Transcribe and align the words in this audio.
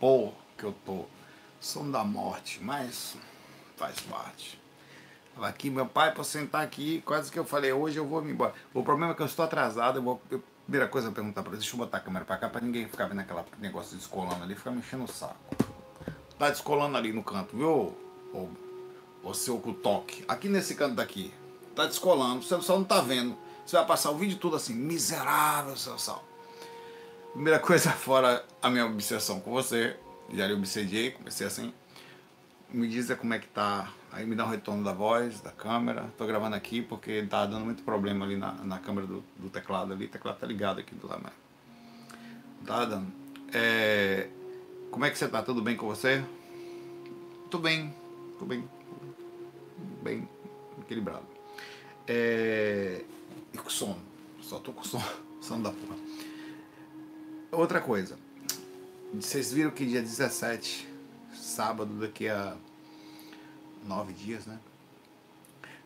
Pô, 0.00 0.32
que 0.56 0.64
eu 0.64 0.74
tô. 0.84 1.04
Som 1.60 1.90
da 1.90 2.04
morte, 2.04 2.62
mas 2.62 3.16
faz 3.76 3.98
parte. 4.00 4.60
Aqui, 5.40 5.70
meu 5.70 5.86
pai, 5.86 6.12
para 6.12 6.24
sentar 6.24 6.62
aqui, 6.62 7.02
quase 7.04 7.30
que 7.30 7.38
eu 7.38 7.44
falei, 7.44 7.72
hoje 7.72 7.96
eu 7.96 8.06
vou 8.06 8.22
me 8.22 8.32
embora. 8.32 8.54
O 8.74 8.82
problema 8.82 9.12
é 9.12 9.14
que 9.14 9.22
eu 9.22 9.26
estou 9.26 9.44
atrasado, 9.44 9.98
eu 9.98 10.02
vou. 10.02 10.22
Eu, 10.30 10.42
primeira 10.64 10.88
coisa 10.88 11.08
eu 11.08 11.12
perguntar 11.12 11.42
para 11.42 11.52
deixa 11.52 11.74
eu 11.74 11.78
botar 11.78 11.98
a 11.98 12.00
câmera 12.00 12.24
para 12.24 12.36
cá 12.36 12.48
para 12.48 12.60
ninguém 12.60 12.86
ficar 12.86 13.06
vendo 13.06 13.20
aquele 13.20 13.40
negócio 13.58 13.96
descolando 13.96 14.42
ali, 14.42 14.54
ficar 14.54 14.70
me 14.70 14.78
enchendo 14.78 15.04
o 15.04 15.08
saco. 15.08 15.36
Tá 16.38 16.50
descolando 16.50 16.96
ali 16.96 17.12
no 17.12 17.22
canto, 17.22 17.56
viu? 17.56 17.96
O, 18.32 18.48
o 19.22 19.34
seu 19.34 19.58
toque. 19.82 20.24
Aqui 20.28 20.48
nesse 20.48 20.74
canto 20.74 20.94
daqui. 20.94 21.32
Tá 21.74 21.86
descolando, 21.86 22.42
você 22.42 22.60
só 22.60 22.76
não 22.76 22.84
tá 22.84 23.00
vendo. 23.00 23.36
Você 23.64 23.76
vai 23.76 23.86
passar 23.86 24.10
o 24.10 24.16
vídeo 24.16 24.38
todo 24.38 24.56
assim, 24.56 24.74
miserável, 24.74 25.76
seu 25.76 25.98
sal. 25.98 26.24
Primeira 27.32 27.58
coisa, 27.58 27.90
fora 27.92 28.44
a 28.62 28.70
minha 28.70 28.86
obsessão 28.86 29.40
com 29.40 29.50
você, 29.50 29.96
já 30.32 30.46
lhe 30.46 30.54
obsediei, 30.54 31.10
comecei 31.10 31.46
assim. 31.46 31.72
Me 32.70 32.86
diz 32.88 33.10
como 33.14 33.32
é 33.32 33.38
que 33.38 33.48
tá. 33.48 33.92
Aí 34.12 34.26
me 34.26 34.34
dá 34.34 34.44
um 34.44 34.50
retorno 34.50 34.84
da 34.84 34.92
voz, 34.92 35.40
da 35.40 35.50
câmera. 35.50 36.12
Tô 36.18 36.26
gravando 36.26 36.56
aqui 36.56 36.82
porque 36.82 37.22
tá 37.22 37.46
dando 37.46 37.64
muito 37.64 37.82
problema 37.82 38.26
ali 38.26 38.36
na, 38.36 38.52
na 38.52 38.78
câmera 38.78 39.06
do, 39.06 39.24
do 39.36 39.48
teclado 39.48 39.92
ali. 39.92 40.04
O 40.04 40.08
teclado 40.08 40.38
tá 40.38 40.46
ligado 40.46 40.80
aqui 40.80 40.94
do 40.94 41.06
lado, 41.06 41.22
mas. 41.22 41.32
Tá 42.66 42.84
dando. 42.84 43.10
É, 43.54 44.28
como 44.90 45.04
é 45.04 45.10
que 45.10 45.16
você 45.16 45.28
tá? 45.28 45.42
Tudo 45.42 45.62
bem 45.62 45.76
com 45.76 45.86
você? 45.86 46.22
Tô 47.50 47.58
bem, 47.58 47.94
tô 48.38 48.44
bem. 48.44 48.68
Bem 50.02 50.28
equilibrado. 50.82 51.24
É, 52.06 53.02
e 53.52 53.58
com 53.58 53.70
sono. 53.70 53.98
Só 54.42 54.58
tô 54.58 54.72
com 54.72 54.84
sono. 54.84 55.04
Sono 55.40 55.62
da 55.62 55.70
porra. 55.70 55.96
Outra 57.50 57.80
coisa. 57.80 58.18
Vocês 59.14 59.52
viram 59.52 59.70
que 59.70 59.86
dia 59.86 60.02
17, 60.02 60.86
sábado, 61.32 61.94
daqui 61.98 62.28
a 62.28 62.54
nove 63.86 64.12
dias, 64.12 64.44
né? 64.46 64.58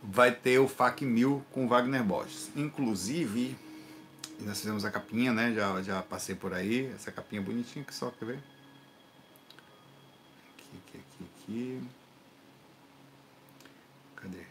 Vai 0.02 0.34
ter 0.34 0.58
o 0.58 0.66
FAC 0.66 1.04
1000 1.04 1.44
com 1.52 1.68
Wagner 1.68 2.02
Borges. 2.02 2.50
Inclusive, 2.56 3.56
nós 4.40 4.58
fizemos 4.58 4.84
a 4.84 4.90
capinha, 4.90 5.32
né? 5.32 5.52
Já, 5.54 5.80
já 5.82 6.02
passei 6.02 6.34
por 6.34 6.52
aí. 6.52 6.86
Essa 6.96 7.12
capinha 7.12 7.40
bonitinha 7.40 7.84
que 7.84 7.94
só, 7.94 8.10
quer 8.10 8.24
ver? 8.24 8.40
Aqui, 10.58 10.78
aqui, 10.78 10.98
aqui, 10.98 11.24
aqui. 11.24 11.82
Cadê? 14.16 14.44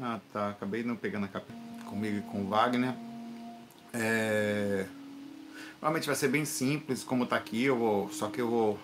Ah, 0.00 0.20
tá. 0.32 0.50
Acabei 0.50 0.82
não 0.82 0.96
pegando 0.96 1.26
a 1.26 1.28
capinha 1.28 1.84
comigo 1.84 2.18
e 2.18 2.22
com 2.22 2.42
o 2.42 2.48
Wagner. 2.48 3.07
É... 3.92 4.86
Normalmente 5.80 6.06
vai 6.06 6.16
ser 6.16 6.28
bem 6.28 6.44
simples, 6.44 7.04
como 7.04 7.24
tá 7.24 7.36
aqui, 7.36 7.64
eu 7.64 7.76
vou, 7.78 8.12
só 8.12 8.28
que 8.28 8.40
eu 8.40 8.50
vou, 8.50 8.78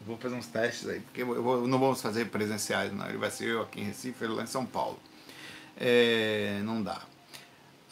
vou 0.00 0.16
fazer 0.16 0.36
uns 0.36 0.46
testes 0.46 0.88
aí, 0.88 1.00
porque 1.00 1.22
eu 1.22 1.42
vou, 1.42 1.66
não 1.66 1.78
vamos 1.78 2.00
fazer 2.00 2.26
presenciais, 2.26 2.92
não. 2.92 3.08
Ele 3.08 3.18
vai 3.18 3.30
ser 3.30 3.48
eu 3.48 3.62
aqui 3.62 3.80
em 3.80 3.84
Recife, 3.84 4.22
ele 4.22 4.34
lá 4.34 4.44
em 4.44 4.46
São 4.46 4.64
Paulo. 4.64 4.98
É, 5.76 6.60
não 6.64 6.82
dá. 6.82 7.02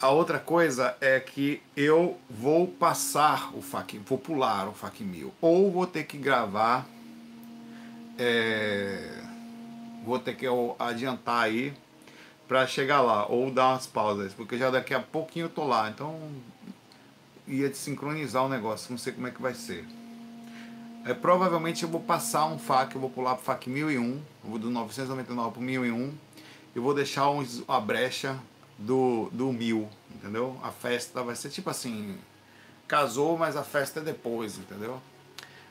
A 0.00 0.10
outra 0.10 0.38
coisa 0.38 0.96
é 1.00 1.18
que 1.18 1.62
eu 1.76 2.18
vou 2.28 2.66
passar 2.66 3.54
o 3.56 3.62
FAQ, 3.62 3.98
vou 4.06 4.18
pular 4.18 4.68
o 4.68 4.72
FAQ 4.72 5.02
1000, 5.02 5.34
ou 5.40 5.72
vou 5.72 5.86
ter 5.86 6.04
que 6.04 6.18
gravar, 6.18 6.86
é, 8.18 9.22
vou 10.04 10.18
ter 10.18 10.36
que 10.36 10.46
adiantar 10.78 11.44
aí 11.44 11.72
para 12.46 12.66
chegar 12.66 13.00
lá, 13.00 13.26
ou 13.26 13.50
dar 13.50 13.70
umas 13.70 13.86
pausas, 13.86 14.32
porque 14.34 14.58
já 14.58 14.70
daqui 14.70 14.92
a 14.92 15.00
pouquinho 15.00 15.46
eu 15.46 15.50
tô 15.50 15.64
lá, 15.64 15.88
então 15.88 16.20
ia 17.46 17.72
sincronizar 17.74 18.44
o 18.44 18.48
negócio, 18.48 18.90
não 18.90 18.98
sei 18.98 19.12
como 19.12 19.26
é 19.26 19.30
que 19.30 19.40
vai 19.40 19.54
ser. 19.54 19.84
É, 21.04 21.12
provavelmente 21.12 21.82
eu 21.82 21.88
vou 21.88 22.00
passar 22.00 22.46
um 22.46 22.58
FAQ, 22.58 22.94
eu 22.94 23.00
vou 23.00 23.10
pular 23.10 23.34
para 23.34 23.42
o 23.42 23.44
FAQ 23.44 23.68
1001, 23.68 24.02
eu 24.02 24.22
vou 24.44 24.58
do 24.58 24.70
999 24.70 25.50
para 25.50 25.60
o 25.60 25.62
1001, 25.62 26.14
e 26.74 26.78
vou 26.78 26.94
deixar 26.94 27.28
uma 27.28 27.80
brecha 27.80 28.38
do, 28.78 29.28
do 29.30 29.52
1000, 29.52 29.88
entendeu? 30.14 30.58
A 30.62 30.70
festa 30.70 31.22
vai 31.22 31.36
ser 31.36 31.50
tipo 31.50 31.68
assim, 31.70 32.18
casou, 32.88 33.36
mas 33.36 33.56
a 33.56 33.62
festa 33.62 34.00
é 34.00 34.02
depois, 34.02 34.58
entendeu? 34.58 35.00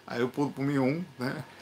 Aí 0.05 0.21
eu 0.21 0.29
pulo 0.29 0.51
para 0.51 0.63
o 0.63 0.65
1001, 0.65 1.05
né? 1.19 1.43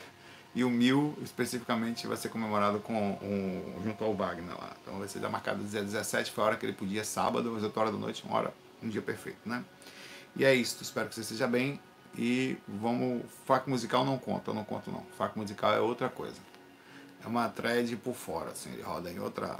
E 0.53 0.65
o 0.65 0.69
1000 0.69 1.19
especificamente 1.23 2.05
vai 2.05 2.17
ser 2.17 2.27
comemorado 2.27 2.79
com 2.79 2.93
um, 2.93 3.81
junto 3.85 4.03
ao 4.03 4.13
Wagner 4.13 4.53
lá. 4.53 4.75
Então 4.81 4.99
vai 4.99 5.07
ser 5.07 5.21
marcado 5.29 5.63
dia 5.63 5.81
17, 5.81 6.29
foi 6.29 6.43
a 6.43 6.47
hora 6.47 6.57
que 6.57 6.65
ele 6.65 6.73
podia, 6.73 7.05
sábado, 7.05 7.55
às 7.55 7.63
8 7.63 7.79
horas 7.79 7.93
da 7.93 7.97
noite, 7.97 8.21
uma 8.25 8.37
hora, 8.37 8.53
um 8.83 8.89
dia 8.89 9.01
perfeito, 9.01 9.39
né? 9.45 9.63
E 10.35 10.45
é 10.45 10.53
isso, 10.53 10.81
espero 10.81 11.09
que 11.09 11.15
você 11.15 11.21
esteja 11.21 11.47
bem. 11.47 11.79
E 12.17 12.57
vamos. 12.67 13.23
Faco 13.45 13.69
musical 13.69 14.03
não 14.03 14.17
conta, 14.17 14.51
eu 14.51 14.55
não 14.55 14.63
conto 14.63 14.91
não. 14.91 15.03
Faco 15.17 15.39
musical 15.39 15.73
é 15.73 15.79
outra 15.79 16.09
coisa. 16.09 16.39
É 17.23 17.27
uma 17.27 17.47
thread 17.49 17.95
por 17.97 18.15
fora, 18.15 18.51
assim, 18.51 18.71
ele 18.73 18.81
roda 18.81 19.11
em 19.11 19.19
outra, 19.19 19.59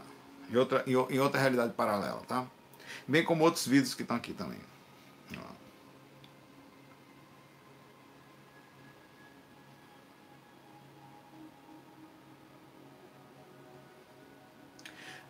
em 0.49 0.57
outra, 0.57 0.83
em 0.87 1.19
outra 1.19 1.39
realidade 1.39 1.73
paralela, 1.73 2.21
tá? 2.27 2.45
Bem 3.07 3.23
como 3.23 3.43
outros 3.43 3.67
vídeos 3.67 3.93
que 3.93 4.01
estão 4.01 4.17
aqui 4.17 4.33
também. 4.33 4.59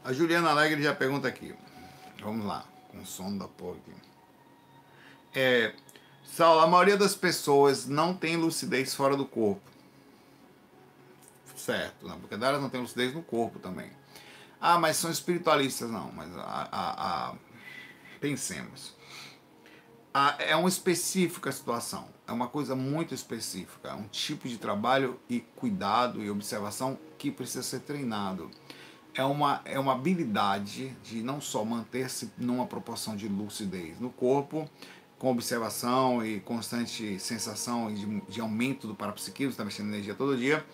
A 0.03 0.13
Juliana 0.13 0.50
Alegre 0.50 0.81
já 0.81 0.96
pergunta 0.96 1.28
aqui. 1.28 1.53
Vamos 2.23 2.44
lá, 2.44 2.66
com 2.90 3.06
som 3.06 3.38
da 3.38 3.47
porra 3.47 3.78
aqui. 3.78 4.10
É, 5.33 5.73
a 6.39 6.67
maioria 6.67 6.97
das 6.97 7.15
pessoas 7.15 7.87
não 7.87 8.13
tem 8.13 8.35
lucidez 8.35 8.93
fora 8.95 9.15
do 9.15 9.25
corpo. 9.25 9.61
Certo, 11.55 12.09
porque 12.19 12.33
elas 12.33 12.61
não 12.61 12.69
tem 12.69 12.81
lucidez 12.81 13.13
no 13.13 13.21
corpo 13.21 13.59
também. 13.59 13.91
Ah, 14.59 14.79
mas 14.79 14.97
são 14.97 15.11
espiritualistas, 15.11 15.89
não. 15.89 16.11
Mas 16.11 16.35
a, 16.35 16.41
a, 16.71 17.29
a... 17.31 17.35
pensemos. 18.19 18.95
A, 20.13 20.35
é 20.39 20.55
uma 20.55 20.69
específica 20.69 21.51
situação. 21.51 22.07
É 22.27 22.31
uma 22.31 22.47
coisa 22.47 22.75
muito 22.75 23.13
específica. 23.13 23.89
É 23.89 23.93
um 23.93 24.07
tipo 24.07 24.47
de 24.47 24.57
trabalho 24.57 25.19
e 25.29 25.39
cuidado 25.55 26.23
e 26.23 26.29
observação 26.29 26.97
que 27.17 27.29
precisa 27.29 27.63
ser 27.63 27.81
treinado. 27.81 28.49
É 29.13 29.23
uma, 29.23 29.61
é 29.65 29.77
uma 29.77 29.93
habilidade 29.93 30.89
de 31.03 31.21
não 31.21 31.41
só 31.41 31.65
manter-se 31.65 32.31
numa 32.37 32.65
proporção 32.65 33.15
de 33.15 33.27
lucidez 33.27 33.99
no 33.99 34.09
corpo, 34.09 34.69
com 35.21 35.29
observação 35.29 36.25
e 36.25 36.39
constante 36.39 37.19
sensação 37.19 37.93
de, 37.93 38.21
de 38.21 38.41
aumento 38.41 38.87
do 38.87 38.95
parapsiquismo, 38.95 39.51
está 39.51 39.63
mexendo 39.63 39.89
energia 39.89 40.15
todo 40.15 40.35
dia, 40.35 40.65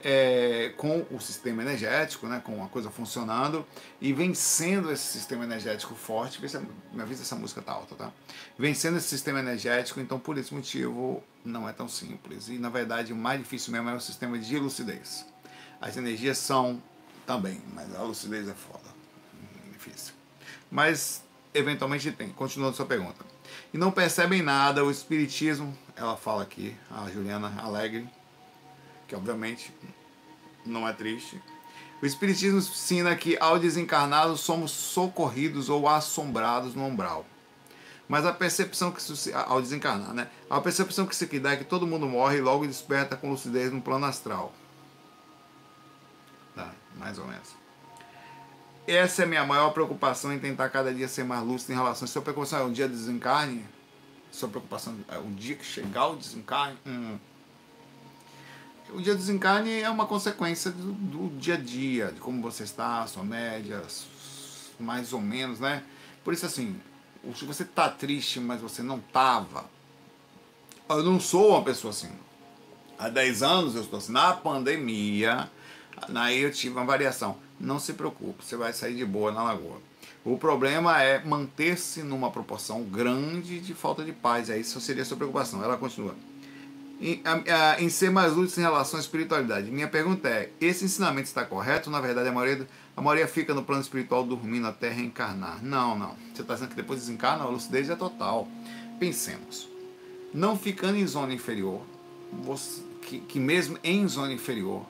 é, 0.00 0.72
com 0.76 1.04
o 1.10 1.18
sistema 1.18 1.60
energético, 1.62 2.28
né, 2.28 2.38
com 2.38 2.62
a 2.62 2.68
coisa 2.68 2.88
funcionando 2.88 3.66
e 4.00 4.12
vencendo 4.12 4.92
esse 4.92 5.02
sistema 5.02 5.42
energético 5.42 5.96
forte. 5.96 6.40
Vê 6.40 6.48
se 6.48 6.56
me 6.92 7.02
avisa 7.02 7.22
essa 7.22 7.34
música 7.34 7.60
tá 7.60 7.72
alta, 7.72 7.96
tá? 7.96 8.12
Vencendo 8.56 8.96
esse 8.96 9.08
sistema 9.08 9.40
energético, 9.40 9.98
então 9.98 10.20
por 10.20 10.38
esse 10.38 10.54
motivo 10.54 11.20
não 11.44 11.68
é 11.68 11.72
tão 11.72 11.88
simples. 11.88 12.48
E 12.48 12.58
na 12.58 12.68
verdade 12.68 13.12
o 13.12 13.16
mais 13.16 13.40
difícil 13.40 13.72
mesmo 13.72 13.90
é 13.90 13.94
o 13.94 14.00
sistema 14.00 14.38
de 14.38 14.56
lucidez. 14.56 15.26
As 15.80 15.96
energias 15.96 16.38
são 16.38 16.80
também, 17.26 17.60
mas 17.74 17.92
a 17.92 18.02
lucidez 18.02 18.46
é 18.48 18.54
foda. 18.54 18.88
Difícil. 19.72 20.14
Mas 20.70 21.24
eventualmente 21.52 22.12
tem. 22.12 22.28
Continuando 22.28 22.76
sua 22.76 22.86
pergunta 22.86 23.35
e 23.72 23.78
não 23.78 23.90
percebem 23.90 24.42
nada. 24.42 24.84
O 24.84 24.90
Espiritismo, 24.90 25.76
ela 25.94 26.16
fala 26.16 26.42
aqui, 26.42 26.76
a 26.90 27.08
Juliana 27.10 27.52
Alegre, 27.62 28.08
que 29.06 29.14
obviamente 29.14 29.72
não 30.64 30.86
é 30.86 30.92
triste. 30.92 31.40
O 32.02 32.06
Espiritismo 32.06 32.58
ensina 32.58 33.16
que 33.16 33.38
ao 33.40 33.58
desencarnados 33.58 34.40
somos 34.40 34.70
socorridos 34.70 35.68
ou 35.68 35.88
assombrados 35.88 36.74
no 36.74 36.84
umbral. 36.84 37.24
Mas 38.08 38.24
a 38.24 38.32
percepção 38.32 38.92
que 38.92 39.02
se, 39.02 39.32
ao 39.32 39.60
desencarnar, 39.60 40.14
né? 40.14 40.28
A 40.48 40.60
percepção 40.60 41.06
que 41.06 41.16
se 41.16 41.26
dá 41.40 41.52
é 41.52 41.56
que 41.56 41.64
todo 41.64 41.86
mundo 41.86 42.06
morre 42.06 42.38
e 42.38 42.40
logo 42.40 42.66
desperta 42.66 43.16
com 43.16 43.30
lucidez 43.30 43.72
no 43.72 43.80
plano 43.80 44.06
astral. 44.06 44.52
Tá, 46.54 46.72
mais 46.96 47.18
ou 47.18 47.26
menos. 47.26 47.65
Essa 48.86 49.22
é 49.22 49.24
a 49.24 49.28
minha 49.28 49.44
maior 49.44 49.70
preocupação 49.70 50.32
em 50.32 50.38
tentar 50.38 50.68
cada 50.68 50.94
dia 50.94 51.08
ser 51.08 51.24
mais 51.24 51.42
lúcido 51.42 51.72
em 51.72 51.74
relação. 51.74 52.06
Sua 52.06 52.22
preocupação 52.22 52.60
é 52.60 52.62
um 52.62 52.72
dia 52.72 52.86
de 52.86 52.94
desencarne, 52.94 53.64
sua 54.30 54.48
preocupação 54.48 54.96
é 55.08 55.18
o 55.18 55.26
dia 55.30 55.56
que 55.56 55.64
chegar 55.64 56.06
o 56.08 56.16
desencarne. 56.16 56.78
Hum. 56.86 57.18
O 58.90 59.00
dia 59.00 59.14
do 59.14 59.18
desencarne 59.18 59.80
é 59.80 59.90
uma 59.90 60.06
consequência 60.06 60.70
do, 60.70 60.92
do, 60.92 61.36
dia 61.36 61.54
a 61.54 61.56
dia, 61.56 62.12
de 62.12 62.20
como 62.20 62.40
você 62.40 62.62
está, 62.62 63.04
sua 63.08 63.24
média, 63.24 63.82
mais 64.78 65.12
ou 65.12 65.20
menos, 65.20 65.58
né? 65.58 65.82
Por 66.22 66.32
isso, 66.32 66.46
assim, 66.46 66.80
se 67.34 67.44
você 67.44 67.64
está 67.64 67.88
triste, 67.88 68.38
mas 68.38 68.60
você 68.60 68.82
não 68.82 68.98
estava. 68.98 69.64
Eu 70.88 71.02
não 71.02 71.18
sou 71.18 71.50
uma 71.50 71.64
pessoa 71.64 71.90
assim. 71.90 72.10
Há 72.96 73.08
10 73.08 73.42
anos 73.42 73.74
eu 73.74 73.82
estou 73.82 73.98
assim. 73.98 74.12
Na 74.12 74.32
pandemia, 74.32 75.50
aí 76.14 76.40
eu 76.40 76.52
tive 76.52 76.76
uma 76.76 76.84
variação 76.84 77.36
não 77.58 77.78
se 77.78 77.92
preocupe, 77.94 78.44
você 78.44 78.56
vai 78.56 78.72
sair 78.72 78.94
de 78.94 79.04
boa 79.04 79.32
na 79.32 79.42
lagoa. 79.42 79.80
O 80.24 80.36
problema 80.36 81.00
é 81.00 81.24
manter-se 81.24 82.02
numa 82.02 82.30
proporção 82.30 82.82
grande 82.82 83.60
de 83.60 83.74
falta 83.74 84.04
de 84.04 84.12
paz. 84.12 84.50
Aí 84.50 84.60
isso 84.60 84.80
seria 84.80 85.02
a 85.02 85.06
sua 85.06 85.16
preocupação. 85.16 85.62
Ela 85.62 85.76
continua. 85.76 86.16
em, 87.00 87.22
a, 87.24 87.80
em 87.80 87.88
ser 87.88 88.10
mais 88.10 88.36
útil 88.36 88.58
em 88.58 88.62
relação 88.62 88.98
à 88.98 89.00
espiritualidade. 89.00 89.70
Minha 89.70 89.86
pergunta 89.86 90.28
é: 90.28 90.50
esse 90.60 90.84
ensinamento 90.84 91.28
está 91.28 91.44
correto? 91.44 91.90
Na 91.90 92.00
verdade, 92.00 92.28
a 92.28 92.32
maioria, 92.32 92.66
a 92.96 93.00
maioria 93.00 93.28
fica 93.28 93.54
no 93.54 93.62
plano 93.62 93.82
espiritual 93.82 94.24
dormindo 94.24 94.66
até 94.66 94.90
reencarnar. 94.90 95.62
Não, 95.62 95.96
não. 95.96 96.16
Você 96.34 96.42
está 96.42 96.54
dizendo 96.54 96.70
que 96.70 96.76
depois 96.76 96.98
desencarna, 97.00 97.44
a 97.44 97.48
lucidez 97.48 97.88
é 97.88 97.94
total. 97.94 98.48
Pensemos. 98.98 99.68
Não 100.34 100.58
ficando 100.58 100.98
em 100.98 101.06
zona 101.06 101.32
inferior, 101.32 101.82
você, 102.32 102.82
que, 103.02 103.20
que 103.20 103.38
mesmo 103.38 103.78
em 103.84 104.06
zona 104.08 104.32
inferior, 104.32 104.84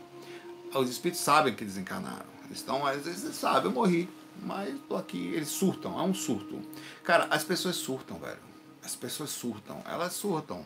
os 0.74 0.88
espíritos 0.88 1.22
sabem 1.22 1.54
que 1.54 1.64
desencarnaram. 1.64 2.35
Estão, 2.50 2.86
às 2.86 3.04
vezes, 3.04 3.34
sabem, 3.36 3.64
eu 3.64 3.72
morri, 3.72 4.08
mas 4.42 4.74
estou 4.74 4.96
aqui. 4.96 5.28
Eles 5.34 5.48
surtam, 5.48 5.98
é 5.98 6.02
um 6.02 6.14
surto. 6.14 6.60
Cara, 7.02 7.26
as 7.30 7.44
pessoas 7.44 7.76
surtam, 7.76 8.18
velho. 8.18 8.38
As 8.84 8.94
pessoas 8.94 9.30
surtam, 9.30 9.82
elas 9.84 10.12
surtam. 10.12 10.64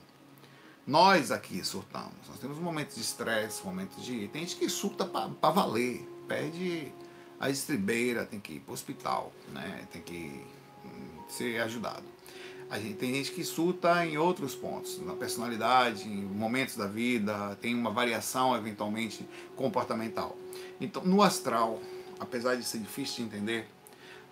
Nós 0.87 1.31
aqui 1.31 1.65
surtamos. 1.65 2.13
Nós 2.29 2.39
temos 2.39 2.59
momentos 2.59 2.97
de 2.97 3.03
estresse, 3.03 3.65
momentos 3.65 4.05
de. 4.05 4.29
Tem 4.29 4.43
gente 4.43 4.57
que 4.57 4.69
surta 4.69 5.05
para 5.05 5.51
valer. 5.51 6.07
Perde 6.27 6.93
a 7.41 7.49
estribeira, 7.49 8.27
tem 8.27 8.39
que 8.39 8.55
ir 8.55 8.61
para 8.61 8.71
o 8.71 8.75
hospital, 8.75 9.33
né? 9.53 9.89
tem 9.91 10.03
que 10.03 10.45
hum, 10.85 11.23
ser 11.29 11.61
ajudado. 11.63 12.05
A 12.69 12.79
gente, 12.79 12.95
tem 12.95 13.15
gente 13.15 13.33
que 13.33 13.43
surta 13.43 14.07
em 14.07 14.17
outros 14.17 14.55
pontos, 14.55 15.01
na 15.05 15.15
personalidade, 15.15 16.07
em 16.07 16.23
momentos 16.23 16.77
da 16.77 16.87
vida, 16.87 17.57
tem 17.61 17.75
uma 17.75 17.91
variação 17.91 18.55
eventualmente 18.55 19.27
comportamental. 19.57 20.37
Então, 20.81 21.05
no 21.05 21.23
astral, 21.23 21.81
apesar 22.19 22.57
de 22.57 22.65
ser 22.65 22.79
difícil 22.79 23.17
de 23.17 23.23
entender, 23.25 23.69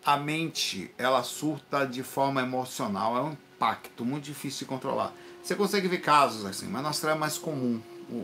a 0.05 0.17
mente 0.17 0.91
ela 0.97 1.23
surta 1.23 1.85
de 1.87 2.03
forma 2.03 2.41
emocional, 2.41 3.17
é 3.17 3.23
um 3.23 3.33
impacto 3.33 4.05
muito 4.05 4.25
difícil 4.25 4.61
de 4.61 4.65
controlar. 4.67 5.13
Você 5.43 5.55
consegue 5.55 5.89
ver 5.89 5.99
casos 5.99 6.45
assim, 6.45 6.67
mas 6.67 6.83
no 6.83 6.89
astral 6.89 7.17
é 7.17 7.19
mais 7.19 7.37
comum. 7.37 7.81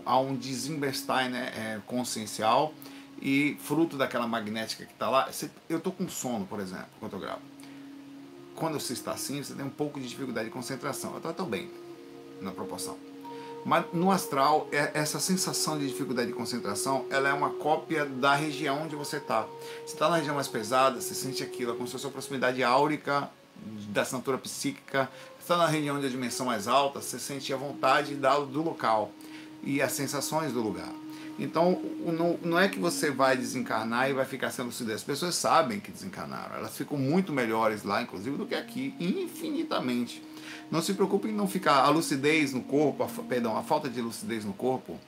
Há 0.07 0.19
um 0.19 0.35
desinvestar 0.35 1.29
né, 1.29 1.53
é, 1.55 1.81
consciencial 1.87 2.73
e 3.21 3.57
fruto 3.61 3.97
daquela 3.97 4.27
magnética 4.27 4.87
que 4.87 4.93
está 4.93 5.11
lá. 5.11 5.29
Eu 5.69 5.79
estou 5.79 5.93
com 5.93 6.09
sono, 6.09 6.47
por 6.47 6.61
exemplo, 6.61 6.89
quando 7.01 7.15
eu 7.15 7.21
gravo. 7.21 7.43
Quando 8.55 8.81
você 8.81 8.93
está 8.93 9.13
assim, 9.13 9.43
você 9.43 9.55
tem 9.55 9.65
um 9.65 9.71
pouco 9.71 10.01
de 10.01 10.09
dificuldade 10.09 10.47
de 10.47 10.53
concentração. 10.53 11.19
Eu 11.23 11.31
estou 11.31 11.47
bem, 11.47 11.71
na 12.41 12.53
proporção. 12.53 12.97
Mas 13.65 13.87
no 13.93 14.11
astral, 14.11 14.69
é, 14.71 14.91
essa 14.95 15.19
sensação 15.19 15.79
de 15.79 15.89
dificuldade 15.89 16.29
de 16.29 16.35
concentração, 16.35 17.07
ela 17.09 17.29
é 17.29 17.33
uma 17.33 17.51
cópia 17.51 18.05
da 18.05 18.35
região 18.35 18.83
onde 18.83 18.95
você 18.95 19.17
está. 19.17 19.47
Você 19.87 19.95
está 19.95 20.11
na 20.11 20.17
região 20.17 20.35
mais 20.35 20.49
pesada, 20.49 21.01
você 21.01 21.15
sente 21.15 21.43
aquilo, 21.43 21.73
é 21.73 21.75
como 21.75 21.87
se 21.87 21.93
fosse 21.93 22.07
a 22.07 22.11
proximidade 22.11 22.63
áurica 22.63 23.31
da 23.89 24.03
assinatura 24.03 24.37
psíquica. 24.37 25.09
Você 25.39 25.45
está 25.45 25.57
na 25.57 25.67
região 25.67 25.99
de 25.99 26.11
dimensão 26.11 26.47
mais 26.47 26.69
alta, 26.69 27.01
você 27.01 27.19
sente 27.19 27.53
a 27.55 27.57
vontade 27.57 28.15
do 28.15 28.63
local 28.63 29.11
e 29.63 29.81
as 29.81 29.93
sensações 29.93 30.53
do 30.53 30.61
lugar. 30.61 30.93
Então, 31.39 31.83
não, 32.05 32.39
não 32.43 32.59
é 32.59 32.69
que 32.69 32.79
você 32.79 33.11
vai 33.11 33.37
desencarnar 33.37 34.09
e 34.09 34.13
vai 34.13 34.25
ficar 34.25 34.51
sem 34.51 34.65
lucidez. 34.65 34.97
As 34.97 35.03
pessoas 35.03 35.35
sabem 35.35 35.81
que 35.81 35.91
desencarnaram. 35.91 36.57
Elas 36.57 36.77
ficam 36.77 36.97
muito 36.97 37.33
melhores 37.33 37.83
lá, 37.83 38.03
inclusive, 38.03 38.37
do 38.37 38.47
que 38.47 38.55
aqui, 38.55 38.95
infinitamente. 39.01 40.23
Não 40.71 40.83
se 40.83 40.95
preocupe 40.95 41.29
em 41.29 41.33
não 41.33 41.47
ficar. 41.47 41.85
A 41.85 41.89
lucidez 41.89 42.53
no 42.53 42.63
corpo, 42.63 43.03
a, 43.03 43.23
perdão, 43.23 43.57
a 43.57 43.63
falta 43.63 43.89
de 43.89 44.01
lucidez 44.01 44.45
no 44.45 44.53
corpo 44.53 44.99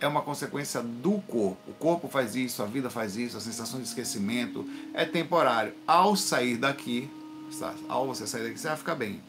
é 0.00 0.06
uma 0.06 0.22
consequência 0.22 0.80
do 0.82 1.18
corpo. 1.22 1.70
O 1.70 1.74
corpo 1.74 2.08
faz 2.08 2.34
isso, 2.34 2.62
a 2.62 2.66
vida 2.66 2.88
faz 2.88 3.16
isso, 3.16 3.36
a 3.36 3.40
sensação 3.40 3.80
de 3.80 3.86
esquecimento 3.86 4.66
é 4.94 5.04
temporário. 5.04 5.74
Ao 5.86 6.16
sair 6.16 6.56
daqui, 6.56 7.10
ao 7.88 8.06
você 8.06 8.26
sair 8.26 8.44
daqui, 8.44 8.58
você 8.58 8.68
vai 8.68 8.76
ficar 8.76 8.94
bem. 8.94 9.22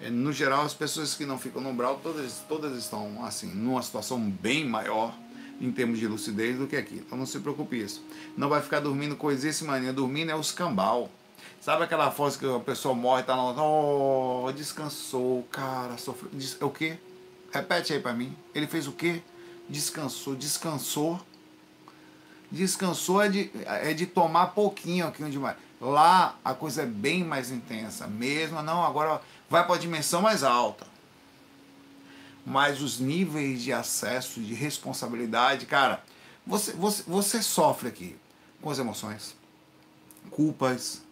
É, 0.00 0.10
no 0.10 0.32
geral, 0.32 0.62
as 0.62 0.74
pessoas 0.74 1.14
que 1.14 1.24
não 1.24 1.38
ficam 1.38 1.62
no 1.62 1.70
umbral, 1.70 2.00
todas, 2.02 2.42
todas 2.48 2.76
estão 2.76 3.24
assim, 3.24 3.48
numa 3.48 3.82
situação 3.82 4.20
bem 4.20 4.64
maior 4.66 5.14
em 5.60 5.70
termos 5.70 5.98
de 5.98 6.06
lucidez 6.06 6.58
do 6.58 6.66
que 6.66 6.76
aqui. 6.76 6.96
Então 6.96 7.16
não 7.16 7.26
se 7.26 7.38
preocupe 7.38 7.80
isso. 7.80 8.04
Não 8.36 8.48
vai 8.48 8.60
ficar 8.60 8.80
dormindo 8.80 9.16
coisíssima. 9.16 9.80
Dormindo 9.92 10.30
é 10.30 10.36
os 10.36 10.52
cambal. 10.52 11.10
Sabe 11.64 11.84
aquela 11.84 12.10
foto 12.10 12.38
que 12.38 12.44
a 12.44 12.60
pessoa 12.60 12.94
morre 12.94 13.22
e 13.22 13.24
tá 13.24 13.34
lá, 13.34 13.54
oh, 13.64 14.52
descansou, 14.52 15.44
cara, 15.50 15.96
sofreu. 15.96 16.30
É 16.60 16.64
o 16.66 16.68
quê? 16.68 16.98
Repete 17.50 17.94
aí 17.94 18.00
para 18.00 18.12
mim. 18.12 18.36
Ele 18.54 18.66
fez 18.66 18.86
o 18.86 18.92
quê? 18.92 19.22
Descansou, 19.66 20.34
descansou. 20.34 21.18
Descansou 22.50 23.22
é 23.22 23.30
de, 23.30 23.50
é 23.64 23.94
de 23.94 24.04
tomar 24.04 24.48
pouquinho 24.48 25.06
aqui 25.06 25.24
demais. 25.24 25.56
Lá 25.80 26.38
a 26.44 26.52
coisa 26.52 26.82
é 26.82 26.86
bem 26.86 27.24
mais 27.24 27.50
intensa. 27.50 28.06
Mesmo, 28.06 28.60
não, 28.60 28.84
agora 28.84 29.22
vai 29.48 29.64
para 29.64 29.76
a 29.76 29.78
dimensão 29.78 30.20
mais 30.20 30.44
alta 30.44 30.86
mas 32.46 32.82
os 32.82 32.98
níveis 32.98 33.62
de 33.62 33.72
acesso, 33.72 34.38
de 34.38 34.52
responsabilidade, 34.52 35.64
cara, 35.64 36.04
você, 36.46 36.72
você, 36.72 37.02
você 37.06 37.42
sofre 37.42 37.88
aqui 37.88 38.16
com 38.60 38.68
as 38.68 38.78
emoções, 38.78 39.34
culpas, 40.30 41.03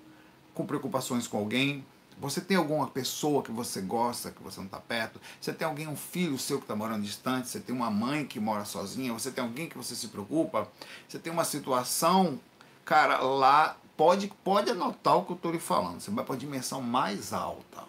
com 0.54 0.66
preocupações 0.66 1.26
com 1.26 1.38
alguém. 1.38 1.84
Você 2.18 2.40
tem 2.40 2.56
alguma 2.56 2.86
pessoa 2.86 3.42
que 3.42 3.50
você 3.50 3.80
gosta, 3.80 4.30
que 4.30 4.42
você 4.42 4.60
não 4.60 4.66
está 4.66 4.78
perto? 4.78 5.20
Você 5.40 5.52
tem 5.52 5.66
alguém, 5.66 5.88
um 5.88 5.96
filho 5.96 6.38
seu 6.38 6.58
que 6.58 6.64
está 6.64 6.76
morando 6.76 7.02
distante? 7.02 7.48
Você 7.48 7.58
tem 7.58 7.74
uma 7.74 7.90
mãe 7.90 8.24
que 8.24 8.38
mora 8.38 8.64
sozinha? 8.64 9.12
Você 9.12 9.30
tem 9.30 9.42
alguém 9.42 9.68
que 9.68 9.76
você 9.76 9.94
se 9.94 10.08
preocupa? 10.08 10.68
Você 11.08 11.18
tem 11.18 11.32
uma 11.32 11.44
situação, 11.44 12.38
cara, 12.84 13.18
lá 13.18 13.76
pode, 13.96 14.32
pode 14.44 14.70
anotar 14.70 15.16
o 15.16 15.24
que 15.24 15.32
eu 15.32 15.36
estou 15.36 15.52
lhe 15.52 15.58
falando. 15.58 16.00
Você 16.00 16.10
vai 16.10 16.24
para 16.24 16.34
a 16.34 16.38
dimensão 16.38 16.80
mais 16.80 17.32
alta. 17.32 17.82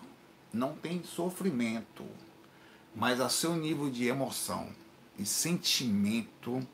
Não 0.52 0.74
tem 0.74 1.04
sofrimento 1.04 2.04
mas 2.96 3.20
a 3.20 3.30
seu 3.30 3.56
nível 3.56 3.90
de 3.90 4.08
emoção 4.08 4.70
e 5.18 5.26
sentimento 5.26 6.66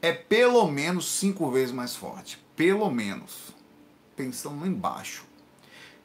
é 0.00 0.12
pelo 0.12 0.66
menos 0.70 1.06
cinco 1.06 1.50
vezes 1.50 1.72
mais 1.72 1.94
forte. 1.94 2.38
Pelo 2.54 2.90
menos. 2.90 3.54
Pensando 4.14 4.60
lá 4.60 4.66
embaixo. 4.66 5.24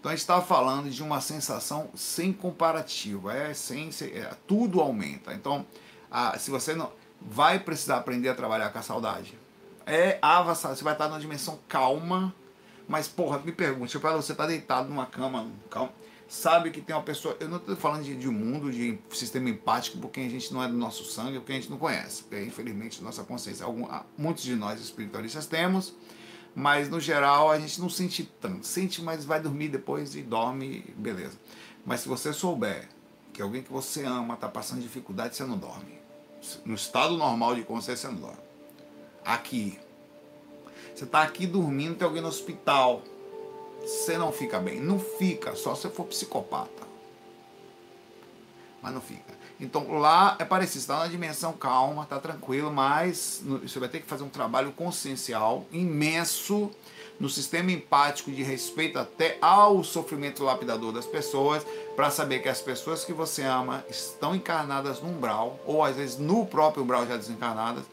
Então 0.02 0.12
a 0.12 0.16
gente 0.16 0.22
estava 0.22 0.44
falando 0.44 0.90
de 0.90 1.04
uma 1.04 1.22
sensação 1.22 1.92
sem 1.94 2.34
comparativo. 2.34 3.30
É 3.30 3.52
essência, 3.52 4.06
é, 4.06 4.32
tudo 4.48 4.82
aumenta. 4.82 5.32
Então, 5.32 5.66
a, 6.10 6.38
se 6.40 6.50
você 6.50 6.74
não. 6.74 6.92
Vai 7.24 7.60
precisar 7.60 7.98
aprender 7.98 8.30
a 8.30 8.34
trabalhar 8.34 8.72
com 8.72 8.80
a 8.80 8.82
saudade. 8.82 9.38
É 9.86 10.18
avassalador. 10.24 10.76
Você 10.80 10.84
vai 10.84 10.94
estar 10.94 11.08
numa 11.08 11.20
dimensão 11.20 11.60
calma. 11.68 12.34
Mas, 12.88 13.08
porra, 13.08 13.38
me 13.38 13.52
pergunte, 13.52 13.96
você 13.96 14.32
está 14.32 14.48
deitado 14.48 14.90
numa 14.90 15.06
cama, 15.06 15.48
calma, 15.70 15.94
sabe 16.28 16.72
que 16.72 16.82
tem 16.82 16.96
uma 16.96 17.04
pessoa. 17.04 17.38
Eu 17.40 17.48
não 17.48 17.58
estou 17.58 17.76
falando 17.76 18.04
de, 18.04 18.16
de 18.16 18.28
mundo, 18.28 18.72
de 18.72 18.98
sistema 19.12 19.52
empático, 19.52 20.00
porque 20.00 20.20
a 20.20 20.28
gente 20.28 20.52
não 20.52 20.64
é 20.64 20.68
do 20.68 20.74
nosso 20.74 21.06
sangue, 21.06 21.38
porque 21.38 21.52
a 21.52 21.56
gente 21.56 21.70
não 21.70 21.78
conhece. 21.78 22.24
Porque, 22.24 22.44
infelizmente, 22.44 23.04
nossa 23.04 23.24
consciência, 23.24 23.68
algum, 23.68 23.88
muitos 24.18 24.44
de 24.44 24.56
nós 24.56 24.82
espiritualistas 24.82 25.46
temos, 25.46 25.94
mas 26.56 26.90
no 26.90 27.00
geral 27.00 27.50
a 27.50 27.60
gente 27.60 27.80
não 27.80 27.90
sente 27.90 28.24
tanto. 28.40 28.66
Sente, 28.66 29.02
mas 29.02 29.26
vai 29.26 29.40
dormir 29.40 29.70
depois 29.70 30.16
e 30.16 30.22
dorme, 30.22 30.84
beleza. 30.98 31.38
Mas 31.86 32.02
se 32.02 32.10
você 32.10 32.34
souber 32.34 32.88
que 33.34 33.42
alguém 33.42 33.64
que 33.64 33.72
você 33.72 34.04
ama 34.04 34.34
está 34.34 34.48
passando 34.48 34.82
dificuldade, 34.82 35.36
você 35.36 35.44
não 35.44 35.58
dorme. 35.58 36.00
No 36.66 36.74
estado 36.74 37.18
normal 37.18 37.56
de 37.56 37.64
consciência, 37.64 38.10
você 38.10 38.14
não 38.16 38.22
dorme. 38.22 38.42
Aqui. 39.24 39.80
Você 40.94 41.06
está 41.06 41.22
aqui 41.22 41.48
dormindo, 41.48 41.96
tem 41.96 42.06
alguém 42.06 42.22
no 42.22 42.28
hospital 42.28 43.04
você 43.82 44.18
não 44.18 44.32
fica 44.32 44.60
bem. 44.60 44.80
Não 44.80 45.00
fica, 45.00 45.56
só 45.56 45.76
se 45.76 45.90
for 45.90 46.06
psicopata. 46.06 46.88
Mas 48.82 48.94
não 48.94 49.02
fica. 49.02 49.41
Então 49.62 50.00
lá 50.00 50.36
é 50.40 50.44
parecido, 50.44 50.80
está 50.80 50.98
na 50.98 51.08
dimensão 51.08 51.54
calma, 51.54 52.02
está 52.02 52.20
tranquilo, 52.20 52.74
mas 52.74 53.44
você 53.62 53.78
vai 53.78 53.88
ter 53.88 54.00
que 54.00 54.08
fazer 54.08 54.24
um 54.24 54.30
trabalho 54.30 54.72
consciencial 54.72 55.68
imenso 55.72 56.72
no 57.20 57.30
sistema 57.30 57.72
empático 57.72 58.32
de 58.32 58.42
respeito 58.42 58.98
até 58.98 59.38
ao 59.40 59.84
sofrimento 59.84 60.44
lapidador 60.44 60.92
das 60.92 61.06
pessoas, 61.06 61.64
para 61.96 62.10
saber 62.10 62.40
que 62.40 62.50
as 62.50 62.60
pessoas 62.60 63.06
que 63.06 63.14
você 63.14 63.44
ama 63.44 63.86
estão 63.88 64.36
encarnadas 64.36 65.00
no 65.00 65.10
umbral, 65.10 65.60
ou 65.68 65.84
às 65.84 65.96
vezes 65.96 66.18
no 66.18 66.48
próprio 66.48 66.84
umbral 66.84 67.06
já 67.06 67.16
desencarnadas, 67.16 67.84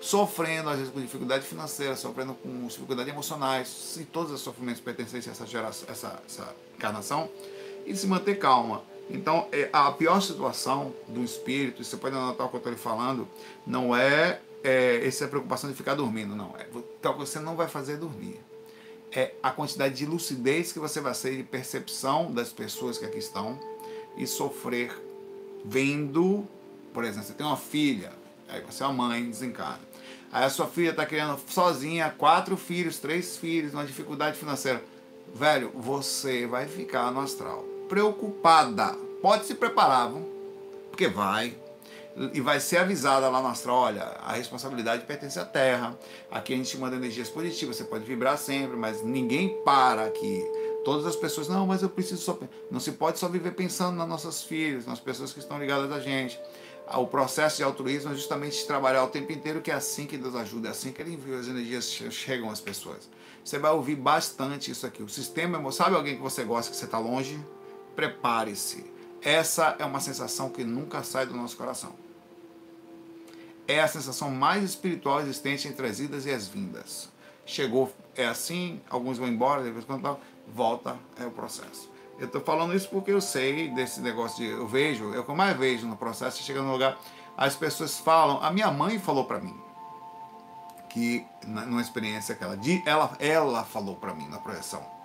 sofrendo, 0.00 0.70
às 0.70 0.78
vezes 0.78 0.92
com 0.92 1.00
dificuldade 1.00 1.44
financeira, 1.44 1.96
sofrendo 1.96 2.34
com 2.34 2.68
dificuldades 2.68 3.12
emocionais, 3.12 3.96
e 4.00 4.04
todos 4.04 4.30
os 4.30 4.40
sofrimentos 4.40 4.80
pertencentes 4.80 5.26
a 5.26 5.32
essa, 5.32 5.46
geração, 5.46 5.88
essa, 5.90 6.22
essa 6.24 6.54
encarnação, 6.76 7.28
e 7.84 7.96
se 7.96 8.06
manter 8.06 8.38
calma. 8.38 8.82
Então, 9.08 9.46
é, 9.52 9.68
a 9.72 9.90
pior 9.92 10.20
situação 10.20 10.92
do 11.06 11.22
espírito, 11.22 11.84
você 11.84 11.96
pode 11.96 12.16
anotar 12.16 12.46
o 12.46 12.50
que 12.50 12.56
eu 12.56 12.58
estou 12.58 12.72
lhe 12.72 12.78
falando, 12.78 13.28
não 13.66 13.94
é, 13.94 14.40
é 14.64 15.06
essa 15.06 15.28
preocupação 15.28 15.70
de 15.70 15.76
ficar 15.76 15.94
dormindo, 15.94 16.34
não. 16.34 16.54
É, 16.58 16.66
então, 16.98 17.16
você 17.16 17.38
não 17.38 17.54
vai 17.54 17.68
fazer 17.68 17.96
dormir. 17.96 18.40
É 19.12 19.32
a 19.42 19.50
quantidade 19.50 19.94
de 19.94 20.04
lucidez 20.04 20.72
que 20.72 20.78
você 20.78 21.00
vai 21.00 21.14
ter, 21.14 21.36
de 21.36 21.42
percepção 21.44 22.32
das 22.32 22.52
pessoas 22.52 22.98
que 22.98 23.04
aqui 23.04 23.18
estão, 23.18 23.58
e 24.16 24.26
sofrer 24.26 24.90
vendo, 25.64 26.44
por 26.92 27.04
exemplo, 27.04 27.28
você 27.28 27.34
tem 27.34 27.46
uma 27.46 27.56
filha, 27.56 28.12
Aí 28.48 28.60
você 28.60 28.82
é 28.82 28.86
a 28.86 28.92
mãe, 28.92 29.28
desencarna. 29.28 29.80
Aí 30.32 30.44
a 30.44 30.50
sua 30.50 30.66
filha 30.66 30.90
está 30.90 31.04
criando 31.06 31.38
sozinha 31.48 32.10
quatro 32.10 32.56
filhos, 32.56 32.98
três 32.98 33.36
filhos, 33.36 33.72
uma 33.72 33.84
dificuldade 33.84 34.38
financeira. 34.38 34.82
Velho, 35.34 35.70
você 35.74 36.46
vai 36.46 36.66
ficar 36.66 37.10
no 37.10 37.20
astral. 37.20 37.64
Preocupada. 37.88 38.94
Pode 39.22 39.46
se 39.46 39.54
preparar, 39.54 40.10
viu? 40.10 40.36
porque 40.96 41.08
vai. 41.08 41.54
e 42.32 42.40
vai 42.40 42.58
ser 42.58 42.78
avisada 42.78 43.28
lá 43.28 43.42
no 43.42 43.48
astral, 43.48 43.76
olha, 43.76 44.02
a 44.02 44.32
responsabilidade 44.32 45.04
pertence 45.04 45.38
à 45.38 45.44
Terra. 45.44 45.96
Aqui 46.30 46.54
a 46.54 46.56
gente 46.56 46.78
manda 46.78 46.96
energias 46.96 47.28
positivas, 47.28 47.76
você 47.76 47.84
pode 47.84 48.04
vibrar 48.04 48.38
sempre, 48.38 48.74
mas 48.78 49.02
ninguém 49.02 49.62
para 49.62 50.06
aqui. 50.06 50.42
Todas 50.82 51.04
as 51.06 51.14
pessoas, 51.14 51.48
não, 51.48 51.66
mas 51.66 51.82
eu 51.82 51.90
preciso 51.90 52.22
só. 52.22 52.38
Não 52.70 52.80
se 52.80 52.92
pode 52.92 53.18
só 53.18 53.28
viver 53.28 53.50
pensando 53.50 53.94
nas 53.94 54.08
nossas 54.08 54.42
filhas, 54.42 54.86
nas 54.86 54.98
pessoas 54.98 55.34
que 55.34 55.38
estão 55.38 55.58
ligadas 55.58 55.92
a 55.92 56.00
gente. 56.00 56.40
O 56.94 57.06
processo 57.06 57.58
de 57.58 57.64
altruísmo 57.64 58.12
é 58.12 58.14
justamente 58.14 58.66
trabalhar 58.66 59.04
o 59.04 59.08
tempo 59.08 59.30
inteiro, 59.32 59.60
que 59.60 59.70
é 59.70 59.74
assim 59.74 60.06
que 60.06 60.16
Deus 60.16 60.34
ajuda, 60.34 60.68
é 60.68 60.70
assim 60.70 60.92
que 60.92 61.02
Ele 61.02 61.12
envia 61.12 61.38
as 61.38 61.48
energias 61.48 61.90
chegam 61.90 62.48
às 62.48 62.60
pessoas. 62.60 63.10
Você 63.44 63.58
vai 63.58 63.72
ouvir 63.72 63.96
bastante 63.96 64.70
isso 64.70 64.86
aqui. 64.86 65.02
O 65.02 65.08
sistema, 65.08 65.70
sabe 65.72 65.94
alguém 65.94 66.16
que 66.16 66.22
você 66.22 66.42
gosta 66.42 66.70
que 66.70 66.76
você 66.76 66.86
está 66.86 66.98
longe? 66.98 67.38
Prepare-se. 67.96 68.84
Essa 69.22 69.74
é 69.78 69.84
uma 69.84 69.98
sensação 69.98 70.50
que 70.50 70.62
nunca 70.62 71.02
sai 71.02 71.26
do 71.26 71.34
nosso 71.34 71.56
coração. 71.56 71.92
É 73.66 73.80
a 73.80 73.88
sensação 73.88 74.30
mais 74.30 74.62
espiritual 74.62 75.20
existente 75.20 75.66
entre 75.66 75.88
as 75.88 75.98
idas 75.98 76.26
e 76.26 76.30
as 76.30 76.46
vindas. 76.46 77.08
Chegou, 77.44 77.92
é 78.14 78.26
assim, 78.26 78.80
alguns 78.88 79.18
vão 79.18 79.26
embora, 79.26 79.62
depois 79.62 79.84
quando 79.84 80.16
volta, 80.46 80.96
é 81.18 81.26
o 81.26 81.30
processo. 81.30 81.90
Eu 82.18 82.26
estou 82.26 82.40
falando 82.40 82.74
isso 82.74 82.88
porque 82.88 83.10
eu 83.10 83.20
sei 83.20 83.68
desse 83.70 84.00
negócio 84.00 84.38
de. 84.38 84.50
Eu 84.50 84.66
vejo, 84.66 85.12
é 85.12 85.18
o 85.18 85.24
que 85.24 85.30
eu 85.30 85.34
mais 85.34 85.56
vejo 85.56 85.86
no 85.86 85.96
processo, 85.96 86.42
chega 86.42 86.62
no 86.62 86.72
lugar, 86.72 86.98
as 87.36 87.56
pessoas 87.56 87.98
falam. 87.98 88.42
A 88.42 88.50
minha 88.50 88.70
mãe 88.70 88.98
falou 88.98 89.24
para 89.24 89.40
mim, 89.40 89.58
que 90.88 91.26
numa 91.44 91.80
experiência 91.80 92.34
que 92.34 92.42
ela, 92.42 92.58
ela, 92.86 93.16
ela 93.18 93.64
falou 93.64 93.96
para 93.96 94.14
mim 94.14 94.28
na 94.28 94.38
projeção. 94.38 94.95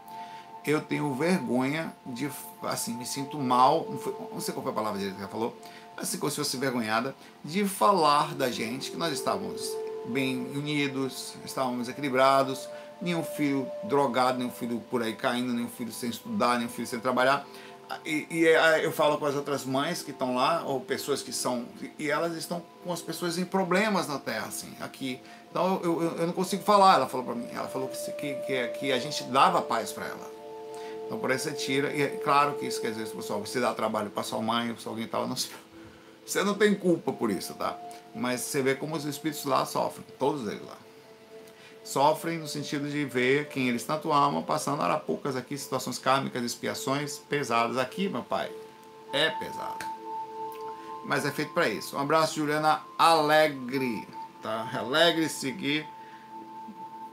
Eu 0.65 0.81
tenho 0.81 1.13
vergonha 1.15 1.93
de, 2.05 2.29
assim, 2.63 2.95
me 2.95 3.05
sinto 3.05 3.37
mal, 3.39 3.87
não, 3.89 3.97
foi, 3.97 4.15
não 4.31 4.39
sei 4.39 4.53
qual 4.53 4.63
foi 4.63 4.71
a 4.71 4.75
palavra 4.75 4.99
dele 4.99 5.13
que 5.13 5.19
ela 5.19 5.27
falou, 5.27 5.57
assim 5.97 6.19
como 6.19 6.29
se 6.29 6.37
fosse 6.37 6.57
vergonhada, 6.57 7.15
de 7.43 7.65
falar 7.65 8.35
da 8.35 8.51
gente 8.51 8.91
que 8.91 8.97
nós 8.97 9.11
estávamos 9.11 9.75
bem 10.05 10.51
unidos, 10.55 11.35
estávamos 11.43 11.89
equilibrados, 11.89 12.69
nenhum 13.01 13.23
filho 13.23 13.67
drogado, 13.83 14.37
nenhum 14.37 14.51
filho 14.51 14.79
por 14.89 15.01
aí 15.01 15.15
caindo, 15.15 15.53
nenhum 15.53 15.69
filho 15.69 15.91
sem 15.91 16.09
estudar, 16.09 16.57
nenhum 16.57 16.69
filho 16.69 16.87
sem 16.87 16.99
trabalhar. 16.99 17.45
E, 18.05 18.25
e 18.29 18.43
eu 18.83 18.91
falo 18.91 19.17
com 19.17 19.25
as 19.25 19.35
outras 19.35 19.65
mães 19.65 20.01
que 20.01 20.11
estão 20.11 20.35
lá, 20.35 20.63
ou 20.65 20.79
pessoas 20.79 21.21
que 21.21 21.33
são. 21.33 21.65
E 21.99 22.09
elas 22.09 22.35
estão 22.37 22.63
com 22.83 22.93
as 22.93 23.01
pessoas 23.01 23.37
em 23.37 23.43
problemas 23.43 24.07
na 24.07 24.17
terra, 24.17 24.47
assim, 24.47 24.73
aqui. 24.79 25.19
Então 25.49 25.81
eu, 25.83 26.01
eu, 26.01 26.17
eu 26.19 26.27
não 26.27 26.33
consigo 26.33 26.63
falar, 26.63 26.95
ela 26.95 27.07
falou 27.07 27.25
para 27.25 27.35
mim. 27.35 27.47
Ela 27.51 27.67
falou 27.67 27.89
que, 27.89 28.33
que, 28.35 28.67
que 28.79 28.91
a 28.91 28.99
gente 28.99 29.23
dava 29.25 29.61
paz 29.61 29.91
para 29.91 30.05
ela. 30.05 30.40
Então 31.11 31.19
por 31.19 31.29
aí 31.29 31.37
você 31.37 31.51
tira. 31.51 31.93
E 31.93 32.01
é 32.01 32.07
claro 32.07 32.53
que 32.53 32.65
isso 32.65 32.79
quer 32.79 32.91
dizer, 32.91 33.05
pessoal, 33.09 33.41
você 33.41 33.59
dá 33.59 33.73
trabalho 33.73 34.09
para 34.09 34.23
sua 34.23 34.41
mãe, 34.41 34.73
se 34.79 34.87
alguém 34.87 35.03
estava. 35.03 35.27
Não, 35.27 35.35
você 36.25 36.41
não 36.41 36.53
tem 36.53 36.73
culpa 36.73 37.11
por 37.11 37.29
isso, 37.29 37.53
tá? 37.55 37.77
Mas 38.15 38.39
você 38.39 38.61
vê 38.61 38.75
como 38.75 38.95
os 38.95 39.03
espíritos 39.03 39.43
lá 39.43 39.65
sofrem, 39.65 40.05
todos 40.17 40.47
eles 40.47 40.65
lá 40.65 40.77
sofrem 41.83 42.37
no 42.37 42.47
sentido 42.47 42.87
de 42.87 43.03
ver 43.03 43.49
quem 43.49 43.67
eles 43.67 43.83
tanto 43.83 44.13
amam 44.13 44.41
passando 44.41 44.81
arapucas 44.83 45.35
aqui, 45.35 45.57
situações 45.57 45.97
kármicas, 45.97 46.43
expiações 46.43 47.17
pesadas. 47.17 47.77
Aqui, 47.77 48.07
meu 48.07 48.23
pai, 48.23 48.49
é 49.11 49.31
pesado. 49.31 49.83
Mas 51.03 51.25
é 51.25 51.31
feito 51.31 51.51
para 51.53 51.67
isso. 51.67 51.97
Um 51.97 51.99
abraço, 51.99 52.35
Juliana 52.35 52.83
Alegre. 52.97 54.07
Tá? 54.41 54.69
Alegre 54.73 55.27
seguir. 55.27 55.85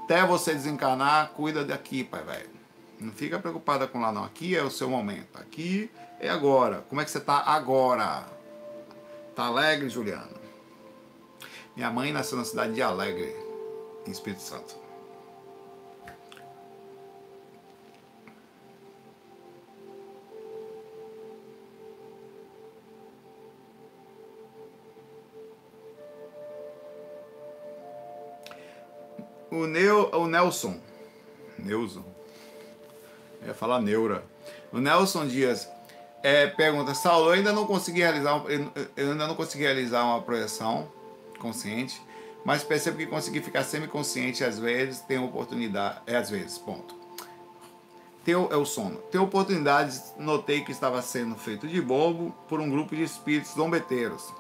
Até 0.05 0.25
você 0.25 0.55
desencarnar, 0.55 1.31
cuida 1.31 1.65
daqui, 1.65 2.05
pai 2.05 2.23
velho. 2.23 2.58
Não 3.01 3.13
fica 3.13 3.39
preocupada 3.39 3.87
com 3.87 4.01
lá 4.01 4.11
não. 4.11 4.25
Aqui 4.25 4.57
é 4.57 4.63
o 4.63 4.71
seu 4.71 4.91
momento. 4.91 5.39
Aqui 5.39 5.91
é 6.21 6.29
agora. 6.29 6.85
Como 6.89 7.01
é 7.01 7.05
que 7.05 7.11
você 7.11 7.21
tá 7.21 7.39
agora? 7.47 8.27
Tá 9.35 9.45
alegre, 9.47 9.89
Juliana? 9.89 10.39
Minha 11.77 11.93
mãe 11.93 12.13
nasceu 12.13 12.37
na 12.37 12.45
cidade 12.45 12.75
de 12.75 12.83
Alegre 12.83 13.33
em 14.05 14.11
Espírito 14.11 14.43
Santo. 14.43 14.77
O, 29.51 29.67
Neo, 29.69 30.11
o 30.17 30.27
Nelson, 30.27 30.81
Nelson, 31.59 32.05
eu 33.41 33.49
ia 33.49 33.55
falar 33.55 33.81
Neura. 33.81 34.25
O 34.73 34.79
Nelson 34.79 35.27
Dias 35.27 35.69
é, 36.23 36.47
pergunta, 36.47 36.95
Saulo, 36.95 37.29
eu 37.29 37.33
ainda 37.33 37.53
não 37.53 37.67
consegui 37.67 38.01
realizar, 38.01 38.43
eu 38.97 39.11
ainda 39.11 39.27
não 39.27 39.35
consegui 39.35 39.65
realizar 39.65 40.05
uma 40.05 40.21
projeção 40.21 40.89
consciente 41.39 42.03
mas 42.49 42.65
percebo 42.65 42.97
que 42.97 43.07
consegui 43.07 43.41
ficar 43.43 43.63
semi-consciente 43.63 44.43
às 44.45 44.59
vezes, 44.59 45.01
tem 45.01 45.19
oportunidade, 45.19 46.01
é 46.07 46.17
às 46.17 46.31
vezes, 46.31 46.57
ponto. 46.57 46.95
Tem, 48.25 48.35
é 48.35 48.57
o 48.57 48.65
sono. 48.65 48.97
Tem 49.11 49.21
oportunidades, 49.21 50.15
notei 50.17 50.63
que 50.63 50.73
estava 50.73 51.03
sendo 51.03 51.35
feito 51.35 51.69
de 51.69 51.79
bobo 51.81 52.35
por 52.49 52.59
um 52.59 52.71
grupo 52.71 52.97
de 52.97 53.03
espíritos 53.03 53.53
zombeteiros. 53.53 54.33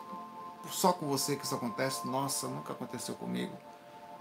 Só 0.70 0.92
com 0.92 1.06
você 1.06 1.36
que 1.36 1.44
isso 1.44 1.54
acontece? 1.54 2.06
Nossa, 2.06 2.48
nunca 2.48 2.72
aconteceu 2.72 3.14
comigo. 3.14 3.52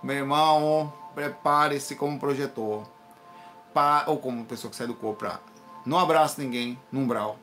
Meu 0.01 0.17
irmão, 0.17 0.91
prepare-se 1.15 1.95
como 1.95 2.19
projetor. 2.19 2.85
Pa, 3.73 4.05
ou 4.07 4.17
como 4.17 4.45
pessoa 4.45 4.69
que 4.71 4.77
sai 4.77 4.87
do 4.87 4.95
corpo 4.95 5.19
pra. 5.19 5.39
Não 5.85 5.97
abraça 5.97 6.41
ninguém 6.41 6.77
no 6.91 7.01
umbral 7.01 7.39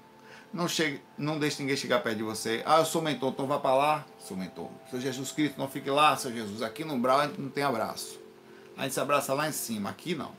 não, 0.55 0.69
chegue, 0.69 1.03
não 1.19 1.37
deixe 1.37 1.61
ninguém 1.61 1.77
chegar 1.77 1.99
perto 1.99 2.19
de 2.19 2.23
você. 2.23 2.63
Ah, 2.65 2.79
eu 2.79 2.85
sou 2.85 3.03
mentor, 3.03 3.33
então 3.33 3.45
vá 3.45 3.59
para 3.59 3.75
lá, 3.75 4.07
sou 4.21 4.37
mentor. 4.37 4.69
Seu 4.89 5.01
Jesus 5.01 5.33
Cristo, 5.33 5.59
não 5.59 5.69
fique 5.69 5.91
lá, 5.91 6.17
seu 6.17 6.33
Jesus. 6.33 6.63
Aqui 6.63 6.85
no 6.85 6.95
umbral 6.95 7.19
a 7.19 7.27
gente 7.27 7.41
não 7.41 7.51
tem 7.51 7.65
abraço. 7.65 8.21
A 8.77 8.85
gente 8.85 8.95
se 8.95 9.01
abraça 9.01 9.35
lá 9.35 9.49
em 9.49 9.53
cima, 9.53 9.91
aqui 9.91 10.15
não. 10.15 10.31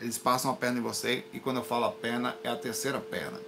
Eles 0.00 0.16
passam 0.16 0.50
a 0.50 0.54
perna 0.54 0.78
em 0.78 0.82
você 0.82 1.26
e 1.34 1.38
quando 1.38 1.58
eu 1.58 1.64
falo 1.64 1.84
a 1.84 1.92
perna, 1.92 2.34
é 2.42 2.48
a 2.48 2.56
terceira 2.56 2.98
perna. 2.98 3.38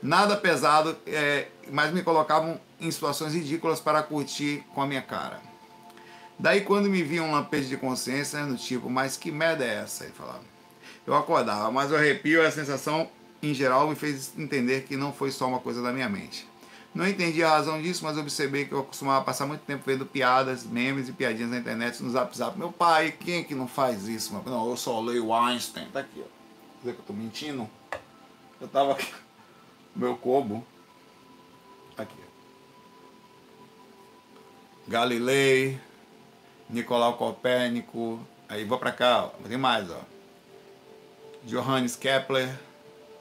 Nada 0.00 0.36
pesado, 0.36 0.96
é, 1.04 1.48
mas 1.70 1.92
me 1.92 2.02
colocavam 2.02 2.60
em 2.80 2.90
situações 2.90 3.34
ridículas 3.34 3.80
para 3.80 4.02
curtir 4.02 4.64
com 4.72 4.82
a 4.82 4.86
minha 4.86 5.02
cara. 5.02 5.40
Daí 6.38 6.60
quando 6.60 6.88
me 6.88 7.02
via 7.02 7.22
um 7.22 7.32
lampejo 7.32 7.68
de 7.68 7.76
consciência, 7.76 8.44
no 8.46 8.56
tipo, 8.56 8.88
mas 8.88 9.16
que 9.16 9.32
merda 9.32 9.64
é 9.64 9.82
essa? 9.82 10.04
Ele 10.04 10.12
falava. 10.12 10.53
Eu 11.06 11.14
acordava, 11.14 11.70
mas 11.70 11.90
o 11.90 11.96
arrepio 11.96 12.42
é 12.42 12.46
a 12.46 12.50
sensação 12.50 13.08
em 13.42 13.52
geral, 13.52 13.88
me 13.88 13.94
fez 13.94 14.32
entender 14.38 14.84
que 14.84 14.96
não 14.96 15.12
foi 15.12 15.30
só 15.30 15.46
uma 15.46 15.60
coisa 15.60 15.82
da 15.82 15.92
minha 15.92 16.08
mente. 16.08 16.48
Não 16.94 17.06
entendi 17.06 17.42
a 17.42 17.50
razão 17.50 17.82
disso, 17.82 18.04
mas 18.04 18.16
observei 18.16 18.64
que 18.64 18.72
eu 18.72 18.84
costumava 18.84 19.24
passar 19.24 19.46
muito 19.46 19.62
tempo 19.62 19.82
vendo 19.84 20.06
piadas, 20.06 20.64
memes 20.64 21.08
e 21.08 21.12
piadinhas 21.12 21.50
na 21.50 21.58
internet, 21.58 22.02
no 22.02 22.10
zap 22.10 22.36
zap. 22.36 22.56
Meu 22.56 22.70
pai, 22.70 23.12
quem 23.12 23.40
é 23.40 23.42
que 23.42 23.54
não 23.54 23.66
faz 23.66 24.06
isso? 24.06 24.32
Mano? 24.32 24.48
Não, 24.48 24.70
eu 24.70 24.76
só 24.76 25.00
leio 25.00 25.32
Einstein. 25.34 25.88
Tá 25.92 26.00
aqui, 26.00 26.20
ó. 26.20 26.22
Quer 26.22 26.78
dizer 26.80 26.92
que 26.94 27.00
eu 27.00 27.04
tô 27.06 27.12
mentindo? 27.12 27.68
Eu 28.60 28.68
tava 28.68 28.92
aqui. 28.92 29.12
Meu 29.94 30.16
cobo. 30.16 30.64
Aqui. 31.98 32.14
Galilei, 34.86 35.80
Nicolau 36.70 37.16
Copérnico. 37.16 38.20
Aí 38.48 38.64
vou 38.64 38.78
pra 38.78 38.92
cá, 38.92 39.24
ó. 39.24 39.48
Tem 39.48 39.58
mais, 39.58 39.90
ó. 39.90 40.00
Johannes 41.46 41.96
Kepler 41.96 42.54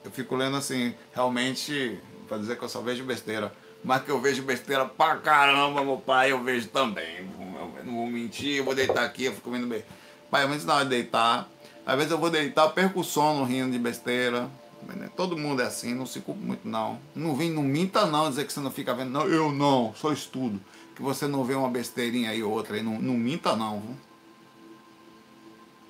eu 0.04 0.12
fico 0.12 0.36
lendo 0.36 0.58
assim, 0.58 0.94
realmente, 1.14 2.00
para 2.28 2.38
dizer 2.38 2.58
que 2.58 2.64
eu 2.64 2.70
só 2.70 2.82
vejo 2.82 3.04
besteira. 3.06 3.54
Mas 3.84 4.04
que 4.04 4.12
eu 4.12 4.20
vejo 4.20 4.44
besteira 4.44 4.86
pra 4.86 5.18
caramba, 5.18 5.84
meu 5.84 5.98
pai, 5.98 6.32
eu 6.32 6.44
vejo 6.44 6.68
também. 6.68 7.30
Eu 7.78 7.86
não 7.86 7.96
vou 7.96 8.08
mentir, 8.08 8.58
eu 8.58 8.66
vou 8.66 8.76
deitar 8.76 9.04
aqui, 9.04 9.26
eu 9.26 9.34
fico 9.34 9.52
vendo 9.52 9.68
bem. 9.68 9.84
Pai, 10.30 10.46
mas 10.48 10.66
na 10.66 10.76
hora 10.76 10.84
de 10.84 10.90
deitar, 10.90 11.50
às 11.86 11.96
vezes 11.96 12.12
eu 12.12 12.18
vou 12.18 12.30
deitar, 12.30 12.64
eu 12.64 12.72
perco 12.72 13.02
o 13.02 13.04
sono 13.04 13.44
rindo 13.44 13.72
de 13.72 13.80
besteira. 13.80 14.50
Né? 14.82 15.10
Todo 15.16 15.38
mundo 15.38 15.62
é 15.62 15.66
assim, 15.66 15.94
não 15.94 16.06
se 16.06 16.20
culpa 16.20 16.42
muito 16.42 16.68
não. 16.68 17.00
Não 17.16 17.36
vem, 17.36 17.50
não 17.50 17.64
minta 17.64 18.06
não, 18.06 18.30
dizer 18.30 18.46
que 18.46 18.54
você 18.54 18.60
não 18.60 18.72
fica 18.72 18.94
vendo. 18.94 19.12
Não, 19.12 19.26
eu 19.26 19.52
não, 19.52 19.94
só 19.96 20.12
estudo. 20.12 20.60
Que 20.96 21.02
você 21.02 21.28
não 21.28 21.44
vê 21.44 21.56
uma 21.56 21.70
besteirinha 21.70 22.30
aí 22.30 22.44
ou 22.44 22.52
outra 22.52 22.76
aí. 22.76 22.84
Não, 22.84 23.02
não 23.02 23.14
minta 23.14 23.56
não, 23.56 23.80
viu? 23.80 23.96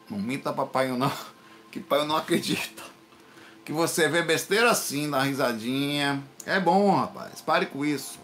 Não 0.09 0.19
minta 0.19 0.53
papai 0.53 0.89
não, 0.89 1.11
que 1.73 1.79
pai 1.79 2.01
eu 2.01 2.05
não 2.05 2.15
acredita 2.15 2.83
que 3.65 3.73
você 3.73 4.07
vê 4.07 4.21
besteira 4.21 4.69
assim, 4.69 5.09
dá 5.09 5.23
risadinha. 5.23 6.23
É 6.45 6.59
bom, 6.59 6.95
rapaz. 6.95 7.41
Pare 7.41 7.65
com 7.65 7.83
isso. 7.83 8.19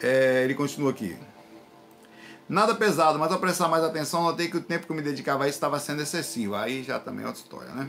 É, 0.00 0.44
ele 0.44 0.54
continua 0.54 0.90
aqui. 0.90 1.16
Nada 2.48 2.74
pesado, 2.74 3.18
mas 3.18 3.32
ao 3.32 3.40
prestar 3.40 3.66
mais 3.66 3.82
atenção, 3.82 4.22
notei 4.22 4.48
que 4.48 4.56
o 4.56 4.60
tempo 4.60 4.86
que 4.86 4.92
eu 4.92 4.96
me 4.96 5.02
dedicava 5.02 5.44
a 5.44 5.48
isso 5.48 5.56
estava 5.56 5.80
sendo 5.80 6.02
excessivo. 6.02 6.54
Aí 6.54 6.84
já 6.84 7.00
também 7.00 7.24
é 7.24 7.26
outra 7.26 7.42
história, 7.42 7.72
né? 7.72 7.88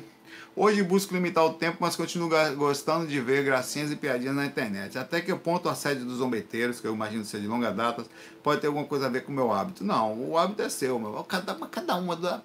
Hoje 0.55 0.81
busco 0.81 1.13
limitar 1.13 1.45
o 1.45 1.53
tempo, 1.53 1.77
mas 1.79 1.95
continuo 1.95 2.29
gostando 2.55 3.05
de 3.05 3.19
ver 3.19 3.43
gracinhas 3.43 3.91
e 3.91 3.95
piadinhas 3.95 4.35
na 4.35 4.45
internet. 4.45 4.97
Até 4.97 5.21
que 5.21 5.35
ponto 5.35 5.69
a 5.69 5.75
sede 5.75 6.03
dos 6.03 6.17
zombeteiros, 6.17 6.79
que 6.79 6.87
eu 6.87 6.95
imagino 6.95 7.25
ser 7.25 7.41
de 7.41 7.47
longa 7.47 7.71
data, 7.71 8.05
pode 8.41 8.61
ter 8.61 8.67
alguma 8.67 8.85
coisa 8.85 9.05
a 9.05 9.09
ver 9.09 9.23
com 9.23 9.31
o 9.31 9.35
meu 9.35 9.51
hábito. 9.51 9.83
Não, 9.83 10.31
o 10.31 10.37
hábito 10.37 10.63
é 10.63 10.69
seu, 10.69 10.97
meu. 10.97 11.23
Cada, 11.23 11.53
cada 11.67 11.95
uma 11.95 12.15
da, 12.15 12.41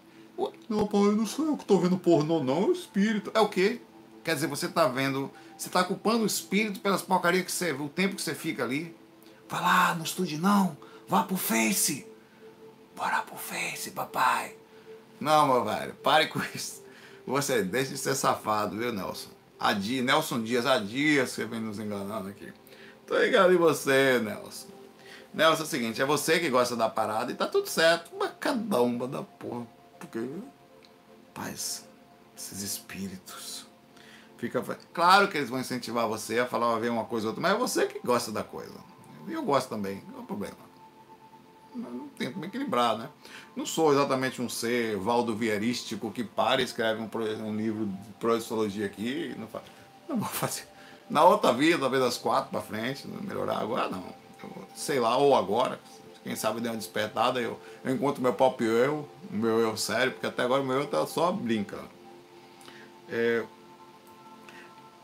não, 0.68 0.86
pai, 0.86 1.00
não 1.16 1.26
sou 1.26 1.46
eu 1.46 1.56
que 1.56 1.64
estou 1.64 1.80
vendo 1.80 1.98
pornô, 1.98 2.42
não, 2.42 2.62
é 2.62 2.66
o 2.66 2.72
espírito. 2.72 3.30
É 3.34 3.40
o 3.40 3.48
quê? 3.48 3.80
Quer 4.22 4.34
dizer, 4.34 4.46
você 4.46 4.66
está 4.66 4.86
vendo, 4.86 5.30
você 5.56 5.68
está 5.68 5.82
culpando 5.82 6.22
o 6.22 6.26
espírito 6.26 6.80
pelas 6.80 7.02
porcarias 7.02 7.44
que 7.44 7.52
você, 7.52 7.72
o 7.72 7.88
tempo 7.88 8.14
que 8.14 8.22
você 8.22 8.34
fica 8.34 8.62
ali. 8.62 8.94
Vai 9.48 9.60
lá, 9.60 9.94
não 9.94 10.04
estude 10.04 10.38
não. 10.38 10.76
Vá 11.08 11.24
pro 11.24 11.36
Face. 11.36 12.06
Bora 12.94 13.22
pro 13.22 13.36
Face, 13.36 13.90
papai. 13.90 14.54
Não, 15.18 15.46
meu 15.48 15.64
velho, 15.64 15.94
pare 15.94 16.26
com 16.28 16.40
isso. 16.54 16.84
Você 17.26 17.62
deixa 17.62 17.92
de 17.92 17.98
ser 17.98 18.14
safado, 18.14 18.76
viu, 18.76 18.92
Nelson? 18.92 19.30
Adi, 19.58 20.02
Nelson 20.02 20.42
Dias, 20.42 20.66
há 20.66 20.78
dias 20.78 21.30
você 21.30 21.44
vem 21.44 21.60
nos 21.60 21.78
enganando 21.78 22.28
aqui. 22.28 22.52
Tô 23.06 23.18
ligado 23.18 23.52
em 23.52 23.56
você, 23.56 24.20
Nelson. 24.20 24.68
Nelson 25.34 25.62
é 25.62 25.66
o 25.66 25.68
seguinte, 25.68 26.02
é 26.02 26.04
você 26.04 26.38
que 26.38 26.48
gosta 26.48 26.76
da 26.76 26.88
parada 26.88 27.32
e 27.32 27.34
tá 27.34 27.46
tudo 27.46 27.68
certo. 27.68 28.14
Uma 28.14 28.28
da 29.08 29.22
porra. 29.22 29.77
Porque. 29.98 30.26
Paz, 31.34 31.86
esses 32.36 32.62
espíritos. 32.62 33.66
Fica. 34.36 34.62
Claro 34.92 35.28
que 35.28 35.36
eles 35.36 35.50
vão 35.50 35.60
incentivar 35.60 36.08
você 36.08 36.38
a 36.38 36.46
falar 36.46 36.74
a 36.74 36.78
ver 36.78 36.90
uma 36.90 37.04
coisa 37.04 37.26
ou 37.26 37.30
outra, 37.30 37.42
mas 37.42 37.52
é 37.52 37.58
você 37.58 37.86
que 37.86 37.98
gosta 38.04 38.30
da 38.30 38.44
coisa. 38.44 38.74
E 39.26 39.32
eu 39.32 39.42
gosto 39.42 39.68
também, 39.68 40.02
não 40.12 40.22
é 40.22 40.24
problema. 40.24 40.56
Não 41.74 42.08
tento 42.08 42.38
me 42.38 42.46
equilibrar, 42.46 42.96
né? 42.96 43.08
Não 43.54 43.66
sou 43.66 43.92
exatamente 43.92 44.40
um 44.40 44.48
ser 44.48 44.96
valdovierístico 44.96 46.10
que 46.10 46.24
para 46.24 46.60
e 46.60 46.64
escreve 46.64 47.00
um, 47.00 47.10
um 47.44 47.56
livro 47.56 47.86
de 47.86 48.12
projeciologia 48.18 48.86
aqui. 48.86 49.34
Não, 49.36 49.46
faz, 49.46 49.64
não 50.08 50.16
vou 50.16 50.28
fazer. 50.28 50.66
Na 51.10 51.24
outra 51.24 51.52
vida, 51.52 51.78
talvez 51.78 52.02
das 52.02 52.16
quatro 52.16 52.50
para 52.50 52.60
frente, 52.60 53.06
melhorar 53.06 53.58
agora, 53.58 53.88
não. 53.88 54.04
Eu, 54.42 54.68
sei 54.74 55.00
lá, 55.00 55.16
ou 55.16 55.34
agora, 55.34 55.80
quem 56.24 56.36
sabe 56.36 56.60
deu 56.60 56.72
uma 56.72 56.78
despertada, 56.78 57.40
eu, 57.40 57.58
eu 57.84 57.94
encontro 57.94 58.22
meu 58.22 58.34
próprio 58.34 58.70
eu, 58.70 59.08
meu 59.30 59.58
eu 59.60 59.76
sério, 59.76 60.12
porque 60.12 60.26
até 60.26 60.42
agora 60.42 60.62
meu 60.62 60.80
eu 60.80 60.86
tá 60.86 61.06
só 61.06 61.32
brincando. 61.32 61.88
É, 63.08 63.44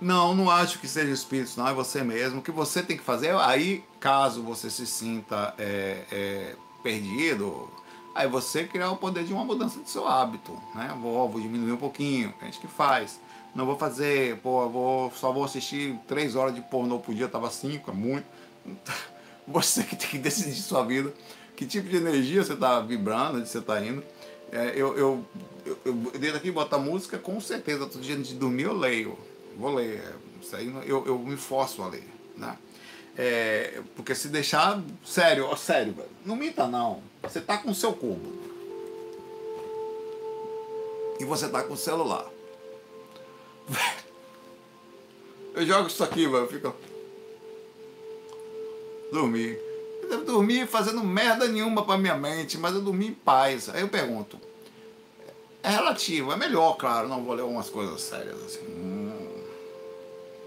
não, 0.00 0.34
não 0.34 0.50
acho 0.50 0.78
que 0.80 0.88
seja 0.88 1.10
espírito, 1.10 1.52
não, 1.56 1.68
é 1.68 1.72
você 1.72 2.02
mesmo. 2.02 2.40
O 2.40 2.42
que 2.42 2.50
você 2.50 2.82
tem 2.82 2.96
que 2.96 3.02
fazer, 3.02 3.34
aí, 3.36 3.82
caso 3.98 4.42
você 4.42 4.68
se 4.68 4.86
sinta 4.86 5.54
é, 5.56 6.04
é, 6.12 6.56
perdido, 6.82 7.70
aí 8.14 8.28
você 8.28 8.64
criar 8.64 8.90
o 8.90 8.96
poder 8.96 9.24
de 9.24 9.32
uma 9.32 9.44
mudança 9.44 9.80
de 9.80 9.88
seu 9.88 10.06
hábito, 10.06 10.52
né? 10.74 10.94
Vou, 11.00 11.28
vou 11.28 11.40
diminuir 11.40 11.72
um 11.72 11.78
pouquinho, 11.78 12.32
tem 12.38 12.52
gente 12.52 12.60
que 12.60 12.68
faz. 12.68 13.18
Não 13.54 13.64
vou 13.64 13.78
fazer, 13.78 14.36
pô, 14.40 14.68
vou, 14.68 15.12
só 15.12 15.32
vou 15.32 15.44
assistir 15.44 15.98
três 16.08 16.34
horas 16.34 16.54
de 16.54 16.60
pornô 16.60 16.98
por 16.98 17.14
dia, 17.14 17.28
tava 17.28 17.48
cinco, 17.50 17.90
é 17.90 17.94
muito. 17.94 18.26
Você 19.46 19.82
que 19.82 19.96
tem 19.96 20.08
que 20.08 20.18
decidir 20.18 20.60
sua 20.60 20.84
vida, 20.84 21.12
que 21.54 21.66
tipo 21.66 21.88
de 21.88 21.96
energia 21.96 22.42
você 22.42 22.54
está 22.54 22.80
vibrando, 22.80 23.38
onde 23.38 23.48
você 23.48 23.58
está 23.58 23.80
indo. 23.84 24.02
É, 24.50 24.72
eu, 24.74 24.96
eu, 24.96 25.24
eu, 25.66 25.78
eu 25.84 25.94
dentro 26.18 26.36
aqui 26.36 26.50
botar 26.50 26.78
música, 26.78 27.18
com 27.18 27.40
certeza, 27.40 27.86
todo 27.86 28.00
dia 28.00 28.16
antes 28.16 28.28
de 28.28 28.36
dormir 28.36 28.64
eu 28.64 28.74
leio. 28.74 29.18
Vou 29.56 29.74
ler. 29.74 30.02
Isso 30.40 30.54
aí 30.56 30.72
eu, 30.86 31.06
eu 31.06 31.18
me 31.18 31.36
forço 31.36 31.82
a 31.82 31.88
ler. 31.88 32.08
Né? 32.36 32.56
É, 33.16 33.80
porque 33.94 34.14
se 34.14 34.28
deixar. 34.28 34.82
Sério, 35.04 35.46
ó, 35.46 35.56
sério. 35.56 35.94
Não 36.24 36.36
minta 36.36 36.66
não. 36.66 37.02
Você 37.22 37.40
tá 37.40 37.58
com 37.58 37.70
o 37.70 37.74
seu 37.74 37.92
cubo. 37.92 38.32
E 41.20 41.24
você 41.24 41.48
tá 41.48 41.62
com 41.62 41.74
o 41.74 41.76
celular. 41.76 42.28
Eu 45.54 45.64
jogo 45.64 45.86
isso 45.86 46.02
aqui, 46.02 46.26
velho. 46.26 46.48
Fica. 46.48 46.74
Dormir. 49.14 49.56
Eu 50.10 50.24
dormi 50.24 50.66
fazendo 50.66 51.02
merda 51.04 51.46
nenhuma 51.46 51.84
pra 51.84 51.96
minha 51.96 52.16
mente, 52.16 52.58
mas 52.58 52.74
eu 52.74 52.82
dormi 52.82 53.06
em 53.08 53.14
paz. 53.14 53.68
Aí 53.68 53.80
eu 53.80 53.88
pergunto. 53.88 54.38
É 55.62 55.70
relativo, 55.70 56.32
é 56.32 56.36
melhor, 56.36 56.76
claro. 56.76 57.08
Não 57.08 57.24
vou 57.24 57.34
ler 57.34 57.42
umas 57.42 57.70
coisas 57.70 58.02
sérias 58.02 58.36
assim. 58.44 58.60
Hum, 58.68 59.44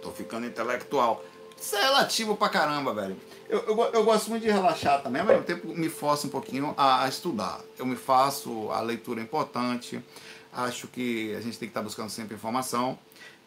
tô 0.02 0.12
ficando 0.12 0.46
intelectual. 0.46 1.24
Isso 1.60 1.76
é 1.78 1.82
relativo 1.82 2.36
pra 2.36 2.50
caramba, 2.50 2.94
velho. 2.94 3.16
Eu, 3.50 3.60
eu, 3.60 3.84
eu, 3.94 4.04
gosto 4.04 4.30
muito 4.30 4.44
de 4.44 4.52
relaxar 4.52 5.02
também, 5.02 5.22
ao 5.22 5.28
mesmo 5.28 5.44
tempo 5.44 5.68
me 5.70 5.88
forço 5.88 6.28
um 6.28 6.30
pouquinho 6.30 6.74
a, 6.78 7.06
a, 7.06 7.08
estudar. 7.08 7.62
Eu 7.80 7.86
me 7.86 7.96
faço, 7.96 8.70
a 8.70 8.82
leitura 8.82 9.22
é 9.22 9.24
importante, 9.24 10.04
acho 10.52 10.88
que 10.88 11.34
a 11.34 11.40
gente 11.40 11.58
tem 11.58 11.68
que 11.68 11.72
estar 11.72 11.82
buscando 11.82 12.10
sempre 12.10 12.36
informação 12.36 13.00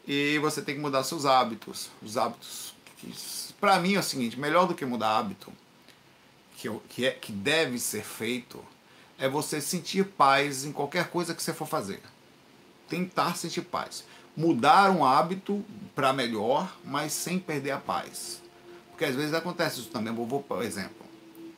e 0.09 0.39
você 0.39 0.63
tem 0.63 0.75
que 0.75 0.81
mudar 0.81 1.05
seus 1.05 1.27
hábitos. 1.27 1.91
Os 2.03 2.17
hábitos 2.17 2.75
que, 2.97 3.13
para 3.61 3.79
mim, 3.79 3.95
é 3.95 3.99
o 3.99 4.03
seguinte: 4.03 4.39
melhor 4.39 4.67
do 4.67 4.75
que 4.75 4.85
mudar 4.85 5.19
hábito, 5.19 5.53
que, 6.57 6.69
eu, 6.69 6.83
que, 6.89 7.07
é, 7.07 7.11
que 7.11 7.33
deve 7.33 7.79
ser 7.79 8.03
feito, 8.03 8.65
é 9.19 9.29
você 9.29 9.61
sentir 9.61 10.05
paz 10.05 10.65
em 10.65 10.73
qualquer 10.73 11.09
coisa 11.11 11.35
que 11.35 11.43
você 11.43 11.53
for 11.53 11.67
fazer. 11.67 12.01
Tentar 12.89 13.37
sentir 13.37 13.63
paz 13.63 14.05
mudar 14.37 14.91
um 14.91 15.05
hábito 15.05 15.65
para 15.95 16.13
melhor, 16.13 16.75
mas 16.85 17.13
sem 17.13 17.39
perder 17.39 17.73
a 17.73 17.79
paz. 17.79 18.41
Porque 18.91 19.05
às 19.05 19.15
vezes 19.15 19.35
acontece 19.35 19.81
isso 19.81 19.91
também. 19.91 20.15
Eu 20.15 20.25
vou, 20.25 20.43
por 20.43 20.63
exemplo, 20.63 21.07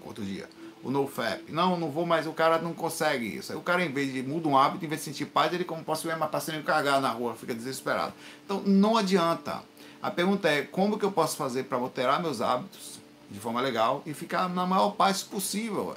outro 0.05 0.25
dia, 0.25 0.49
o 0.83 0.91
NoFap. 0.91 1.51
Não, 1.53 1.79
não 1.79 1.91
vou 1.91 2.07
mais, 2.07 2.27
o 2.27 2.33
cara 2.33 2.59
não 2.59 2.73
consegue 2.73 3.27
isso. 3.27 3.53
Aí 3.53 3.59
o 3.59 3.63
cara, 3.63 3.85
em 3.85 3.93
vez 3.93 4.13
de 4.13 4.23
muda 4.23 4.49
um 4.49 4.57
hábito, 4.57 4.85
em 4.85 4.89
vez 4.89 5.01
de 5.01 5.05
sentir 5.07 5.27
paz, 5.27 5.53
ele 5.53 5.65
como 5.65 5.85
posso 5.85 6.07
ver 6.07 6.17
uma 6.17 6.27
passarinho 6.27 6.65
cagar 6.65 7.01
na 7.01 7.11
rua, 7.11 7.35
fica 7.35 7.55
desesperado. 7.55 8.13
Então 8.45 8.63
não 8.63 8.97
adianta. 8.97 9.63
A 10.03 10.11
pergunta 10.11 10.49
é 10.49 10.63
como 10.63 10.99
que 10.99 11.05
eu 11.05 11.13
posso 11.13 11.37
fazer 11.37 11.65
para 11.65 11.79
alterar 11.79 12.21
meus 12.21 12.41
hábitos 12.41 12.99
de 13.31 13.39
forma 13.39 13.61
legal 13.61 14.03
e 14.05 14.13
ficar 14.13 14.49
na 14.49 14.67
maior 14.67 14.91
paz 14.91 15.23
possível. 15.23 15.95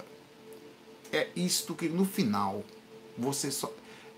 É 1.11 1.27
isto 1.35 1.73
que 1.73 1.89
no 1.89 2.05
final 2.05 2.63
você 3.17 3.49
só 3.49 3.71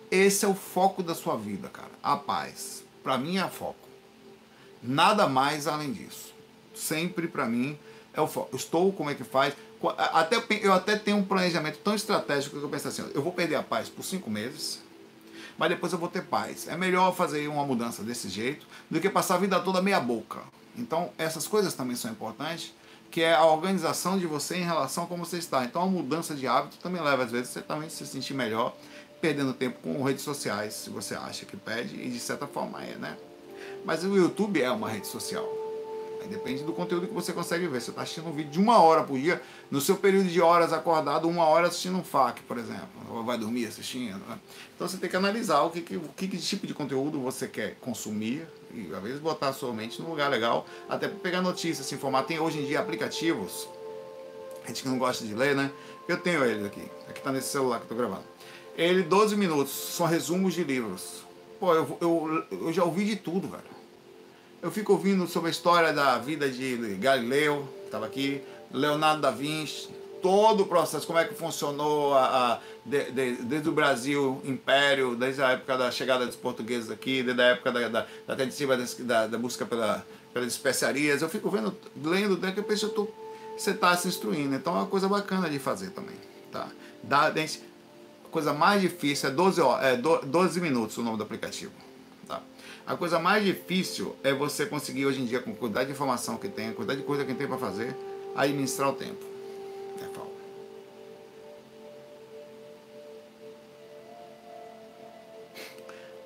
esse 0.10 0.46
é 0.46 0.48
o 0.48 0.54
foco 0.54 1.04
da 1.04 1.14
sua 1.14 1.36
vida, 1.36 1.68
cara. 1.68 1.92
A 2.02 2.16
paz. 2.16 2.84
Para 3.04 3.18
mim 3.18 3.38
é 3.38 3.48
foco. 3.48 3.88
Nada 4.82 5.28
mais 5.28 5.68
além 5.68 5.92
disso. 5.92 6.34
Sempre 6.74 7.28
para 7.28 7.46
mim 7.46 7.78
é 8.14 8.22
o 8.22 8.28
foco. 8.28 8.56
Estou 8.56 8.92
como 8.94 9.10
é 9.10 9.16
que 9.16 9.24
faz. 9.24 9.54
Até, 9.98 10.38
eu 10.62 10.74
até 10.74 10.96
tenho 10.96 11.18
um 11.18 11.24
planejamento 11.24 11.80
tão 11.80 11.94
estratégico 11.94 12.58
que 12.58 12.64
eu 12.64 12.70
penso 12.70 12.88
assim: 12.88 13.10
eu 13.14 13.22
vou 13.22 13.34
perder 13.34 13.56
a 13.56 13.64
paz 13.64 13.90
por 13.90 14.04
cinco 14.04 14.30
meses, 14.30 14.82
mas 15.58 15.70
depois 15.70 15.92
eu 15.94 16.00
vou 16.00 16.10
ter 16.10 16.24
paz. 16.24 16.68
É 16.68 16.78
melhor 16.78 17.14
fazer 17.16 17.48
uma 17.48 17.66
mudança 17.66 18.04
desse 18.04 18.30
jeito 18.30 18.66
do 18.90 19.00
que 19.00 19.10
passar 19.10 19.36
a 19.36 19.38
vida 19.40 19.60
toda 19.60 19.82
meia 19.82 20.00
boca. 20.00 20.40
Então, 20.78 21.12
essas 21.18 21.48
coisas 21.48 21.74
também 21.74 21.96
são 21.96 22.12
importantes, 22.12 22.74
que 23.10 23.22
é 23.22 23.34
a 23.34 23.46
organização 23.46 24.20
de 24.20 24.28
você 24.28 24.58
em 24.58 24.64
relação 24.64 25.06
a 25.06 25.08
como 25.08 25.26
você 25.26 25.38
está. 25.38 25.64
Então, 25.64 25.82
a 25.82 25.88
mudança 25.88 26.36
de 26.36 26.48
hábito 26.48 26.78
também 26.78 27.02
leva, 27.02 27.24
às 27.24 27.32
vezes, 27.32 27.50
você 27.50 27.62
também 27.62 27.90
se 27.90 28.06
sentir 28.06 28.34
melhor 28.34 28.76
perdendo 29.20 29.54
tempo 29.54 29.80
com 29.82 30.04
redes 30.04 30.24
sociais, 30.24 30.74
se 30.74 30.90
você 30.92 31.16
acha 31.16 31.46
que 31.46 31.58
perde, 31.58 31.96
e 31.96 32.10
de 32.10 32.20
certa 32.20 32.46
forma 32.46 32.84
é, 32.84 32.96
né? 32.96 33.18
Mas 33.84 34.04
o 34.04 34.16
YouTube 34.16 34.62
é 34.62 34.70
uma 34.70 34.90
rede 34.90 35.08
social. 35.08 35.67
Aí 36.22 36.28
depende 36.28 36.64
do 36.64 36.74
conteúdo 36.74 37.08
que 37.08 37.14
você 37.14 37.32
consegue 37.32 37.68
ver. 37.68 37.82
Você 37.82 37.92
está 37.92 38.02
assistindo 38.02 38.28
um 38.28 38.32
vídeo 38.32 38.52
de 38.52 38.60
uma 38.60 38.80
hora 38.80 39.04
por 39.04 39.20
dia, 39.20 39.42
no 39.70 39.80
seu 39.80 39.96
período 39.96 40.28
de 40.28 40.42
horas 40.42 40.74
acordado, 40.74 41.28
uma 41.28 41.46
hora 41.46 41.68
assistindo 41.68 41.98
um 41.98 42.04
FAQ, 42.04 42.42
por 42.44 42.58
exemplo. 42.58 42.88
Ou 43.10 43.24
vai 43.24 43.38
dormir 43.38 43.66
assistindo. 43.66 44.18
Né? 44.28 44.40
Então 44.76 44.88
você 44.88 44.98
tem 44.98 45.10
que 45.10 45.16
analisar 45.16 45.62
o 45.62 45.70
que, 45.70 45.82
que, 45.82 46.28
que, 46.28 46.38
tipo 46.38 46.66
de 46.66 46.74
conteúdo 46.74 47.20
você 47.20 47.48
quer 47.48 47.76
consumir 47.82 48.48
e 48.74 48.94
às 48.94 49.02
vezes 49.02 49.20
botar 49.20 49.50
a 49.50 49.54
sua 49.54 49.74
mente 49.74 50.02
num 50.02 50.10
lugar 50.10 50.30
legal, 50.30 50.66
até 50.90 51.08
para 51.08 51.20
pegar 51.20 51.42
notícias, 51.42 51.88
se 51.88 51.96
informar. 51.96 52.24
Tem 52.24 52.40
hoje 52.40 52.60
em 52.60 52.66
dia 52.66 52.80
aplicativos, 52.80 53.68
gente 54.68 54.84
que 54.84 54.90
não 54.90 54.98
gosta 54.98 55.26
de 55.26 55.34
ler, 55.34 55.56
né? 55.56 55.72
Eu 56.08 56.18
tenho 56.18 56.44
eles 56.44 56.66
aqui. 56.66 56.84
Aqui 57.10 57.20
está 57.20 57.32
nesse 57.32 57.50
celular 57.50 57.80
que 57.82 57.92
eu 57.92 57.98
gravando. 57.98 58.24
Ele, 58.78 59.02
12 59.02 59.36
minutos, 59.36 59.72
são 59.72 60.06
resumos 60.06 60.54
de 60.54 60.64
livros. 60.64 61.24
Pô, 61.60 61.74
eu, 61.74 61.98
eu, 62.00 62.44
eu 62.52 62.74
já 62.74 62.84
ouvi 62.84 63.06
de 63.06 63.16
tudo, 63.16 63.48
velho. 63.48 63.77
Eu 64.60 64.72
fico 64.72 64.94
ouvindo 64.94 65.28
sobre 65.28 65.50
a 65.50 65.52
história 65.52 65.94
da 65.94 66.18
vida 66.18 66.50
de 66.50 66.96
Galileu, 66.96 67.68
estava 67.86 68.08
aqui, 68.08 68.42
Leonardo 68.72 69.22
da 69.22 69.30
Vinci, 69.30 69.88
todo 70.20 70.64
o 70.64 70.66
processo, 70.66 71.06
como 71.06 71.20
é 71.20 71.26
que 71.26 71.36
funcionou 71.36 72.16
a, 72.16 72.54
a 72.54 72.60
de, 72.84 73.12
de, 73.12 73.32
desde 73.44 73.70
o 73.70 73.72
Brasil, 73.72 74.42
Império, 74.44 75.16
desde 75.16 75.44
a 75.44 75.52
época 75.52 75.78
da 75.78 75.92
chegada 75.92 76.26
dos 76.26 76.36
portugueses 76.36 76.90
aqui, 76.90 77.22
desde 77.22 77.40
a 77.40 77.46
época 77.46 77.72
da, 77.72 77.88
da, 77.88 78.08
da 78.26 78.36
tentativa 78.36 78.76
da, 78.76 79.28
da, 79.28 79.38
busca 79.38 79.64
pela, 79.64 80.04
pelas 80.34 80.48
especiarias. 80.48 81.22
Eu 81.22 81.30
fico 81.30 81.52
vendo, 81.52 81.78
lendo, 82.04 82.36
que 82.52 82.60
eu 82.60 82.64
penso 82.64 82.90
que 82.90 83.08
você 83.56 83.72
está 83.72 83.96
se 83.96 84.08
instruindo. 84.08 84.56
Então 84.56 84.74
é 84.74 84.78
uma 84.80 84.88
coisa 84.88 85.08
bacana 85.08 85.48
de 85.52 85.60
fazer 85.60 85.92
também. 85.92 86.16
Tá? 86.52 86.68
Dá, 87.04 87.28
a 87.28 88.30
coisa 88.32 88.54
mais 88.54 88.82
difícil 88.82 89.30
é 89.30 89.32
12, 89.32 89.62
é 89.82 89.96
12 89.96 90.60
minutos 90.62 90.98
o 90.98 91.04
nome 91.04 91.18
do 91.18 91.24
aplicativo. 91.24 91.87
A 92.88 92.96
coisa 92.96 93.20
mais 93.20 93.44
difícil 93.44 94.16
é 94.24 94.34
você 94.34 94.66
conseguir 94.66 95.06
hoje 95.06 95.22
em 95.22 95.26
dia, 95.26 95.42
com 95.42 95.52
a 95.52 95.56
quantidade 95.56 95.88
de 95.88 95.92
informação 95.92 96.38
que 96.38 96.48
tem, 96.48 96.70
a 96.70 96.74
quantidade 96.74 97.02
de 97.02 97.06
coisa 97.06 97.26
que 97.26 97.34
tem 97.34 97.46
para 97.46 97.58
fazer, 97.58 97.94
administrar 98.34 98.90
o 98.90 98.94
tempo. 98.94 99.26
É 100.00 100.06
falta. 100.16 100.32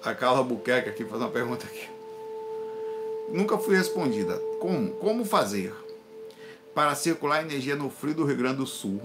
A 0.03 0.13
Carla 0.13 0.43
Buquerque 0.43 0.89
aqui 0.89 1.03
faz 1.03 1.19
uma 1.19 1.31
pergunta 1.31 1.65
aqui. 1.65 1.89
Nunca 3.29 3.57
fui 3.57 3.75
respondida. 3.75 4.37
Como? 4.59 4.91
Como 4.91 5.25
fazer 5.25 5.73
para 6.75 6.93
circular 6.93 7.41
energia 7.41 7.75
no 7.75 7.89
frio 7.89 8.13
do 8.13 8.23
Rio 8.23 8.37
Grande 8.37 8.57
do 8.57 8.67
Sul? 8.67 9.01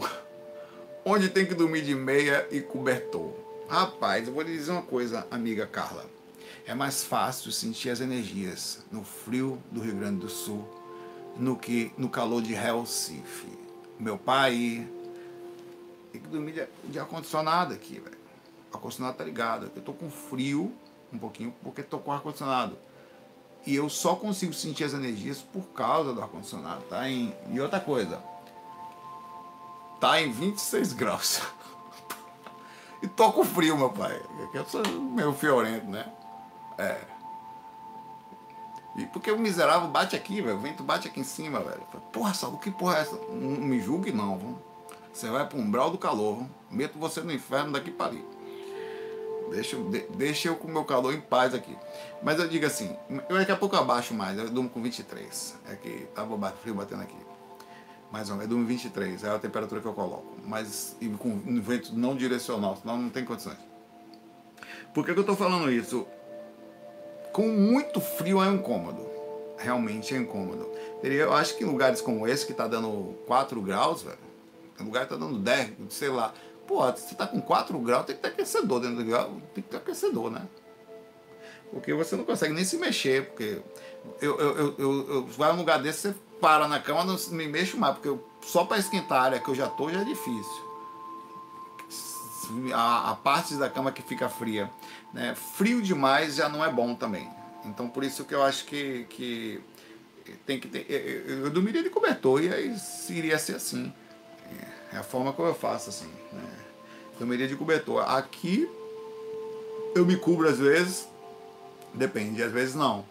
onde 1.09 1.29
tem 1.29 1.47
que 1.47 1.55
dormir 1.55 1.83
de 1.83 1.95
meia 1.95 2.49
e 2.51 2.61
cobertor. 2.61 3.31
Rapaz, 3.69 4.27
eu 4.27 4.35
vou 4.35 4.43
lhe 4.43 4.53
dizer 4.53 4.73
uma 4.73 4.83
coisa, 4.83 5.25
amiga 5.31 5.65
Carla. 5.65 6.16
É 6.67 6.75
mais 6.75 7.05
fácil 7.05 7.53
sentir 7.53 7.91
as 7.91 8.01
energias 8.01 8.85
no 8.91 9.05
frio 9.05 9.63
do 9.71 9.81
Rio 9.81 9.95
Grande 9.95 10.19
do 10.19 10.29
Sul 10.29 10.69
no 11.37 11.57
que 11.57 11.93
no 11.97 12.09
calor 12.09 12.43
de 12.43 12.55
Recife. 12.55 13.47
Meu 14.01 14.19
pai 14.19 14.85
tem 16.11 16.21
que 16.21 16.27
dormir 16.27 16.53
de, 16.53 16.91
de 16.91 16.99
ar-condicionado 16.99 17.73
aqui, 17.73 18.01
velho. 18.01 18.19
Ar-condicionado 18.75 19.17
tá 19.17 19.23
ligado. 19.23 19.71
Eu 19.77 19.83
tô 19.83 19.93
com 19.93 20.11
frio 20.11 20.75
um 21.13 21.19
pouquinho 21.19 21.55
porque 21.63 21.85
tô 21.85 22.01
com 22.01 22.11
ar-condicionado. 22.11 22.77
E 23.65 23.77
eu 23.77 23.89
só 23.89 24.17
consigo 24.17 24.53
sentir 24.53 24.83
as 24.83 24.93
energias 24.93 25.41
por 25.41 25.67
causa 25.69 26.13
do 26.13 26.21
ar-condicionado, 26.21 26.83
tá? 26.91 27.09
Em, 27.09 27.33
e 27.49 27.61
outra 27.61 27.79
coisa, 27.79 28.21
tá 30.01 30.21
em 30.21 30.33
26 30.33 30.95
graus. 30.95 31.43
e 33.01 33.07
tô 33.07 33.33
com 33.33 33.45
frio, 33.45 33.79
meu 33.79 33.91
pai. 33.91 34.21
Eu 34.53 34.65
sou 34.67 34.83
meio 35.01 35.33
fiorento, 35.33 35.87
né? 35.87 36.13
É. 36.79 37.01
E 38.97 39.05
porque 39.07 39.31
o 39.31 39.39
miserável 39.39 39.89
bate 39.89 40.17
aqui, 40.17 40.41
velho. 40.41 40.57
O 40.57 40.61
vento 40.61 40.83
bate 40.83 41.09
aqui 41.09 41.21
em 41.21 41.25
cima, 41.25 41.61
velho. 41.61 41.83
Porra, 42.13 42.33
Saulo, 42.33 42.59
que 42.59 42.71
porra 42.71 42.97
é 42.97 43.01
essa? 43.03 43.17
Não 43.31 43.67
me 43.67 43.81
julgue, 43.81 44.11
não. 44.11 44.39
Vamos. 44.39 44.59
Você 45.13 45.29
vai 45.29 45.49
um 45.55 45.61
umbral 45.61 45.91
do 45.91 45.99
calor. 45.99 46.45
Meto 46.71 46.99
você 46.99 47.21
no 47.21 47.33
inferno 47.33 47.73
daqui 47.73 47.91
para 47.91 48.13
ali. 48.13 48.25
Deixa, 49.51 49.77
deixa 50.17 50.49
eu 50.49 50.57
com 50.57 50.67
o 50.67 50.71
meu 50.71 50.85
calor 50.85 51.15
em 51.15 51.21
paz 51.21 51.55
aqui. 51.55 51.77
Mas 52.23 52.39
eu 52.39 52.49
digo 52.49 52.67
assim, 52.67 52.97
eu 53.29 53.37
daqui 53.37 53.53
a 53.53 53.57
pouco 53.57 53.77
abaixo 53.77 54.13
mais, 54.13 54.37
eu 54.39 54.51
durmo 54.51 54.69
com 54.69 54.83
23. 54.83 55.57
É 55.69 55.77
que 55.77 56.07
tava 56.15 56.51
frio 56.53 56.75
batendo 56.75 57.03
aqui. 57.03 57.17
Mais 58.11 58.29
ou 58.31 58.37
menos, 58.37 58.51
eu 58.51 58.57
durmo 58.57 58.67
23, 58.67 59.25
é 59.25 59.31
a 59.31 59.39
temperatura 59.39 59.81
que 59.81 59.87
eu 59.87 59.93
coloco. 59.93 60.37
Mas 60.45 60.97
e 61.01 61.09
com 61.09 61.39
vento 61.61 61.95
não 61.95 62.17
direcional, 62.17 62.77
senão 62.77 62.97
não 62.97 63.11
tem 63.11 63.25
condições. 63.25 63.59
Por 64.95 65.05
que, 65.05 65.13
que 65.13 65.19
eu 65.19 65.23
estou 65.23 65.37
falando 65.37 65.71
isso? 65.71 66.07
Com 67.37 67.49
muito 67.49 68.01
frio 68.01 68.43
é 68.43 68.49
incômodo. 68.49 69.07
Realmente 69.59 70.15
é 70.15 70.17
incômodo. 70.17 70.71
Eu 71.03 71.35
acho 71.35 71.55
que 71.55 71.65
em 71.65 71.67
lugares 71.67 72.01
como 72.01 72.27
esse, 72.27 72.47
que 72.47 72.53
está 72.53 72.67
dando 72.67 73.15
4 73.27 73.61
graus, 73.61 74.01
velho, 74.01 74.17
o 74.81 74.85
lugar 74.85 75.03
está 75.03 75.17
dando 75.17 75.39
10, 75.41 75.73
sei 75.91 76.09
lá. 76.09 76.33
Pô, 76.67 76.81
você 76.91 77.13
está 77.13 77.27
com 77.27 77.39
4 77.39 77.79
graus, 77.81 78.07
tem 78.07 78.17
que 78.17 78.23
ter 78.23 78.29
aquecedor 78.29 78.81
dentro 78.81 78.97
do 78.97 79.05
grau, 79.05 79.33
tem 79.55 79.63
que 79.63 79.69
ter 79.69 79.77
aquecedor, 79.77 80.31
né? 80.31 80.49
Porque 81.71 81.93
você 81.93 82.17
não 82.17 82.25
consegue 82.25 82.55
nem 82.55 82.65
se 82.65 82.79
mexer, 82.79 83.27
porque 83.27 83.61
eu, 84.23 84.41
eu, 84.41 84.57
eu, 84.57 84.75
eu, 84.79 85.09
eu 85.11 85.27
vai 85.27 85.53
num 85.53 85.59
lugar 85.59 85.79
desse, 85.83 86.09
você 86.09 86.15
para 86.41 86.67
na 86.67 86.81
cama, 86.81 87.05
não 87.05 87.19
me 87.33 87.47
mexo 87.47 87.77
mais, 87.77 87.97
porque 87.97 88.09
eu, 88.09 88.27
só 88.41 88.65
para 88.65 88.79
esquentar 88.79 89.19
a 89.19 89.23
área 89.25 89.41
que 89.41 89.49
eu 89.51 89.55
já 89.55 89.69
tô 89.69 89.91
já 89.91 90.01
é 90.01 90.05
difícil. 90.05 90.67
A, 92.73 93.11
a 93.11 93.15
parte 93.15 93.57
da 93.57 93.69
cama 93.69 93.93
que 93.93 94.01
fica 94.01 94.27
fria. 94.27 94.71
Né? 95.17 95.35
Frio 95.35 95.81
demais 95.81 96.37
já 96.37 96.47
não 96.47 96.63
é 96.63 96.71
bom 96.71 96.95
também. 96.95 97.27
Então 97.65 97.89
por 97.89 98.05
isso 98.05 98.23
que 98.27 98.35
eu 98.35 98.43
acho 98.43 98.67
que, 98.67 99.07
que 99.09 99.63
tem 100.45 100.61
que 100.61 100.69
ter. 100.69 100.85
Eu, 100.91 101.45
eu 101.45 101.51
dormiria 101.51 101.83
de 101.83 101.89
cobertor 101.89 102.45
e 102.45 102.53
aí 102.53 102.77
iria 103.09 103.39
ser 103.39 103.57
assim. 103.57 103.91
É 104.93 104.99
a 104.99 105.03
forma 105.03 105.33
como 105.33 105.49
eu 105.49 105.55
faço 105.55 105.89
assim. 105.89 106.11
Né? 106.31 106.43
Dormiria 107.19 107.49
de 107.49 107.57
cobertor. 107.57 108.03
Aqui 108.11 108.69
eu 109.95 110.05
me 110.05 110.17
cubro 110.17 110.47
às 110.47 110.59
vezes, 110.59 111.09
depende, 111.95 112.43
às 112.43 112.53
vezes 112.53 112.75
não. 112.75 113.03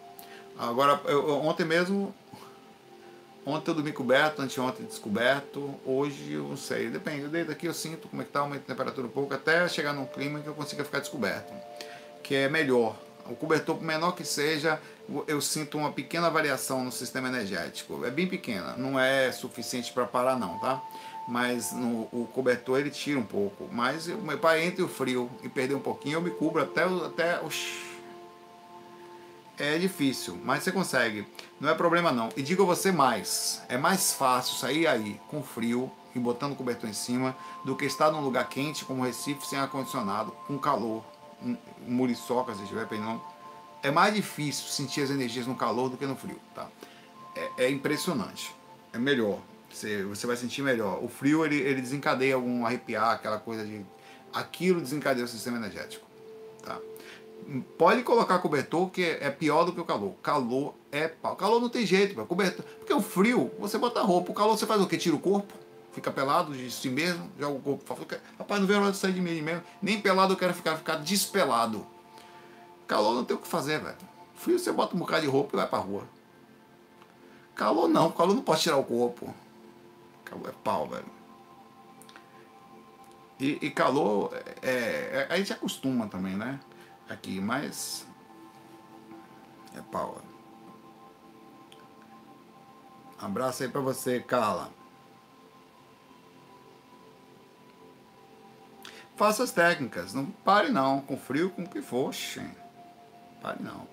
Agora, 0.56 1.00
eu, 1.06 1.28
ontem 1.40 1.64
mesmo, 1.64 2.14
ontem 3.44 3.72
eu 3.72 3.74
dormi 3.74 3.92
coberto, 3.92 4.40
anteontem 4.40 4.86
descoberto, 4.86 5.74
hoje 5.84 6.34
eu 6.34 6.44
não 6.44 6.56
sei, 6.56 6.88
depende. 6.88 7.26
Desde 7.26 7.50
aqui 7.50 7.66
eu 7.66 7.74
sinto 7.74 8.06
como 8.06 8.22
é 8.22 8.24
que 8.24 8.30
tá, 8.30 8.40
aumenta 8.40 8.62
a 8.62 8.66
temperatura 8.68 9.08
um 9.08 9.10
pouco, 9.10 9.34
até 9.34 9.66
chegar 9.68 9.92
num 9.92 10.06
clima 10.06 10.38
que 10.38 10.46
eu 10.46 10.54
consiga 10.54 10.84
ficar 10.84 11.00
descoberto 11.00 11.52
que 12.26 12.34
é 12.34 12.48
melhor. 12.48 12.96
O 13.30 13.34
cobertor, 13.34 13.76
por 13.76 13.84
menor 13.84 14.12
que 14.12 14.24
seja, 14.24 14.80
eu 15.28 15.40
sinto 15.40 15.78
uma 15.78 15.92
pequena 15.92 16.28
variação 16.28 16.84
no 16.84 16.90
sistema 16.90 17.28
energético. 17.28 18.04
É 18.04 18.10
bem 18.10 18.26
pequena, 18.26 18.76
não 18.76 18.98
é 18.98 19.30
suficiente 19.30 19.92
para 19.92 20.04
parar 20.04 20.36
não, 20.36 20.58
tá? 20.58 20.82
Mas 21.28 21.72
no, 21.72 22.08
o 22.12 22.28
cobertor 22.32 22.80
ele 22.80 22.90
tira 22.90 23.18
um 23.18 23.24
pouco. 23.24 23.68
Mas 23.70 24.08
o 24.08 24.18
meu 24.18 24.38
pai 24.38 24.64
entre 24.64 24.82
o 24.82 24.88
frio 24.88 25.30
e 25.42 25.48
perder 25.48 25.74
um 25.74 25.80
pouquinho, 25.80 26.16
eu 26.16 26.20
me 26.20 26.30
cubro 26.30 26.62
até, 26.62 26.82
até 26.84 27.40
É 29.58 29.78
difícil, 29.78 30.38
mas 30.44 30.62
você 30.62 30.72
consegue. 30.72 31.26
Não 31.60 31.68
é 31.68 31.74
problema 31.74 32.12
não. 32.12 32.28
E 32.36 32.42
digo 32.42 32.64
a 32.64 32.66
você 32.66 32.90
mais, 32.92 33.62
é 33.68 33.78
mais 33.78 34.12
fácil 34.12 34.56
sair 34.56 34.86
aí 34.86 35.20
com 35.28 35.42
frio 35.42 35.90
e 36.14 36.18
botando 36.18 36.52
o 36.52 36.56
cobertor 36.56 36.88
em 36.88 36.94
cima 36.94 37.36
do 37.64 37.76
que 37.76 37.84
estar 37.84 38.10
num 38.10 38.20
lugar 38.20 38.48
quente 38.48 38.84
como 38.84 39.04
Recife 39.04 39.46
sem 39.46 39.58
ar-condicionado, 39.58 40.32
com 40.46 40.58
calor 40.58 41.04
muriçoca, 41.86 42.54
se 42.54 42.62
estiver 42.62 42.86
pegando, 42.86 43.20
é 43.82 43.90
mais 43.90 44.14
difícil 44.14 44.66
sentir 44.68 45.02
as 45.02 45.10
energias 45.10 45.46
no 45.46 45.54
calor 45.54 45.88
do 45.88 45.96
que 45.96 46.06
no 46.06 46.16
frio, 46.16 46.40
tá? 46.54 46.68
É, 47.34 47.64
é 47.64 47.70
impressionante. 47.70 48.54
É 48.92 48.98
melhor. 48.98 49.38
Você, 49.70 50.04
você 50.04 50.26
vai 50.26 50.36
sentir 50.36 50.62
melhor. 50.62 51.02
O 51.02 51.08
frio, 51.08 51.44
ele, 51.44 51.56
ele 51.56 51.80
desencadeia 51.80 52.34
algum 52.34 52.64
arrepiar, 52.64 53.12
aquela 53.12 53.38
coisa 53.38 53.64
de... 53.64 53.84
Aquilo 54.32 54.80
desencadeia 54.80 55.24
o 55.24 55.28
sistema 55.28 55.56
energético, 55.56 56.06
tá? 56.62 56.78
Pode 57.78 58.02
colocar 58.02 58.38
cobertor, 58.38 58.90
que 58.90 59.02
é 59.04 59.30
pior 59.30 59.64
do 59.64 59.72
que 59.72 59.80
o 59.80 59.84
calor. 59.84 60.14
Calor 60.22 60.74
é 60.90 61.06
pau. 61.06 61.36
Calor 61.36 61.60
não 61.60 61.68
tem 61.68 61.86
jeito, 61.86 62.14
cobertor. 62.26 62.64
Porque 62.78 62.92
o 62.92 63.00
frio, 63.00 63.52
você 63.58 63.78
bota 63.78 64.02
roupa. 64.02 64.32
O 64.32 64.34
calor, 64.34 64.58
você 64.58 64.66
faz 64.66 64.80
o 64.80 64.86
quê? 64.86 64.96
Tira 64.96 65.14
o 65.14 65.20
corpo 65.20 65.54
fica 65.96 66.10
pelado 66.10 66.52
de 66.52 66.70
si 66.70 66.90
mesmo, 66.90 67.30
joga 67.38 67.56
o 67.56 67.60
corpo 67.62 67.84
fora. 67.86 68.22
Rapaz, 68.38 68.60
não 68.60 68.66
veio 68.66 68.80
a 68.80 68.82
hora 68.82 68.92
de 68.92 68.98
sair 68.98 69.14
de 69.14 69.20
mim 69.20 69.40
mesmo. 69.40 69.62
Nem 69.80 69.98
pelado 69.98 70.34
eu 70.34 70.36
quero 70.36 70.52
ficar, 70.52 70.76
ficar 70.76 70.96
despelado. 70.96 71.86
Calor 72.86 73.14
não 73.14 73.24
tem 73.24 73.34
o 73.34 73.40
que 73.40 73.48
fazer, 73.48 73.80
velho. 73.80 73.96
Frio 74.34 74.58
você 74.58 74.70
bota 74.70 74.94
um 74.94 74.98
bocado 74.98 75.22
de 75.22 75.26
roupa 75.26 75.56
e 75.56 75.56
vai 75.56 75.66
pra 75.66 75.78
rua. 75.78 76.06
Calor 77.54 77.88
não, 77.88 78.12
calor 78.12 78.34
não 78.34 78.42
pode 78.42 78.60
tirar 78.60 78.76
o 78.76 78.84
corpo. 78.84 79.34
Calor 80.22 80.50
é 80.50 80.52
pau, 80.62 80.86
velho. 80.86 81.06
E, 83.40 83.58
e 83.62 83.70
calor, 83.70 84.30
é, 84.62 84.68
é, 84.70 85.26
a 85.30 85.38
gente 85.38 85.54
acostuma 85.54 86.08
também, 86.08 86.36
né? 86.36 86.60
Aqui, 87.08 87.40
mas. 87.40 88.06
É 89.74 89.80
pau. 89.80 90.20
Abraço 93.18 93.62
aí 93.62 93.68
pra 93.70 93.80
você, 93.80 94.20
Carla. 94.20 94.70
Faça 99.16 99.42
as 99.42 99.50
técnicas. 99.50 100.12
Não 100.12 100.26
pare 100.26 100.70
não. 100.70 101.00
Com 101.00 101.16
frio, 101.16 101.50
com 101.50 101.62
o 101.62 101.68
que 101.68 101.80
for. 101.80 102.14
Pare 103.42 103.62
não. 103.62 103.88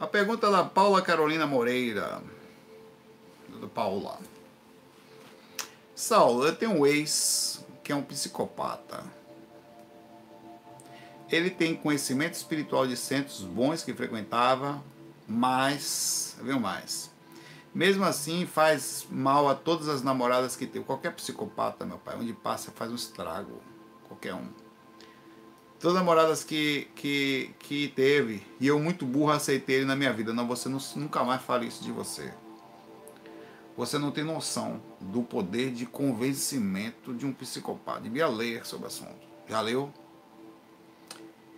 A 0.00 0.06
pergunta 0.06 0.50
da 0.50 0.64
Paula 0.64 1.02
Carolina 1.02 1.46
Moreira. 1.46 2.22
Do 3.48 3.68
Paula. 3.68 4.18
Saulo, 5.94 6.44
eu 6.44 6.56
tenho 6.56 6.72
um 6.72 6.86
ex 6.86 7.64
que 7.82 7.92
é 7.92 7.94
um 7.94 8.02
psicopata. 8.02 9.04
Ele 11.30 11.50
tem 11.50 11.74
conhecimento 11.74 12.34
espiritual 12.34 12.86
de 12.86 12.96
centros 12.96 13.42
bons 13.42 13.82
que 13.82 13.94
frequentava, 13.94 14.82
mas, 15.26 16.36
viu 16.42 16.58
mais? 16.58 17.13
Mesmo 17.74 18.04
assim, 18.04 18.46
faz 18.46 19.04
mal 19.10 19.48
a 19.48 19.54
todas 19.54 19.88
as 19.88 20.00
namoradas 20.00 20.54
que 20.54 20.64
tem. 20.64 20.80
Qualquer 20.80 21.12
psicopata, 21.12 21.84
meu 21.84 21.98
pai, 21.98 22.16
onde 22.16 22.32
passa, 22.32 22.70
faz 22.70 22.92
um 22.92 22.94
estrago. 22.94 23.60
Qualquer 24.06 24.32
um. 24.32 24.48
Todas 25.80 25.96
as 25.96 26.02
namoradas 26.02 26.44
que, 26.44 26.88
que, 26.94 27.50
que 27.58 27.88
teve, 27.88 28.46
e 28.60 28.66
eu 28.68 28.78
muito 28.78 29.04
burro 29.04 29.32
aceitei 29.32 29.76
ele 29.76 29.84
na 29.84 29.96
minha 29.96 30.12
vida. 30.12 30.32
Não, 30.32 30.46
você 30.46 30.68
não, 30.68 30.78
nunca 30.94 31.24
mais 31.24 31.42
fale 31.42 31.66
isso 31.66 31.82
de 31.82 31.90
você. 31.90 32.32
Você 33.76 33.98
não 33.98 34.12
tem 34.12 34.22
noção 34.22 34.80
do 35.00 35.22
poder 35.22 35.72
de 35.72 35.84
convencimento 35.84 37.12
de 37.12 37.26
um 37.26 37.32
psicopata. 37.32 38.02
Devia 38.02 38.28
ler 38.28 38.64
sobre 38.64 38.84
o 38.84 38.86
assunto. 38.86 39.26
Já 39.48 39.60
leu? 39.60 39.92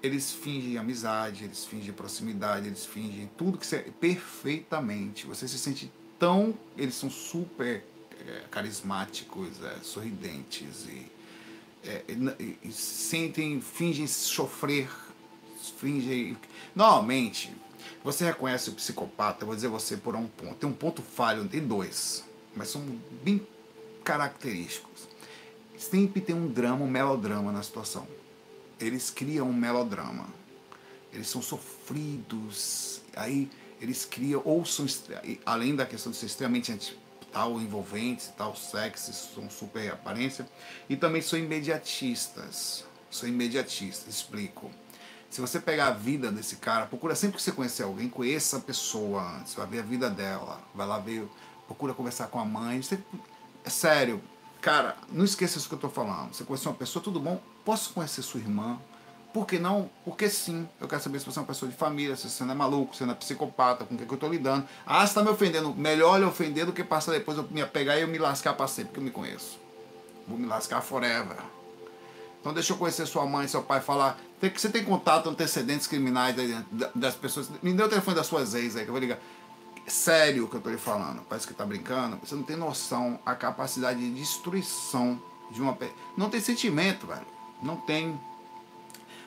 Eles 0.02 0.32
fingem 0.32 0.78
amizade, 0.78 1.44
eles 1.44 1.66
fingem 1.66 1.92
proximidade, 1.92 2.68
eles 2.68 2.86
fingem 2.86 3.30
tudo 3.36 3.58
que 3.58 3.66
você. 3.66 3.80
perfeitamente. 4.00 5.26
Você 5.26 5.46
se 5.46 5.58
sente 5.58 5.92
tão. 6.18 6.54
Eles 6.76 6.94
são 6.94 7.10
super 7.10 7.84
é, 8.26 8.42
carismáticos, 8.50 9.62
é, 9.62 9.78
sorridentes 9.82 10.86
e, 10.86 11.06
é, 11.84 12.04
e, 12.08 12.58
e, 12.64 12.72
sentem, 12.72 13.60
fingem 13.60 14.06
sofrer, 14.06 14.90
fingem. 15.78 16.36
Normalmente, 16.74 17.54
você 18.02 18.24
reconhece 18.24 18.70
o 18.70 18.72
psicopata, 18.72 19.44
vou 19.44 19.54
dizer 19.54 19.68
você 19.68 19.96
por 19.96 20.14
um 20.14 20.26
ponto. 20.26 20.54
Tem 20.54 20.68
um 20.68 20.72
ponto 20.72 21.02
falho, 21.02 21.46
tem 21.48 21.66
dois, 21.66 22.24
mas 22.54 22.68
são 22.68 22.82
bem 23.22 23.46
característicos. 24.04 25.08
Sempre 25.76 26.20
tem 26.20 26.34
um 26.34 26.48
drama, 26.48 26.84
um 26.84 26.88
melodrama 26.88 27.52
na 27.52 27.62
situação. 27.62 28.06
Eles 28.80 29.10
criam 29.10 29.48
um 29.48 29.52
melodrama. 29.52 30.26
Eles 31.12 31.28
são 31.28 31.42
sofridos. 31.42 33.00
Aí 33.14 33.50
eles 33.80 34.04
criam, 34.04 34.42
ou 34.44 34.64
são, 34.64 34.86
além 35.44 35.74
da 35.74 35.84
questão 35.84 36.12
de 36.12 36.18
ser 36.18 36.26
extremamente 36.26 36.96
tal 37.32 37.60
envolventes, 37.60 38.32
tal 38.36 38.56
sexy, 38.56 39.12
são 39.12 39.50
super 39.50 39.92
aparência, 39.92 40.48
e 40.88 40.96
também 40.96 41.20
são 41.20 41.38
imediatistas. 41.38 42.84
São 43.10 43.28
imediatistas, 43.28 44.14
explico. 44.14 44.70
Se 45.28 45.40
você 45.40 45.60
pegar 45.60 45.88
a 45.88 45.90
vida 45.90 46.30
desse 46.30 46.56
cara, 46.56 46.86
procura 46.86 47.14
sempre 47.14 47.36
que 47.36 47.42
você 47.42 47.52
conhecer 47.52 47.82
alguém, 47.82 48.08
conheça 48.08 48.56
a 48.56 48.60
pessoa 48.60 49.38
antes, 49.38 49.54
vai 49.54 49.66
ver 49.66 49.80
a 49.80 49.82
vida 49.82 50.08
dela, 50.08 50.62
vai 50.74 50.86
lá 50.86 50.98
ver, 50.98 51.28
procura 51.66 51.92
conversar 51.92 52.28
com 52.28 52.38
a 52.38 52.44
mãe. 52.44 52.80
Você, 52.80 52.98
é 53.64 53.70
sério, 53.70 54.22
cara, 54.60 54.96
não 55.10 55.24
esqueça 55.24 55.58
isso 55.58 55.68
que 55.68 55.74
eu 55.74 55.78
estou 55.78 55.90
falando. 55.90 56.32
Você 56.34 56.44
conheceu 56.44 56.70
uma 56.70 56.78
pessoa, 56.78 57.02
tudo 57.02 57.20
bom? 57.20 57.40
Posso 57.64 57.92
conhecer 57.92 58.22
sua 58.22 58.40
irmã? 58.40 58.78
Por 59.36 59.46
que 59.46 59.58
não? 59.58 59.90
Porque 60.02 60.30
sim. 60.30 60.66
Eu 60.80 60.88
quero 60.88 61.02
saber 61.02 61.18
se 61.18 61.26
você 61.26 61.38
é 61.38 61.42
uma 61.42 61.46
pessoa 61.46 61.70
de 61.70 61.76
família, 61.76 62.16
se 62.16 62.30
você 62.30 62.42
não 62.42 62.52
é 62.52 62.56
maluco, 62.56 62.94
se 62.94 63.00
você 63.00 63.04
não 63.04 63.12
é 63.12 63.16
psicopata, 63.16 63.84
com 63.84 63.94
o 63.94 63.98
que, 63.98 64.04
é 64.04 64.06
que 64.06 64.10
eu 64.10 64.14
estou 64.14 64.30
lidando. 64.30 64.66
Ah, 64.86 65.00
você 65.00 65.10
está 65.10 65.22
me 65.22 65.28
ofendendo. 65.28 65.74
Melhor 65.74 66.18
lhe 66.18 66.24
ofender 66.24 66.64
do 66.64 66.72
que 66.72 66.82
passar 66.82 67.12
depois 67.12 67.36
eu 67.36 67.46
me 67.50 67.62
pegar 67.66 67.98
e 67.98 68.00
eu 68.00 68.08
me 68.08 68.16
lascar 68.16 68.54
para 68.54 68.66
sempre, 68.66 68.92
porque 68.92 69.00
eu 69.00 69.04
me 69.04 69.10
conheço. 69.10 69.60
Vou 70.26 70.38
me 70.38 70.46
lascar 70.46 70.80
forever. 70.80 71.36
Então 72.40 72.54
deixa 72.54 72.72
eu 72.72 72.78
conhecer 72.78 73.04
sua 73.04 73.26
mãe, 73.26 73.46
seu 73.46 73.62
pai, 73.62 73.82
falar. 73.82 74.18
Tem 74.40 74.50
você 74.50 74.70
tem 74.70 74.82
contato 74.82 75.28
antecedentes 75.28 75.86
criminais 75.86 76.34
das 76.94 77.14
pessoas. 77.14 77.50
Me 77.62 77.74
dê 77.74 77.82
o 77.82 77.90
telefone 77.90 78.16
das 78.16 78.26
suas 78.26 78.54
ex 78.54 78.74
aí, 78.74 78.84
que 78.84 78.88
eu 78.88 78.94
vou 78.94 79.00
ligar. 79.02 79.18
Sério 79.86 80.46
o 80.46 80.48
que 80.48 80.54
eu 80.54 80.60
estou 80.60 80.72
lhe 80.72 80.78
falando. 80.78 81.20
Parece 81.28 81.46
que 81.46 81.52
está 81.52 81.66
brincando. 81.66 82.18
Você 82.24 82.34
não 82.34 82.42
tem 82.42 82.56
noção 82.56 83.20
a 83.26 83.34
capacidade 83.34 84.00
de 84.00 84.18
destruição 84.18 85.20
de 85.50 85.60
uma 85.60 85.74
pessoa. 85.74 85.98
Não 86.16 86.30
tem 86.30 86.40
sentimento, 86.40 87.06
velho. 87.06 87.26
Não 87.62 87.76
tem. 87.76 88.18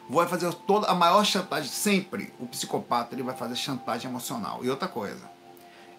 Vai 0.10 0.28
fazer 0.28 0.52
toda 0.65 0.88
a 0.88 0.95
maior 0.95 1.24
chantagem. 1.24 1.69
Sempre 1.69 2.34
o 2.39 2.48
psicopata 2.48 3.13
ele 3.13 3.22
vai 3.22 3.36
fazer 3.36 3.56
chantagem 3.56 4.10
emocional. 4.10 4.65
E 4.65 4.69
outra 4.69 4.88
coisa. 4.88 5.30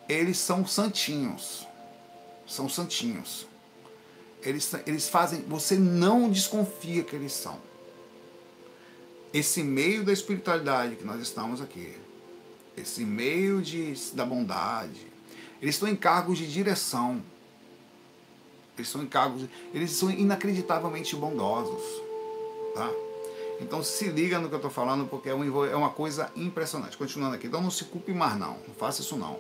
Eles 0.09 0.37
são 0.37 0.67
santinhos. 0.67 1.65
São 2.45 2.69
santinhos. 2.69 3.47
Eles, 4.43 4.73
eles 4.85 5.09
fazem. 5.09 5.43
Você 5.43 5.77
não 5.77 6.29
desconfia 6.29 7.05
que 7.05 7.15
eles 7.15 7.33
são. 7.33 7.57
Esse 9.33 9.63
meio 9.63 10.05
da 10.05 10.13
espiritualidade 10.13 10.97
que 10.97 11.05
nós 11.05 11.21
estamos 11.21 11.61
aqui, 11.61 11.97
esse 12.77 13.05
meio 13.05 13.63
de, 13.63 13.95
da 14.13 14.27
bondade, 14.27 15.07
eles 15.63 15.77
estão 15.77 15.89
em 15.89 15.95
cargos 15.95 16.37
de 16.37 16.53
direção. 16.53 17.23
Eles 18.77 18.89
são 18.89 19.05
em 19.05 19.07
cargos. 19.07 19.45
Eles 19.73 19.93
são 19.93 20.11
inacreditavelmente 20.11 21.15
bondosos. 21.15 21.83
Tá? 22.75 22.91
Então 23.61 23.83
se 23.83 24.07
liga 24.07 24.39
no 24.39 24.49
que 24.49 24.55
eu 24.55 24.59
estou 24.59 24.71
falando, 24.71 25.07
porque 25.07 25.29
é, 25.29 25.33
é 25.33 25.77
uma 25.77 25.91
coisa 25.91 26.31
impressionante. 26.35 26.97
Continuando 26.97 27.37
aqui. 27.37 27.47
Então 27.47 27.61
não 27.61 27.71
se 27.71 27.85
culpe 27.85 28.13
mais, 28.13 28.39
não. 28.39 28.57
Não 28.67 28.75
faça 28.77 29.03
isso, 29.03 29.17
não. 29.17 29.39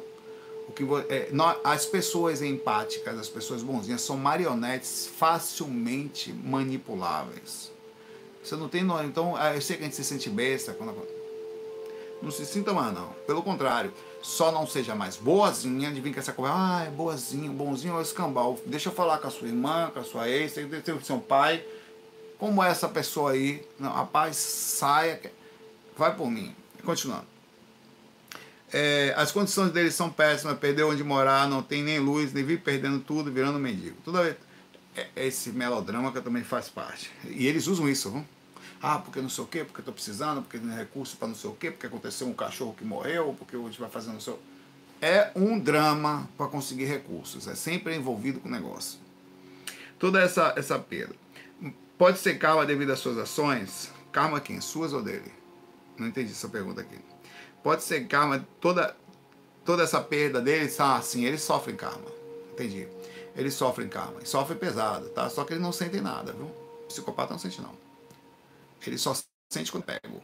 O 0.68 0.72
que, 0.72 0.84
é, 1.08 1.30
as 1.64 1.86
pessoas 1.86 2.42
empáticas, 2.42 3.18
as 3.18 3.28
pessoas 3.28 3.62
bonzinhas, 3.62 4.02
são 4.02 4.16
marionetes 4.16 5.10
facilmente 5.18 6.32
manipuláveis. 6.32 7.72
Você 8.42 8.54
não 8.56 8.68
tem. 8.68 8.86
Então, 9.04 9.34
ah, 9.36 9.54
eu 9.54 9.60
sei 9.60 9.76
que 9.76 9.82
a 9.82 9.86
gente 9.86 9.96
se 9.96 10.04
sente 10.04 10.30
besta. 10.30 10.72
Quando... 10.72 10.94
Não 12.22 12.30
se 12.30 12.44
sinta 12.46 12.72
mais, 12.72 12.94
não. 12.94 13.08
Pelo 13.26 13.42
contrário. 13.42 13.92
Só 14.22 14.52
não 14.52 14.66
seja 14.66 14.94
mais 14.94 15.16
boazinha 15.16 15.90
de 15.90 16.00
vir 16.00 16.12
com 16.12 16.20
essa 16.20 16.32
conversa. 16.32 16.58
Ah, 16.58 16.84
é 16.86 16.90
boazinho, 16.90 17.52
bonzinho 17.52 17.94
é 17.94 17.98
o 17.98 18.02
escambau. 18.02 18.58
Deixa 18.66 18.90
eu 18.90 18.92
falar 18.92 19.18
com 19.18 19.26
a 19.26 19.30
sua 19.30 19.48
irmã, 19.48 19.90
com 19.92 20.00
a 20.00 20.04
sua 20.04 20.28
ex, 20.28 20.54
ter 20.84 20.92
o 20.92 21.02
seu 21.02 21.18
pai. 21.18 21.64
Como 22.40 22.64
é 22.64 22.70
essa 22.70 22.88
pessoa 22.88 23.32
aí? 23.32 23.62
Não, 23.78 23.92
rapaz, 23.92 24.34
saia. 24.36 25.20
Vai 25.94 26.16
por 26.16 26.30
mim. 26.30 26.56
Continuando. 26.82 27.26
É, 28.72 29.12
as 29.14 29.30
condições 29.30 29.70
deles 29.72 29.94
são 29.94 30.08
péssimas, 30.08 30.58
perdeu 30.58 30.88
onde 30.88 31.04
morar, 31.04 31.46
não 31.46 31.62
tem 31.62 31.82
nem 31.82 31.98
luz, 31.98 32.32
nem 32.32 32.42
vive 32.42 32.62
perdendo 32.62 32.98
tudo, 33.00 33.30
virando 33.30 33.58
mendigo. 33.58 33.94
Tudo. 34.02 34.20
É, 34.22 34.36
é 34.96 35.26
esse 35.26 35.50
melodrama 35.50 36.10
que 36.10 36.20
também 36.22 36.42
faz 36.42 36.66
parte. 36.70 37.12
E 37.28 37.46
eles 37.46 37.66
usam 37.66 37.86
isso, 37.86 38.10
viu? 38.10 38.24
Ah, 38.80 38.98
porque 38.98 39.20
não 39.20 39.28
sei 39.28 39.44
o 39.44 39.46
quê, 39.46 39.62
porque 39.62 39.82
estou 39.82 39.92
precisando, 39.92 40.40
porque 40.40 40.56
não 40.56 40.68
tem 40.68 40.78
recurso 40.78 41.18
para 41.18 41.28
não 41.28 41.34
sei 41.34 41.50
o 41.50 41.52
quê, 41.52 41.70
porque 41.70 41.86
aconteceu 41.86 42.26
um 42.26 42.32
cachorro 42.32 42.72
que 42.72 42.86
morreu, 42.86 43.36
porque 43.38 43.54
gente 43.54 43.78
vai 43.78 43.90
fazendo 43.90 44.14
não 44.14 44.20
sei 44.20 44.34
É 45.02 45.30
um 45.36 45.58
drama 45.58 46.26
para 46.38 46.46
conseguir 46.46 46.86
recursos. 46.86 47.46
É 47.46 47.54
sempre 47.54 47.94
envolvido 47.94 48.40
com 48.40 48.48
o 48.48 48.50
negócio. 48.50 48.98
Toda 49.98 50.22
essa, 50.22 50.54
essa 50.56 50.78
perda. 50.78 51.14
Pode 52.00 52.18
ser 52.18 52.36
karma 52.38 52.64
devido 52.64 52.90
às 52.90 52.98
suas 52.98 53.16
ações? 53.16 53.92
Karma 54.10 54.40
quem? 54.40 54.60
Suas 54.60 54.92
ou 54.92 55.02
dele? 55.02 55.30
Não 55.96 56.08
entendi 56.08 56.32
essa 56.32 56.48
pergunta 56.48 56.80
aqui 56.80 56.98
pode 57.62 57.82
ser 57.82 58.06
karma, 58.06 58.46
toda, 58.60 58.96
toda 59.64 59.82
essa 59.82 60.00
perda 60.00 60.40
deles, 60.40 60.78
ah, 60.80 61.00
sim, 61.02 61.24
eles 61.24 61.42
sofrem 61.42 61.76
karma. 61.76 62.10
Entendi. 62.52 62.88
Eles 63.36 63.54
sofrem 63.54 63.88
karma. 63.88 64.24
Sofrem 64.24 64.58
pesado, 64.58 65.08
tá? 65.10 65.28
Só 65.30 65.44
que 65.44 65.52
eles 65.52 65.62
não 65.62 65.72
sentem 65.72 66.00
nada, 66.00 66.32
viu? 66.32 66.46
O 66.46 66.86
psicopata 66.88 67.32
não 67.32 67.38
sente, 67.38 67.60
não. 67.60 67.72
Ele 68.84 68.98
só 68.98 69.14
sente 69.52 69.70
quando 69.70 69.88
é 69.88 69.98
pego. 69.98 70.20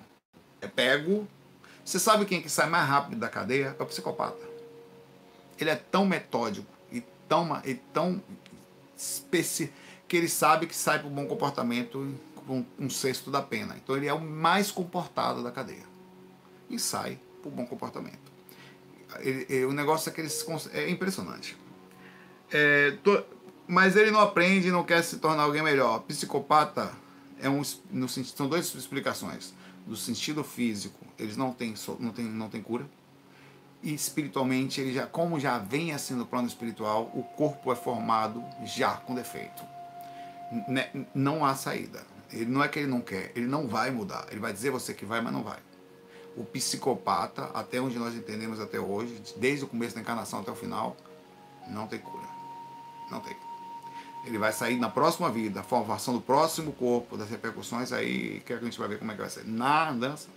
É 0.60 0.66
pego. 0.66 1.28
Você 1.84 1.98
sabe 1.98 2.24
quem 2.24 2.38
é 2.38 2.42
que 2.42 2.48
sai 2.48 2.68
mais 2.68 2.88
rápido 2.88 3.18
da 3.18 3.28
cadeia? 3.28 3.76
É 3.78 3.82
o 3.82 3.86
psicopata. 3.86 4.44
Ele 5.58 5.70
é 5.70 5.76
tão 5.76 6.04
metódico 6.04 6.66
e 6.90 7.00
tão, 7.28 7.62
e 7.64 7.74
tão 7.74 8.22
especi 8.96 9.72
que 10.08 10.16
ele 10.16 10.28
sabe 10.28 10.66
que 10.66 10.76
sai 10.76 11.04
o 11.04 11.10
bom 11.10 11.26
comportamento 11.26 12.14
com 12.46 12.64
um 12.78 12.88
sexto 12.88 13.30
da 13.30 13.42
pena. 13.42 13.76
Então 13.76 13.96
ele 13.96 14.06
é 14.06 14.12
o 14.14 14.20
mais 14.20 14.70
comportado 14.70 15.42
da 15.42 15.50
cadeia. 15.50 15.84
E 16.70 16.78
sai 16.78 17.18
por 17.42 17.50
bom 17.50 17.66
comportamento. 17.66 18.32
Ele, 19.20 19.46
ele, 19.48 19.64
o 19.64 19.72
negócio 19.72 20.08
é 20.08 20.12
que 20.12 20.20
eles 20.20 20.44
é 20.72 20.88
impressionante. 20.90 21.56
É, 22.52 22.96
mas 23.66 23.96
ele 23.96 24.10
não 24.10 24.20
aprende 24.20 24.68
e 24.68 24.70
não 24.70 24.84
quer 24.84 25.02
se 25.02 25.18
tornar 25.18 25.42
alguém 25.42 25.62
melhor. 25.62 26.00
Psicopata 26.00 26.92
é 27.40 27.48
um, 27.48 27.62
no, 27.90 28.08
são 28.08 28.48
duas 28.48 28.74
explicações. 28.74 29.54
Do 29.86 29.96
sentido 29.96 30.42
físico, 30.42 30.98
eles 31.16 31.36
não 31.36 31.52
têm, 31.52 31.74
não 32.00 32.12
têm, 32.12 32.24
não 32.24 32.48
têm 32.48 32.60
cura. 32.60 32.88
E 33.82 33.94
espiritualmente, 33.94 34.80
ele 34.80 34.92
já, 34.92 35.06
como 35.06 35.38
já 35.38 35.58
vem 35.58 35.92
assim 35.92 36.14
no 36.14 36.26
plano 36.26 36.48
espiritual, 36.48 37.10
o 37.14 37.22
corpo 37.22 37.70
é 37.70 37.76
formado 37.76 38.42
já 38.64 38.94
com 38.94 39.14
defeito. 39.14 39.62
Não 41.14 41.44
há 41.44 41.54
saída. 41.54 42.04
Ele 42.32 42.46
não 42.46 42.62
é 42.62 42.68
que 42.68 42.78
ele 42.78 42.88
não 42.88 43.00
quer, 43.00 43.32
ele 43.36 43.46
não 43.46 43.68
vai 43.68 43.90
mudar. 43.90 44.26
Ele 44.30 44.40
vai 44.40 44.52
dizer 44.52 44.70
você 44.70 44.92
que 44.92 45.04
vai, 45.04 45.20
mas 45.20 45.32
não 45.32 45.42
vai 45.42 45.58
o 46.36 46.44
psicopata, 46.44 47.44
até 47.54 47.80
onde 47.80 47.98
nós 47.98 48.14
entendemos 48.14 48.60
até 48.60 48.78
hoje, 48.78 49.20
desde 49.36 49.64
o 49.64 49.68
começo 49.68 49.94
da 49.94 50.02
encarnação 50.02 50.40
até 50.40 50.50
o 50.50 50.54
final, 50.54 50.96
não 51.68 51.86
tem 51.86 51.98
cura. 51.98 52.28
Não 53.10 53.20
tem. 53.20 53.34
Ele 54.26 54.38
vai 54.38 54.52
sair 54.52 54.76
na 54.76 54.90
próxima 54.90 55.30
vida, 55.30 55.60
a 55.60 55.62
formação 55.62 56.12
do 56.12 56.20
próximo 56.20 56.72
corpo, 56.72 57.16
das 57.16 57.30
repercussões, 57.30 57.92
aí 57.92 58.42
que 58.44 58.52
a 58.52 58.58
gente 58.58 58.78
vai 58.78 58.88
ver 58.88 58.98
como 58.98 59.10
é 59.12 59.14
que 59.14 59.20
vai 59.20 59.30
ser. 59.30 59.46
Na 59.46 59.92
dança, 59.92 60.28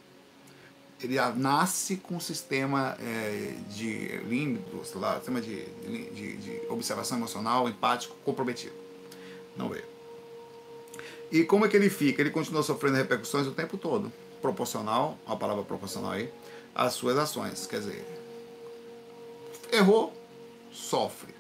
ele 1.02 1.16
nasce 1.36 1.98
com 1.98 2.16
um 2.16 2.20
sistema 2.20 2.96
é, 3.00 3.56
de 3.70 4.20
límbido, 4.28 4.86
sei 4.86 5.02
lá, 5.02 5.16
sistema 5.16 5.42
de, 5.42 5.66
de, 5.66 6.38
de 6.38 6.62
observação 6.70 7.18
emocional, 7.18 7.68
empático, 7.68 8.16
comprometido. 8.24 8.76
Não 9.58 9.70
vê. 9.70 9.84
E 11.32 11.44
como 11.44 11.66
é 11.66 11.70
que 11.70 11.76
ele 11.76 11.90
fica? 11.90 12.22
Ele 12.22 12.32
continua 12.32 12.64
sofrendo 12.64 12.98
repercussões 12.98 13.46
o 13.46 13.52
tempo 13.52 13.78
todo 13.78 14.12
proporcional, 14.42 15.18
a 15.28 15.36
palavra 15.36 15.64
proporcional 15.64 16.12
aí, 16.12 16.32
às 16.74 16.94
suas 16.94 17.18
ações. 17.18 17.68
Quer 17.68 17.80
dizer, 17.80 18.06
errou, 19.72 20.14
sofre. 20.72 21.34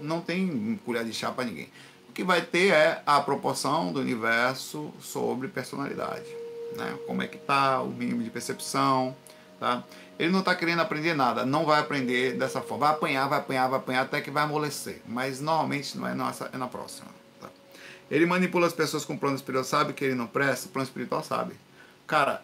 Não 0.00 0.20
tem 0.20 0.78
colher 0.84 1.04
de 1.04 1.12
chá 1.12 1.30
para 1.30 1.44
ninguém. 1.44 1.70
O 2.08 2.12
que 2.12 2.24
vai 2.24 2.42
ter 2.42 2.72
é 2.72 3.02
a 3.06 3.20
proporção 3.20 3.92
do 3.92 4.00
universo 4.00 4.92
sobre 5.00 5.48
personalidade. 5.48 6.26
Né? 6.76 6.98
Como 7.06 7.22
é 7.22 7.26
que 7.26 7.38
tá, 7.38 7.80
o 7.80 7.88
mínimo 7.88 8.22
de 8.22 8.30
percepção, 8.30 9.14
tá? 9.60 9.84
Ele 10.18 10.30
não 10.30 10.40
está 10.40 10.54
querendo 10.54 10.80
aprender 10.80 11.14
nada, 11.14 11.44
não 11.44 11.66
vai 11.66 11.78
aprender 11.78 12.34
dessa 12.34 12.62
forma. 12.62 12.86
Vai 12.86 12.96
apanhar, 12.96 13.28
vai 13.28 13.38
apanhar, 13.38 13.68
vai 13.68 13.78
apanhar 13.78 14.02
até 14.02 14.20
que 14.20 14.30
vai 14.30 14.44
amolecer. 14.44 15.02
Mas 15.06 15.40
normalmente 15.40 15.96
não 15.96 16.08
é, 16.08 16.14
nossa, 16.14 16.50
é 16.52 16.56
na 16.56 16.66
próxima. 16.66 17.08
Ele 18.10 18.26
manipula 18.26 18.66
as 18.66 18.72
pessoas 18.72 19.04
com 19.04 19.16
plano 19.16 19.36
espiritual, 19.36 19.64
sabe 19.64 19.92
que 19.92 20.04
ele 20.04 20.14
não 20.14 20.26
presta, 20.26 20.68
o 20.68 20.70
plano 20.70 20.86
espiritual 20.86 21.24
sabe. 21.24 21.54
Cara, 22.06 22.42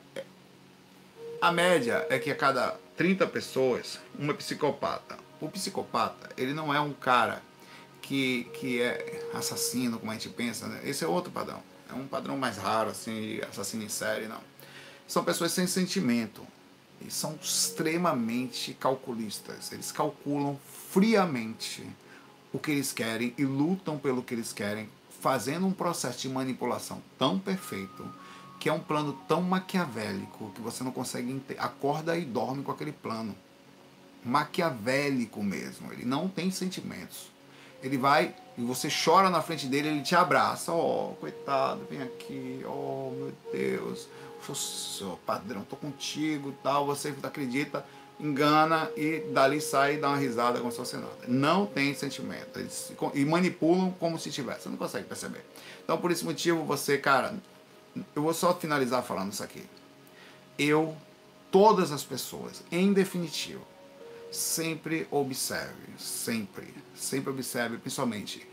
a 1.40 1.52
média 1.52 2.06
é 2.08 2.18
que 2.18 2.30
a 2.30 2.34
cada 2.34 2.76
30 2.96 3.26
pessoas, 3.28 3.98
uma 4.18 4.32
é 4.32 4.36
psicopata. 4.36 5.18
O 5.40 5.48
psicopata, 5.48 6.30
ele 6.36 6.52
não 6.52 6.72
é 6.72 6.80
um 6.80 6.92
cara 6.92 7.42
que, 8.00 8.44
que 8.54 8.80
é 8.80 9.28
assassino, 9.34 9.98
como 9.98 10.10
a 10.10 10.14
gente 10.14 10.28
pensa. 10.28 10.66
Né? 10.66 10.80
Esse 10.84 11.04
é 11.04 11.06
outro 11.08 11.32
padrão. 11.32 11.62
É 11.90 11.94
um 11.94 12.06
padrão 12.06 12.36
mais 12.36 12.56
raro, 12.56 12.90
assim, 12.90 13.40
assassino 13.50 13.82
em 13.82 13.88
série, 13.88 14.26
não. 14.26 14.40
São 15.06 15.24
pessoas 15.24 15.52
sem 15.52 15.66
sentimento. 15.66 16.46
E 17.00 17.10
são 17.10 17.36
extremamente 17.42 18.74
calculistas. 18.74 19.72
Eles 19.72 19.90
calculam 19.90 20.58
friamente 20.90 21.84
o 22.52 22.58
que 22.58 22.70
eles 22.70 22.92
querem 22.92 23.34
e 23.36 23.44
lutam 23.44 23.98
pelo 23.98 24.22
que 24.22 24.34
eles 24.34 24.52
querem, 24.52 24.88
fazendo 25.22 25.64
um 25.68 25.72
processo 25.72 26.18
de 26.18 26.28
manipulação 26.28 27.00
tão 27.16 27.38
perfeito 27.38 28.04
que 28.58 28.68
é 28.68 28.72
um 28.72 28.80
plano 28.80 29.12
tão 29.28 29.40
maquiavélico 29.40 30.50
que 30.52 30.60
você 30.60 30.82
não 30.82 30.90
consegue 30.90 31.40
acorda 31.58 32.16
e 32.16 32.24
dorme 32.24 32.64
com 32.64 32.72
aquele 32.72 32.92
plano. 32.92 33.34
Maquiavélico 34.24 35.42
mesmo, 35.42 35.92
ele 35.92 36.04
não 36.04 36.28
tem 36.28 36.50
sentimentos. 36.50 37.30
Ele 37.82 37.96
vai 37.96 38.34
e 38.58 38.62
você 38.62 38.88
chora 38.88 39.30
na 39.30 39.40
frente 39.40 39.66
dele, 39.66 39.88
ele 39.88 40.02
te 40.02 40.14
abraça, 40.14 40.72
oh, 40.72 41.14
coitado, 41.20 41.86
vem 41.88 42.02
aqui, 42.02 42.64
oh, 42.66 43.12
meu 43.16 43.32
Deus. 43.52 44.08
sou 44.54 45.16
padrão, 45.18 45.62
tô 45.62 45.76
contigo, 45.76 46.52
tal, 46.64 46.84
você 46.84 47.14
acredita, 47.22 47.86
engana 48.22 48.88
e 48.96 49.18
dali 49.32 49.60
sai 49.60 49.94
e 49.94 49.96
dá 49.98 50.08
uma 50.08 50.16
risada 50.16 50.60
como 50.60 50.70
se 50.70 50.78
fosse 50.78 50.96
nada. 50.96 51.10
Não 51.26 51.66
tem 51.66 51.92
sentimento. 51.92 52.58
Eles, 52.58 52.92
e 53.14 53.24
manipulam 53.24 53.90
como 53.98 54.18
se 54.18 54.30
tivesse. 54.30 54.62
Você 54.62 54.68
não 54.68 54.76
consegue 54.76 55.06
perceber. 55.06 55.44
Então, 55.82 55.98
por 55.98 56.10
esse 56.12 56.24
motivo, 56.24 56.64
você, 56.64 56.96
cara, 56.96 57.34
eu 58.14 58.22
vou 58.22 58.32
só 58.32 58.54
finalizar 58.54 59.02
falando 59.02 59.32
isso 59.32 59.42
aqui. 59.42 59.64
Eu, 60.56 60.96
todas 61.50 61.90
as 61.90 62.04
pessoas, 62.04 62.62
em 62.70 62.92
definitivo, 62.92 63.66
sempre 64.30 65.06
observe, 65.10 65.92
sempre, 65.98 66.72
sempre 66.94 67.30
observe, 67.30 67.76
principalmente, 67.78 68.46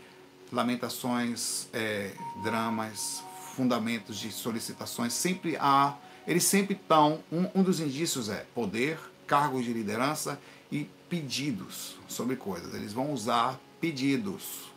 lamentações, 0.52 1.68
é, 1.72 2.10
dramas, 2.42 3.22
fundamentos 3.54 4.18
de 4.18 4.32
solicitações, 4.32 5.12
sempre 5.12 5.56
há, 5.58 5.96
eles 6.26 6.44
sempre 6.44 6.74
estão, 6.74 7.22
um, 7.30 7.48
um 7.54 7.62
dos 7.62 7.80
indícios 7.80 8.28
é 8.28 8.44
poder, 8.54 8.98
cargos 9.30 9.64
de 9.64 9.72
liderança 9.72 10.40
e 10.72 10.90
pedidos 11.08 11.96
sobre 12.08 12.34
coisas. 12.34 12.74
Eles 12.74 12.92
vão 12.92 13.12
usar 13.12 13.60
pedidos. 13.80 14.68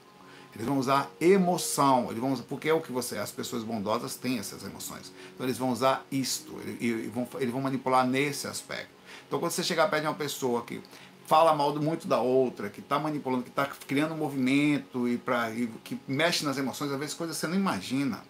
Eles 0.53 0.67
vão 0.67 0.77
usar 0.77 1.09
emoção, 1.19 2.05
eles 2.11 2.19
vão 2.19 2.31
usar, 2.31 2.43
porque 2.43 2.69
é 2.69 2.73
o 2.73 2.79
que 2.79 2.91
você, 2.91 3.17
as 3.17 3.31
pessoas 3.31 3.63
bondosas 3.63 4.15
têm 4.15 4.37
essas 4.37 4.63
emoções. 4.63 5.11
Então 5.33 5.47
eles 5.47 5.57
vão 5.57 5.71
usar 5.71 6.05
isto, 6.11 6.55
eles, 6.79 7.11
vão, 7.11 7.27
eles 7.39 7.51
vão 7.51 7.61
manipular 7.61 8.05
nesse 8.05 8.45
aspecto. 8.45 8.93
Então 9.27 9.39
quando 9.39 9.51
você 9.51 9.63
chegar 9.63 9.89
perto 9.89 10.03
de 10.03 10.07
uma 10.09 10.13
pessoa 10.13 10.61
que 10.61 10.79
fala 11.25 11.55
mal 11.55 11.73
muito 11.81 12.07
da 12.07 12.19
outra, 12.19 12.69
que 12.69 12.81
está 12.81 12.99
manipulando, 12.99 13.41
que 13.41 13.49
está 13.49 13.65
criando 13.87 14.13
um 14.13 14.17
movimento 14.17 15.07
e, 15.07 15.17
pra, 15.17 15.49
e 15.49 15.65
que 15.83 15.99
mexe 16.07 16.45
nas 16.45 16.59
emoções, 16.59 16.91
às 16.91 16.99
vezes 16.99 17.15
coisas 17.15 17.35
que 17.35 17.41
você 17.41 17.47
não 17.47 17.55
imagina. 17.55 18.23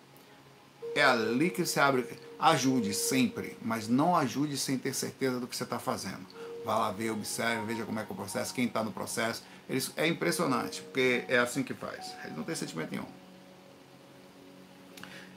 É 0.96 1.04
ali 1.04 1.50
que 1.50 1.66
você 1.66 1.82
abre. 1.82 2.08
Ajude 2.44 2.94
sempre, 2.94 3.58
mas 3.62 3.88
não 3.88 4.14
ajude 4.14 4.58
sem 4.58 4.78
ter 4.78 4.94
certeza 4.94 5.40
do 5.40 5.48
que 5.48 5.56
você 5.56 5.64
está 5.64 5.80
fazendo. 5.80 6.28
Vá 6.66 6.78
lá 6.78 6.92
ver, 6.92 7.12
observe, 7.12 7.66
veja 7.66 7.86
como 7.86 7.98
é 8.02 8.04
que 8.04 8.12
é 8.12 8.14
o 8.14 8.18
processo, 8.18 8.54
quem 8.54 8.66
está 8.66 8.84
no 8.84 8.92
processo. 8.92 9.44
Eles, 9.70 9.94
é 9.96 10.06
impressionante, 10.06 10.82
porque 10.82 11.24
é 11.30 11.38
assim 11.38 11.64
que 11.64 11.74
faz. 11.74 12.14
Ele 12.26 12.36
não 12.36 12.44
tem 12.44 12.54
sentimento 12.54 12.92
nenhum. 12.92 13.06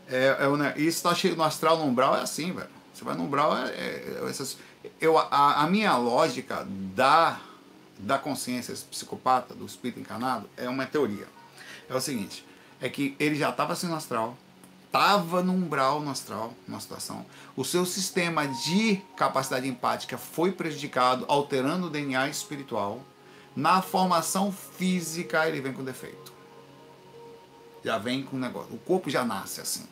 É, 0.08 0.36
é, 0.36 0.80
isso 0.80 0.96
está 0.96 1.14
cheio 1.14 1.36
no 1.36 1.44
astral, 1.44 1.78
no 1.78 1.84
umbral, 1.84 2.16
é 2.16 2.22
assim, 2.22 2.52
velho. 2.52 2.70
Você 2.92 3.04
vai 3.04 3.14
no 3.14 3.22
umbral, 3.22 3.56
é, 3.56 3.70
é, 3.70 4.20
é 4.24 4.28
essas, 4.28 4.58
eu, 5.00 5.16
a, 5.16 5.62
a, 5.62 5.66
minha 5.68 5.96
lógica 5.96 6.66
da, 6.92 7.40
da 8.00 8.18
consciência 8.18 8.74
psicopata, 8.90 9.54
do 9.54 9.64
espírito 9.64 10.00
encarnado, 10.00 10.50
é 10.56 10.68
uma 10.68 10.84
teoria. 10.86 11.28
É 11.88 11.94
o 11.94 12.00
seguinte, 12.00 12.44
é 12.80 12.88
que 12.88 13.14
ele 13.20 13.36
já 13.36 13.50
estava 13.50 13.74
assim 13.74 13.86
no 13.86 13.94
astral, 13.94 14.36
estava 14.96 15.42
no 15.42 15.52
umbral 15.52 16.00
no 16.00 16.10
astral, 16.10 16.54
numa 16.66 16.80
situação. 16.80 17.26
O 17.54 17.62
seu 17.64 17.84
sistema 17.84 18.48
de 18.48 18.96
capacidade 19.14 19.68
empática 19.68 20.16
foi 20.16 20.52
prejudicado, 20.52 21.26
alterando 21.28 21.88
o 21.88 21.90
DNA 21.90 22.28
espiritual. 22.28 23.02
Na 23.54 23.82
formação 23.82 24.50
física, 24.50 25.46
ele 25.46 25.60
vem 25.60 25.74
com 25.74 25.84
defeito. 25.84 26.32
Já 27.84 27.98
vem 27.98 28.22
com 28.22 28.38
negócio. 28.38 28.74
O 28.74 28.78
corpo 28.78 29.10
já 29.10 29.22
nasce 29.22 29.60
assim. 29.60 29.86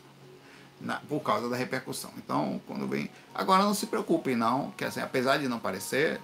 Na, 0.81 0.95
por 1.01 1.21
causa 1.21 1.49
da 1.49 1.55
repercussão. 1.55 2.11
Então, 2.17 2.59
quando 2.65 2.87
vem. 2.87 3.09
Agora 3.33 3.63
não 3.63 3.75
se 3.75 3.85
preocupem, 3.85 4.35
não, 4.35 4.71
que 4.71 4.83
assim, 4.83 5.01
apesar 5.01 5.37
de 5.37 5.47
não 5.47 5.59
parecer, 5.59 6.19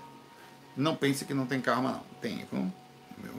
não 0.75 0.95
pense 0.95 1.23
que 1.23 1.35
não 1.35 1.45
tem 1.45 1.61
karma, 1.61 1.91
não. 1.91 2.03
Tem, 2.19 2.47
viu? 2.51 2.71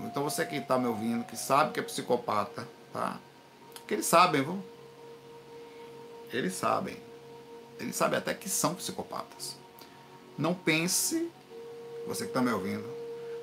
Então 0.07 0.23
você 0.23 0.47
que 0.47 0.57
está 0.57 0.79
me 0.79 0.87
ouvindo, 0.87 1.25
que 1.25 1.37
sabe 1.37 1.73
que 1.73 1.81
é 1.81 1.83
psicopata, 1.83 2.69
tá? 2.93 3.19
Que 3.87 3.95
eles 3.95 4.07
sabem, 4.07 4.43
viu? 4.43 4.72
Eles 6.33 6.55
sabem. 6.55 6.97
Eles 7.79 7.95
sabem 7.95 8.18
até 8.18 8.33
que 8.33 8.49
são 8.49 8.75
psicopatas. 8.75 9.57
Não 10.38 10.55
pense, 10.55 11.31
você 12.07 12.25
que 12.25 12.31
está 12.31 12.40
me 12.40 12.51
ouvindo, 12.51 12.88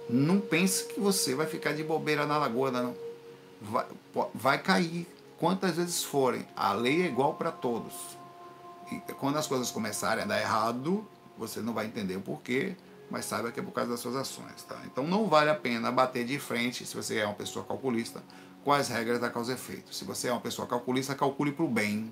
não 0.09 0.39
pense 0.39 0.85
que 0.85 0.99
você 0.99 1.35
vai 1.35 1.45
ficar 1.45 1.73
de 1.73 1.83
bobeira 1.83 2.25
na 2.25 2.37
lagoa, 2.37 2.71
não. 2.71 2.95
Vai, 3.61 3.85
vai 4.33 4.57
cair 4.57 5.07
quantas 5.37 5.75
vezes 5.75 6.03
forem. 6.03 6.47
A 6.55 6.73
lei 6.73 7.03
é 7.03 7.05
igual 7.05 7.35
para 7.35 7.51
todos. 7.51 7.93
E 8.91 8.99
quando 9.13 9.37
as 9.37 9.45
coisas 9.45 9.69
começarem 9.69 10.23
a 10.23 10.27
dar 10.27 10.39
errado, 10.39 11.07
você 11.37 11.59
não 11.61 11.73
vai 11.73 11.85
entender 11.85 12.15
o 12.15 12.21
porquê, 12.21 12.75
mas 13.09 13.25
saiba 13.25 13.51
que 13.51 13.59
é 13.59 13.63
por 13.63 13.71
causa 13.71 13.91
das 13.91 13.99
suas 13.99 14.15
ações. 14.15 14.63
Tá? 14.63 14.81
Então 14.85 15.05
não 15.05 15.27
vale 15.27 15.51
a 15.51 15.55
pena 15.55 15.91
bater 15.91 16.25
de 16.25 16.39
frente, 16.39 16.85
se 16.85 16.95
você 16.95 17.17
é 17.17 17.25
uma 17.25 17.35
pessoa 17.35 17.63
calculista, 17.63 18.23
com 18.63 18.71
as 18.71 18.87
regras 18.87 19.19
da 19.19 19.29
causa 19.29 19.51
e 19.51 19.55
efeito. 19.55 19.93
Se 19.93 20.03
você 20.03 20.29
é 20.29 20.31
uma 20.31 20.41
pessoa 20.41 20.67
calculista, 20.67 21.13
calcule 21.13 21.51
para 21.51 21.65
o 21.65 21.67
bem 21.67 22.11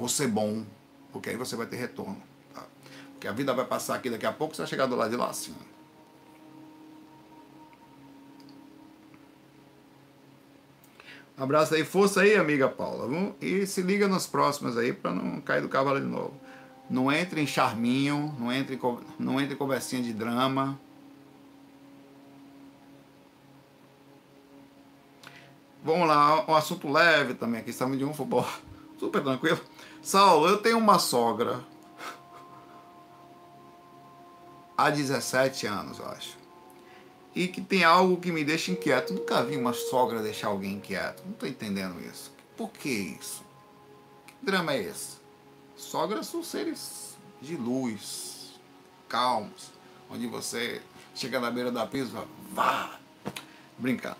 vou 0.00 0.08
ser 0.08 0.28
bom, 0.28 0.64
porque 1.12 1.28
aí 1.28 1.36
você 1.36 1.54
vai 1.54 1.66
ter 1.66 1.76
retorno. 1.76 2.20
Tá? 2.54 2.64
Porque 3.12 3.28
a 3.28 3.32
vida 3.32 3.52
vai 3.52 3.66
passar 3.66 3.94
aqui 3.94 4.08
daqui 4.08 4.24
a 4.24 4.32
pouco, 4.32 4.56
você 4.56 4.62
vai 4.62 4.68
chegar 4.68 4.86
do 4.86 4.96
lado 4.96 5.10
de 5.10 5.16
lá 5.16 5.28
assim. 5.28 5.54
Um 11.38 11.44
abraço 11.44 11.74
aí, 11.74 11.84
força 11.84 12.22
aí, 12.22 12.34
amiga 12.34 12.68
Paula. 12.68 13.34
E 13.40 13.66
se 13.66 13.82
liga 13.82 14.08
nas 14.08 14.26
próximas 14.26 14.76
aí 14.76 14.92
para 14.92 15.12
não 15.12 15.40
cair 15.40 15.60
do 15.60 15.68
cavalo 15.68 16.00
de 16.00 16.06
novo. 16.06 16.32
Não 16.88 17.12
entre 17.12 17.40
em 17.40 17.46
charminho, 17.46 18.34
não 18.38 18.52
entre, 18.52 18.78
não 19.18 19.40
entre 19.40 19.54
em 19.54 19.56
conversinha 19.56 20.02
de 20.02 20.12
drama. 20.12 20.78
Vamos 25.82 26.08
lá, 26.08 26.44
um 26.46 26.54
assunto 26.54 26.90
leve 26.90 27.34
também 27.34 27.60
aqui, 27.60 27.70
estamos 27.70 27.96
de 27.96 28.04
um 28.04 28.12
futebol 28.12 28.46
super 28.98 29.22
tranquilo. 29.22 29.60
Saulo, 30.02 30.48
eu 30.48 30.58
tenho 30.58 30.78
uma 30.78 30.98
sogra 30.98 31.64
há 34.76 34.88
17 34.88 35.66
anos, 35.66 35.98
eu 35.98 36.06
acho. 36.06 36.38
E 37.34 37.46
que 37.46 37.60
tem 37.60 37.84
algo 37.84 38.16
que 38.16 38.32
me 38.32 38.42
deixa 38.42 38.72
inquieto. 38.72 39.12
Nunca 39.12 39.42
vi 39.44 39.56
uma 39.56 39.72
sogra 39.72 40.22
deixar 40.22 40.48
alguém 40.48 40.74
inquieto. 40.74 41.22
Não 41.24 41.32
estou 41.32 41.48
entendendo 41.48 42.00
isso. 42.00 42.32
Por 42.56 42.70
que 42.70 42.88
isso? 42.88 43.44
Que 44.26 44.34
drama 44.42 44.72
é 44.72 44.82
esse? 44.82 45.18
Sogras 45.76 46.26
são 46.26 46.42
seres 46.42 47.16
de 47.40 47.56
luz, 47.56 48.58
calmos, 49.08 49.70
onde 50.10 50.26
você 50.26 50.82
chega 51.14 51.38
na 51.38 51.50
beira 51.50 51.70
da 51.70 51.86
pista 51.86 52.08
e 52.08 52.12
fala, 52.12 52.28
vá! 52.52 52.98
Brincando. 53.78 54.16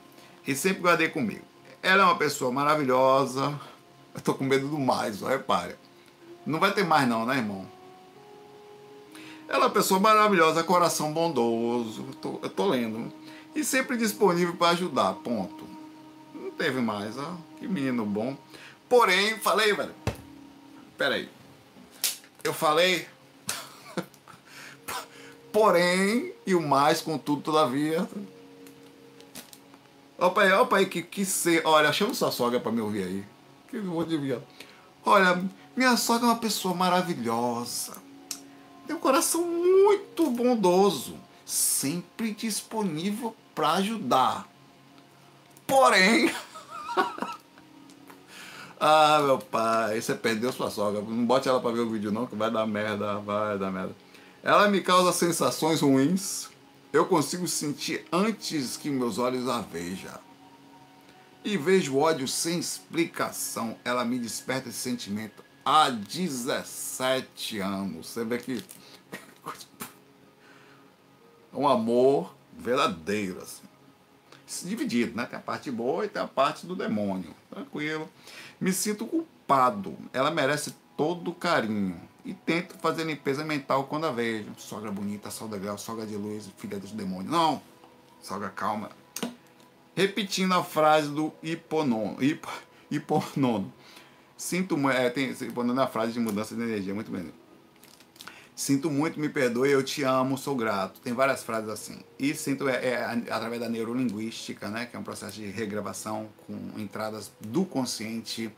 E 0.46 0.54
sempre 0.54 0.82
guardei 0.82 1.08
comigo. 1.08 1.44
Ela 1.82 2.02
é 2.02 2.06
uma 2.06 2.16
pessoa 2.16 2.52
maravilhosa, 2.52 3.58
eu 4.14 4.20
tô 4.20 4.34
com 4.34 4.44
medo 4.44 4.68
do 4.68 4.78
mais, 4.78 5.20
repare. 5.20 5.76
Não 6.44 6.58
vai 6.58 6.72
ter 6.72 6.84
mais 6.84 7.08
não, 7.08 7.24
né, 7.24 7.36
irmão? 7.36 7.66
Ela 9.48 9.64
é 9.64 9.66
uma 9.66 9.70
pessoa 9.70 10.00
maravilhosa, 10.00 10.62
coração 10.62 11.12
bondoso, 11.12 12.04
eu 12.08 12.14
tô, 12.14 12.38
eu 12.42 12.48
tô 12.48 12.66
lendo. 12.68 13.12
E 13.54 13.64
sempre 13.64 13.96
disponível 13.96 14.54
para 14.56 14.70
ajudar, 14.70 15.14
ponto. 15.14 15.64
Não 16.34 16.50
teve 16.52 16.80
mais, 16.80 17.18
ó. 17.18 17.36
Que 17.58 17.66
menino 17.66 18.04
bom. 18.04 18.36
Porém, 18.88 19.38
falei, 19.38 19.72
velho. 19.72 19.94
Pera 20.96 21.16
aí. 21.16 21.28
Eu 22.44 22.54
falei. 22.54 23.08
Porém, 25.52 26.32
e 26.46 26.54
o 26.54 26.60
mais, 26.60 27.00
contudo, 27.00 27.42
todavia. 27.42 28.08
Opa 30.16 30.42
aí, 30.42 30.52
opa 30.52 30.76
aí, 30.76 30.86
que, 30.86 31.02
que 31.02 31.24
ser. 31.24 31.62
Olha, 31.64 31.92
chama 31.92 32.14
sua 32.14 32.30
sogra 32.30 32.60
para 32.60 32.70
me 32.70 32.80
ouvir 32.80 33.02
aí 33.02 33.39
que 33.70 33.78
vou 33.78 34.00
adivinhar? 34.00 34.40
Olha, 35.04 35.42
minha 35.76 35.96
sogra 35.96 36.26
é 36.26 36.30
uma 36.30 36.38
pessoa 36.38 36.74
maravilhosa. 36.74 37.94
Tem 38.86 38.94
um 38.94 38.98
coração 39.00 39.46
muito 39.46 40.28
bondoso, 40.30 41.14
sempre 41.46 42.32
disponível 42.32 43.34
para 43.54 43.74
ajudar. 43.74 44.48
Porém, 45.66 46.34
ah, 48.80 49.20
meu 49.24 49.38
pai, 49.38 50.00
você 50.00 50.14
perdeu 50.14 50.52
sua 50.52 50.70
sogra. 50.70 51.00
Não 51.00 51.24
bote 51.24 51.48
ela 51.48 51.60
para 51.60 51.70
ver 51.70 51.80
o 51.80 51.90
vídeo 51.90 52.10
não, 52.10 52.26
que 52.26 52.34
vai 52.34 52.50
dar 52.50 52.66
merda, 52.66 53.18
vai 53.20 53.56
dar 53.56 53.70
merda. 53.70 53.94
Ela 54.42 54.68
me 54.68 54.80
causa 54.80 55.12
sensações 55.12 55.80
ruins. 55.80 56.48
Eu 56.92 57.06
consigo 57.06 57.46
sentir 57.46 58.04
antes 58.10 58.76
que 58.76 58.90
meus 58.90 59.18
olhos 59.18 59.48
a 59.48 59.60
vejam 59.60 60.29
e 61.44 61.56
vejo 61.56 61.98
ódio 61.98 62.28
sem 62.28 62.58
explicação. 62.58 63.76
Ela 63.84 64.04
me 64.04 64.18
desperta 64.18 64.68
esse 64.68 64.78
sentimento 64.78 65.42
há 65.64 65.88
17 65.88 67.58
anos. 67.60 68.08
Você 68.08 68.24
vê 68.24 68.38
que 68.38 68.62
um 71.52 71.66
amor 71.66 72.34
verdadeiro, 72.56 73.40
assim. 73.40 73.62
Dividido, 74.64 75.16
né? 75.16 75.26
Tem 75.26 75.38
a 75.38 75.42
parte 75.42 75.70
boa 75.70 76.04
e 76.04 76.08
tem 76.08 76.20
a 76.20 76.26
parte 76.26 76.66
do 76.66 76.74
demônio. 76.74 77.34
Tranquilo. 77.48 78.10
Me 78.60 78.72
sinto 78.72 79.06
culpado. 79.06 79.96
Ela 80.12 80.30
merece 80.30 80.74
todo 80.96 81.30
o 81.30 81.34
carinho. 81.34 82.00
E 82.24 82.34
tento 82.34 82.76
fazer 82.78 83.04
limpeza 83.04 83.44
mental 83.44 83.84
quando 83.84 84.06
a 84.06 84.12
vejo. 84.12 84.50
Sogra 84.58 84.90
bonita, 84.90 85.30
sogra 85.30 85.56
legal, 85.56 85.78
sogra 85.78 86.04
de 86.04 86.16
luz, 86.16 86.50
filha 86.58 86.78
dos 86.78 86.90
demônios. 86.90 87.30
Não! 87.30 87.62
Sogra 88.20 88.50
calma 88.50 88.90
repetindo 89.94 90.52
a 90.54 90.64
frase 90.64 91.08
do 91.08 91.32
hiponono, 91.42 92.22
hip, 92.22 92.46
hiponono. 92.90 93.72
Sinto. 94.36 94.76
É, 94.88 95.10
tem, 95.10 95.28
respondendo 95.28 95.80
a 95.80 95.86
frase 95.86 96.12
de 96.12 96.20
mudança 96.20 96.54
de 96.54 96.62
energia, 96.62 96.94
muito 96.94 97.10
bem. 97.10 97.30
Sinto 98.54 98.90
muito, 98.90 99.18
me 99.18 99.30
perdoe, 99.30 99.70
eu 99.70 99.82
te 99.82 100.02
amo, 100.02 100.36
sou 100.36 100.54
grato. 100.54 101.00
Tem 101.00 101.14
várias 101.14 101.42
frases 101.42 101.70
assim. 101.70 102.00
E 102.18 102.34
sinto 102.34 102.68
é, 102.68 102.88
é, 102.88 103.04
através 103.30 103.58
da 103.58 103.70
neurolinguística, 103.70 104.68
né, 104.68 104.84
que 104.84 104.94
é 104.94 104.98
um 104.98 105.02
processo 105.02 105.32
de 105.32 105.46
regravação 105.46 106.28
com 106.46 106.78
entradas 106.78 107.32
do 107.40 107.64
consciente 107.64 108.52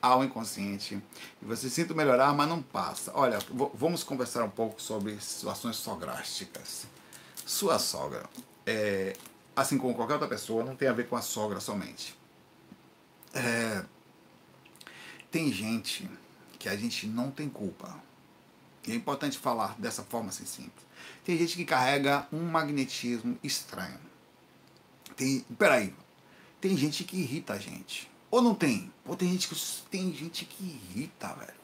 ao 0.00 0.22
inconsciente. 0.22 1.02
E 1.40 1.44
você 1.44 1.70
sinto 1.70 1.94
melhorar, 1.94 2.34
mas 2.34 2.48
não 2.48 2.60
passa. 2.60 3.10
Olha, 3.14 3.38
vamos 3.74 4.04
conversar 4.04 4.44
um 4.44 4.50
pouco 4.50 4.80
sobre 4.80 5.18
situações 5.20 5.76
sográsticas. 5.76 6.86
Sua 7.46 7.78
sogra, 7.78 8.24
é, 8.66 9.14
assim 9.56 9.78
como 9.78 9.94
qualquer 9.94 10.12
outra 10.14 10.28
pessoa, 10.28 10.62
não 10.62 10.76
tem 10.76 10.86
a 10.86 10.92
ver 10.92 11.08
com 11.08 11.16
a 11.16 11.22
sogra 11.22 11.58
somente. 11.58 12.16
É, 13.34 13.84
tem 15.30 15.52
gente 15.52 16.08
que 16.58 16.68
a 16.68 16.76
gente 16.76 17.06
não 17.06 17.30
tem 17.30 17.48
culpa 17.48 18.00
e 18.86 18.92
é 18.92 18.94
importante 18.94 19.36
falar 19.36 19.74
dessa 19.78 20.04
forma 20.04 20.28
assim 20.28 20.46
simples. 20.46 20.86
Tem 21.24 21.36
gente 21.36 21.56
que 21.56 21.64
carrega 21.64 22.26
um 22.32 22.42
magnetismo 22.44 23.36
estranho. 23.42 23.98
Tem, 25.16 25.40
peraí, 25.58 25.92
tem 26.60 26.76
gente 26.76 27.02
que 27.02 27.16
irrita 27.16 27.54
a 27.54 27.58
gente. 27.58 28.10
Ou 28.30 28.40
não 28.40 28.54
tem? 28.54 28.92
Ou 29.04 29.16
tem 29.16 29.30
gente 29.30 29.48
que 29.48 29.56
tem 29.90 30.12
gente 30.12 30.44
que 30.44 30.64
irrita, 30.64 31.34
velho. 31.34 31.54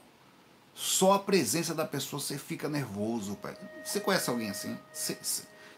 Só 0.74 1.12
a 1.12 1.18
presença 1.18 1.74
da 1.74 1.84
pessoa 1.84 2.20
você 2.20 2.38
fica 2.38 2.68
nervoso, 2.68 3.38
velho. 3.43 3.57
Você 3.84 4.01
conhece 4.01 4.30
alguém 4.30 4.51
assim? 4.51 4.76
Sem, 4.93 5.16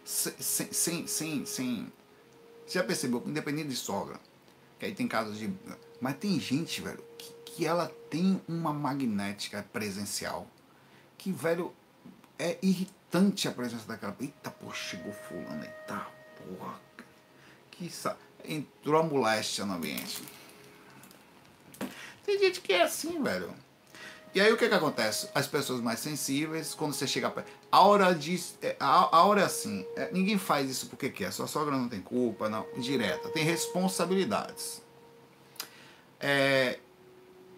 sem, 0.05 0.73
sem, 0.73 1.07
sem, 1.07 1.47
sem. 1.47 1.93
Você 2.67 2.79
já 2.79 2.85
percebeu 2.85 3.21
que 3.21 3.29
independente 3.29 3.69
de 3.69 3.77
sogra, 3.77 4.19
que 4.79 4.87
aí 4.87 4.95
tem 4.95 5.07
casos 5.07 5.39
de. 5.39 5.53
Mas 6.01 6.17
tem 6.17 6.39
gente, 6.41 6.81
velho, 6.81 7.03
que, 7.19 7.33
que 7.45 7.67
ela 7.67 7.93
tem 8.11 8.41
uma 8.49 8.73
magnética 8.73 9.65
presencial 9.73 10.49
que, 11.17 11.33
velho, 11.33 11.75
é 12.39 12.59
irritante 12.62 13.49
a 13.49 13.53
presença 13.53 13.87
daquela. 13.87 14.17
Eita, 14.21 14.51
pô, 14.51 14.73
chegou 14.73 15.12
fulano, 15.12 15.65
eita, 15.65 16.07
porra. 16.37 16.81
Que 17.71 17.89
sa... 17.91 18.17
Entrou 18.47 19.01
a 19.01 19.03
moléstia 19.03 19.65
no 19.65 19.75
ambiente. 19.75 20.23
Tem 22.25 22.39
gente 22.39 22.61
que 22.61 22.75
é 22.75 22.83
assim, 22.83 23.23
velho. 23.23 23.55
E 24.35 24.41
aí 24.41 24.53
o 24.53 24.57
que 24.57 24.68
que 24.68 24.74
acontece? 24.74 25.28
As 25.32 25.47
pessoas 25.47 25.80
mais 25.80 26.01
sensíveis, 26.01 26.74
quando 26.74 26.93
você 26.93 27.07
chega 27.07 27.30
perto. 27.30 27.53
A 27.70 27.80
hora 27.82 28.12
de. 28.12 28.43
É, 28.61 28.74
a 28.80 29.24
hora 29.24 29.43
é 29.43 29.45
assim. 29.45 29.87
É, 29.95 30.11
ninguém 30.11 30.37
faz 30.37 30.68
isso 30.68 30.89
porque 30.89 31.09
quer. 31.09 31.32
Sua 31.32 31.47
sogra 31.47 31.76
não 31.76 31.89
tem 31.89 32.01
culpa, 32.01 32.49
não. 32.49 32.66
Direta. 32.76 33.28
Tem 33.28 33.45
responsabilidades. 33.45 34.82
É, 36.18 36.80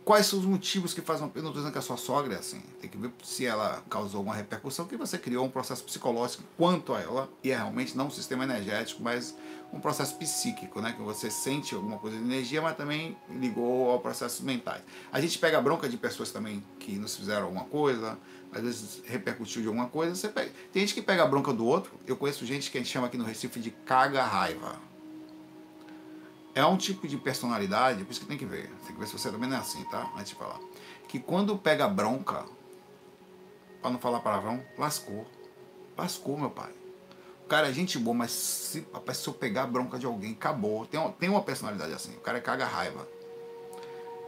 Quais 0.07 0.27
são 0.27 0.39
os 0.39 0.45
motivos 0.45 0.95
que 0.95 1.01
fazem. 1.01 1.29
Eu 1.35 1.43
não 1.43 1.51
estou 1.51 1.55
dizendo 1.55 1.73
que 1.73 1.79
a 1.79 1.83
sua 1.83 1.97
sogra 1.97 2.35
é 2.35 2.39
assim. 2.39 2.61
Tem 2.81 2.89
que 2.89 2.97
ver 2.97 3.11
se 3.25 3.45
ela 3.45 3.83
causou 3.91 4.19
alguma 4.19 4.37
repercussão, 4.37 4.87
que 4.87 4.97
você 4.97 5.19
criou 5.19 5.45
um 5.45 5.51
processo 5.51 5.83
psicológico 5.83 6.45
quanto 6.57 6.95
a 6.95 7.01
ela, 7.01 7.29
e 7.43 7.51
é 7.51 7.57
realmente 7.57 7.97
não 7.97 8.07
um 8.07 8.11
sistema 8.11 8.45
energético, 8.45 9.03
mas 9.03 9.37
um 9.73 9.81
processo 9.81 10.15
psíquico, 10.15 10.81
né? 10.81 10.93
Que 10.93 11.03
você 11.03 11.29
sente 11.29 11.75
alguma 11.75 11.99
coisa 11.99 12.17
de 12.17 12.23
energia, 12.23 12.63
mas 12.63 12.77
também 12.77 13.17
ligou 13.29 13.91
ao 13.91 13.99
processos 13.99 14.43
mentais. 14.43 14.81
A 15.11 15.21
gente 15.21 15.41
pega 15.41 15.61
bronca 15.61 15.89
de 15.89 15.97
pessoas 15.97 16.31
também 16.31 16.65
que 16.79 16.93
nos 16.93 17.17
fizeram 17.17 17.47
alguma 17.47 17.65
coisa, 17.65 18.17
às 18.53 18.63
vezes 18.63 19.03
repercutiu 19.07 19.61
de 19.61 19.67
alguma 19.67 19.89
coisa. 19.89 20.15
Você 20.15 20.29
pega... 20.29 20.53
Tem 20.73 20.83
gente 20.83 20.95
que 20.95 21.03
pega 21.03 21.25
a 21.25 21.27
bronca 21.27 21.53
do 21.53 21.67
outro. 21.67 21.99
Eu 22.07 22.17
conheço 22.17 22.47
gente 22.47 22.71
que 22.71 22.79
a 22.79 22.81
gente 22.81 22.93
chama 22.93 23.09
aqui 23.09 23.19
no 23.19 23.25
Recife 23.25 23.59
de 23.59 23.73
caga-raiva 23.73 24.79
é 26.57 26.65
um 26.65 26.79
tipo 26.79 27.07
de 27.07 27.19
personalidade, 27.19 28.03
por 28.03 28.11
isso 28.11 28.21
que 28.21 28.27
tem 28.27 28.39
que 28.39 28.47
ver. 28.47 28.71
Tem 28.87 28.95
que 28.95 28.99
ver 28.99 29.07
se 29.07 29.13
você 29.13 29.31
também 29.31 29.47
não 29.47 29.59
é 29.59 29.61
assim, 29.61 29.85
tá? 29.85 30.11
Antes 30.15 30.31
de 30.31 30.37
falar. 30.37 30.59
Que 31.07 31.21
quando 31.21 31.59
pega 31.59 31.87
bronca, 31.87 32.47
para 33.83 33.91
não 33.91 33.99
falar 33.99 34.21
palavrão, 34.21 34.65
lascou. 34.79 35.27
Lascou, 35.99 36.39
meu 36.39 36.49
pai. 36.49 36.73
O 37.45 37.47
cara 37.47 37.69
é 37.69 37.73
gente 37.75 37.99
boa, 37.99 38.17
mas 38.17 38.31
se, 38.31 38.87
se 39.13 39.29
eu 39.29 39.35
pegar 39.35 39.67
bronca 39.67 39.99
de 39.99 40.07
alguém, 40.07 40.33
acabou. 40.33 40.87
Tem, 40.87 40.99
tem 41.21 41.29
uma 41.29 41.43
personalidade 41.43 41.93
assim. 41.93 42.17
O 42.17 42.21
cara 42.21 42.41
caga 42.41 42.65
raiva. 42.65 43.07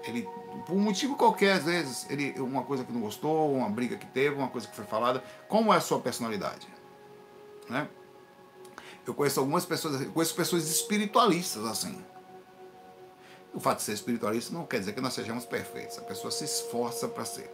Ele, 0.05 0.29
por 0.67 0.75
um 0.75 0.81
motivo 0.81 1.17
qualquer, 1.17 1.55
às 1.55 1.65
vezes, 1.65 2.11
ele, 2.11 2.39
uma 2.39 2.63
coisa 2.63 2.85
que 2.85 2.93
não 2.93 3.01
gostou, 3.01 3.55
uma 3.55 3.71
briga 3.71 3.97
que 3.97 4.07
teve, 4.07 4.37
uma 4.37 4.49
coisa 4.49 4.69
que 4.69 4.77
foi 4.77 4.85
falada. 4.85 5.25
Como 5.49 5.73
é 5.73 5.79
a 5.79 5.81
sua 5.81 5.99
personalidade? 5.99 6.69
Né? 7.71 7.89
Eu 9.07 9.15
conheço 9.15 9.41
algumas 9.41 9.65
pessoas, 9.65 10.07
conheço 10.09 10.35
pessoas 10.35 10.69
espiritualistas 10.69 11.65
assim. 11.65 11.99
O 13.59 13.61
fato 13.61 13.79
de 13.79 13.83
ser 13.83 13.95
espiritualista 13.95 14.55
não 14.55 14.65
quer 14.65 14.79
dizer 14.79 14.93
que 14.93 15.01
nós 15.01 15.13
sejamos 15.13 15.45
perfeitos. 15.45 15.99
A 15.99 16.03
pessoa 16.03 16.31
se 16.31 16.45
esforça 16.45 17.09
para 17.09 17.25
ser. 17.25 17.51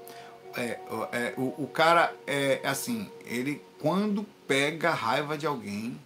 É, 0.54 0.78
é, 1.12 1.34
o, 1.38 1.64
o 1.64 1.66
cara 1.72 2.14
é 2.26 2.60
assim, 2.62 3.10
ele 3.24 3.62
quando 3.80 4.26
pega 4.46 4.90
a 4.90 4.94
raiva 4.94 5.38
de 5.38 5.46
alguém, 5.46 5.98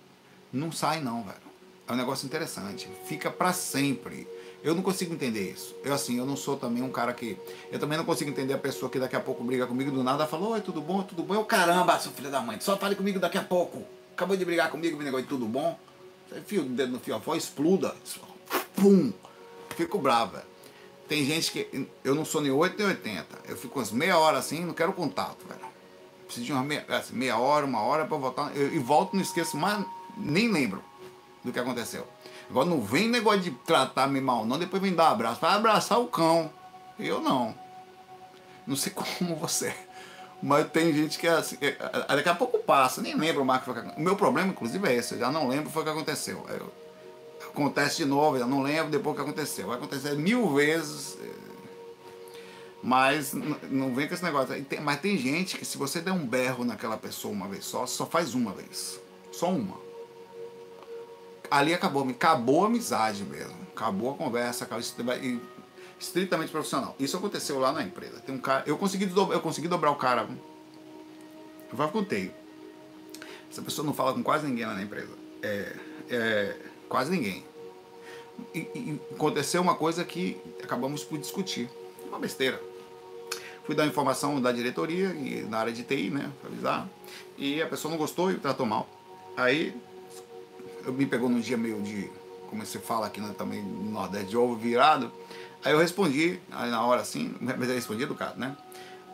não 0.52 0.70
sai 0.70 1.00
não, 1.00 1.24
velho. 1.24 1.40
É 1.88 1.92
um 1.92 1.96
negócio 1.96 2.24
interessante. 2.26 2.88
Fica 3.06 3.28
para 3.28 3.52
sempre. 3.52 4.28
Eu 4.62 4.72
não 4.72 4.84
consigo 4.84 5.12
entender 5.12 5.50
isso. 5.50 5.74
Eu 5.82 5.92
assim, 5.92 6.16
eu 6.16 6.24
não 6.24 6.36
sou 6.36 6.56
também 6.56 6.80
um 6.80 6.92
cara 6.92 7.12
que. 7.12 7.36
Eu 7.68 7.80
também 7.80 7.98
não 7.98 8.04
consigo 8.04 8.30
entender 8.30 8.54
a 8.54 8.58
pessoa 8.58 8.88
que 8.88 9.00
daqui 9.00 9.16
a 9.16 9.20
pouco 9.20 9.42
briga 9.42 9.66
comigo 9.66 9.90
do 9.90 10.04
nada 10.04 10.28
falou, 10.28 10.52
oi, 10.52 10.60
tudo 10.60 10.80
bom, 10.80 11.02
tudo 11.02 11.24
bom? 11.24 11.34
Eu, 11.34 11.44
caramba, 11.44 11.98
seu 11.98 12.12
filho 12.12 12.30
da 12.30 12.40
mãe, 12.40 12.60
só 12.60 12.76
fale 12.76 12.94
comigo 12.94 13.18
daqui 13.18 13.36
a 13.36 13.42
pouco. 13.42 13.82
Acabou 14.12 14.36
de 14.36 14.44
brigar 14.44 14.70
comigo, 14.70 14.96
me 14.96 15.02
negócio, 15.02 15.26
tudo 15.26 15.46
bom? 15.46 15.76
Fio 16.46 16.62
o 16.62 16.68
dedo 16.68 16.92
no 16.92 17.00
fiofó, 17.00 17.34
expluda. 17.34 17.96
Pum! 18.76 19.12
Fico 19.78 19.98
brava. 19.98 20.44
Tem 21.08 21.24
gente 21.24 21.50
que. 21.52 21.88
Eu 22.04 22.14
não 22.14 22.24
sou 22.24 22.40
nem 22.40 22.50
8 22.50 22.76
nem 22.78 22.88
80. 22.88 23.26
Eu 23.48 23.56
fico 23.56 23.78
umas 23.78 23.90
meia 23.90 24.18
hora 24.18 24.38
assim 24.38 24.64
não 24.64 24.74
quero 24.74 24.92
contato, 24.92 25.46
velho. 25.48 25.66
Preciso 26.26 26.46
de 26.46 26.52
uma 26.52 26.62
meia, 26.62 26.84
assim, 26.88 27.14
meia 27.14 27.38
hora, 27.38 27.64
uma 27.64 27.80
hora 27.80 28.04
para 28.04 28.16
voltar. 28.16 28.54
Eu, 28.54 28.74
e 28.74 28.78
volto, 28.78 29.14
não 29.14 29.22
esqueço 29.22 29.56
mais, 29.56 29.82
nem 30.16 30.52
lembro 30.52 30.84
do 31.42 31.50
que 31.50 31.58
aconteceu. 31.58 32.06
Agora 32.50 32.66
não 32.66 32.82
vem 32.82 33.08
negócio 33.08 33.40
de 33.40 33.50
tratar-me 33.50 34.20
mal, 34.20 34.44
não. 34.44 34.58
Depois 34.58 34.82
vem 34.82 34.94
dar 34.94 35.10
um 35.10 35.12
abraço. 35.12 35.40
Vai 35.40 35.54
abraçar 35.54 35.98
o 35.98 36.06
cão. 36.06 36.52
Eu 36.98 37.20
não. 37.20 37.54
Não 38.66 38.76
sei 38.76 38.92
como 39.18 39.36
você. 39.36 39.74
Mas 40.42 40.70
tem 40.70 40.92
gente 40.92 41.18
que 41.18 41.26
é 41.26 41.30
assim. 41.30 41.56
É, 41.60 41.68
é, 41.68 42.16
daqui 42.16 42.28
a 42.28 42.34
pouco 42.34 42.58
passa, 42.58 43.00
nem 43.00 43.14
lembro 43.14 43.44
mais 43.44 43.62
o 43.62 43.64
que 43.64 43.72
foi. 43.72 43.90
O 43.96 44.00
meu 44.00 44.16
problema, 44.16 44.50
inclusive, 44.50 44.86
é 44.86 44.94
esse. 44.94 45.14
Eu 45.14 45.20
já 45.20 45.32
não 45.32 45.48
lembro 45.48 45.70
o 45.70 45.84
que 45.84 45.90
aconteceu. 45.90 46.44
Eu, 46.48 46.72
acontece 47.60 47.98
de 47.98 48.04
novo, 48.04 48.36
eu 48.36 48.46
não 48.46 48.62
lembro 48.62 48.90
depois 48.90 49.16
que 49.16 49.22
aconteceu. 49.22 49.66
Vai 49.66 49.76
acontecer 49.76 50.14
mil 50.16 50.54
vezes. 50.54 51.18
Eh, 51.20 51.48
mas 52.82 53.32
não 53.32 53.94
vem 53.94 54.06
com 54.06 54.14
esse 54.14 54.22
negócio. 54.22 54.54
Mas 54.82 55.00
tem 55.00 55.18
gente 55.18 55.58
que 55.58 55.64
se 55.64 55.76
você 55.76 56.00
der 56.00 56.12
um 56.12 56.26
berro 56.26 56.64
naquela 56.64 56.96
pessoa 56.96 57.32
uma 57.32 57.48
vez 57.48 57.64
só, 57.64 57.86
só 57.86 58.06
faz 58.06 58.34
uma 58.34 58.52
vez. 58.52 59.00
Só 59.32 59.50
uma. 59.50 59.76
Ali 61.50 61.74
acabou, 61.74 62.08
acabou 62.08 62.64
a 62.64 62.66
amizade 62.66 63.24
mesmo. 63.24 63.56
Acabou 63.74 64.12
a 64.12 64.14
conversa, 64.14 64.64
acabou, 64.64 64.84
estritamente 65.98 66.52
profissional. 66.52 66.94
Isso 66.98 67.16
aconteceu 67.16 67.58
lá 67.58 67.72
na 67.72 67.82
empresa. 67.82 68.20
Tem 68.20 68.34
um 68.34 68.38
cara, 68.38 68.62
eu 68.66 68.78
consegui 68.78 69.10
eu 69.14 69.40
consegui 69.40 69.68
dobrar 69.68 69.90
o 69.90 69.96
cara. 69.96 70.28
Eu 71.70 71.76
já 71.76 71.88
contei. 71.88 72.32
Essa 73.50 73.62
pessoa 73.62 73.84
não 73.84 73.94
fala 73.94 74.12
com 74.12 74.22
quase 74.22 74.46
ninguém 74.46 74.66
lá 74.66 74.74
na 74.74 74.82
empresa. 74.82 75.12
É, 75.42 75.76
é, 76.10 76.56
quase 76.88 77.10
ninguém 77.10 77.44
e, 78.54 78.58
e 78.58 79.00
aconteceu 79.14 79.60
uma 79.60 79.74
coisa 79.74 80.04
que 80.04 80.40
acabamos 80.62 81.04
por 81.04 81.18
discutir. 81.18 81.68
Uma 82.08 82.18
besteira. 82.18 82.60
Fui 83.64 83.74
dar 83.74 83.86
informação 83.86 84.40
da 84.40 84.50
diretoria 84.50 85.08
e 85.08 85.46
na 85.48 85.58
área 85.58 85.72
de 85.72 85.82
TI, 85.82 86.10
né? 86.10 86.30
Pra 86.40 86.50
avisar. 86.50 86.88
E 87.36 87.60
a 87.60 87.66
pessoa 87.66 87.90
não 87.90 87.98
gostou 87.98 88.30
e 88.30 88.36
tratou 88.36 88.64
mal. 88.64 88.88
Aí 89.36 89.74
eu 90.84 90.92
me 90.92 91.04
pegou 91.04 91.28
num 91.28 91.40
dia 91.40 91.56
meio 91.56 91.80
de, 91.82 92.10
como 92.48 92.64
você 92.64 92.78
fala 92.78 93.06
aqui 93.06 93.20
né, 93.20 93.34
também 93.36 93.62
no 93.62 93.90
Nordeste, 93.90 94.28
de 94.28 94.36
ovo 94.36 94.56
virado. 94.56 95.12
Aí 95.62 95.72
eu 95.72 95.78
respondi, 95.78 96.40
aí 96.50 96.70
na 96.70 96.82
hora 96.84 97.02
assim, 97.02 97.34
mas 97.40 97.68
eu 97.68 97.74
respondi 97.74 98.04
educado, 98.04 98.38
né? 98.38 98.56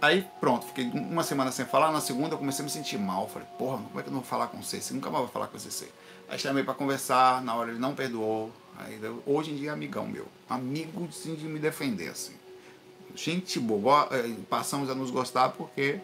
Aí 0.00 0.24
pronto, 0.38 0.66
fiquei 0.66 0.84
uma 0.84 1.22
semana 1.22 1.50
sem 1.50 1.64
falar, 1.64 1.90
na 1.90 2.00
segunda 2.00 2.34
eu 2.34 2.38
comecei 2.38 2.62
a 2.62 2.64
me 2.64 2.70
sentir 2.70 2.98
mal. 2.98 3.28
Falei, 3.28 3.48
porra, 3.58 3.78
como 3.78 3.98
é 3.98 4.02
que 4.02 4.08
eu 4.08 4.12
não 4.12 4.20
vou 4.20 4.28
falar 4.28 4.46
com 4.48 4.62
você? 4.62 4.80
Você 4.80 4.94
nunca 4.94 5.10
mais 5.10 5.24
vai 5.24 5.32
falar 5.32 5.46
com 5.48 5.58
você. 5.58 5.88
Aí 6.28 6.38
chamei 6.38 6.64
para 6.64 6.74
conversar, 6.74 7.42
na 7.42 7.54
hora 7.54 7.70
ele 7.70 7.78
não 7.78 7.94
perdoou, 7.94 8.52
Aí, 8.78 8.98
hoje 9.26 9.52
em 9.52 9.56
dia 9.56 9.70
é 9.70 9.72
amigão 9.72 10.06
meu. 10.06 10.26
Amigo 10.48 11.08
sim, 11.12 11.34
de 11.34 11.46
me 11.46 11.58
defender, 11.58 12.08
assim. 12.08 12.32
Gente 13.14 13.60
boa, 13.60 14.08
é, 14.10 14.34
passamos 14.50 14.90
a 14.90 14.94
nos 14.94 15.10
gostar 15.10 15.50
porque 15.50 16.00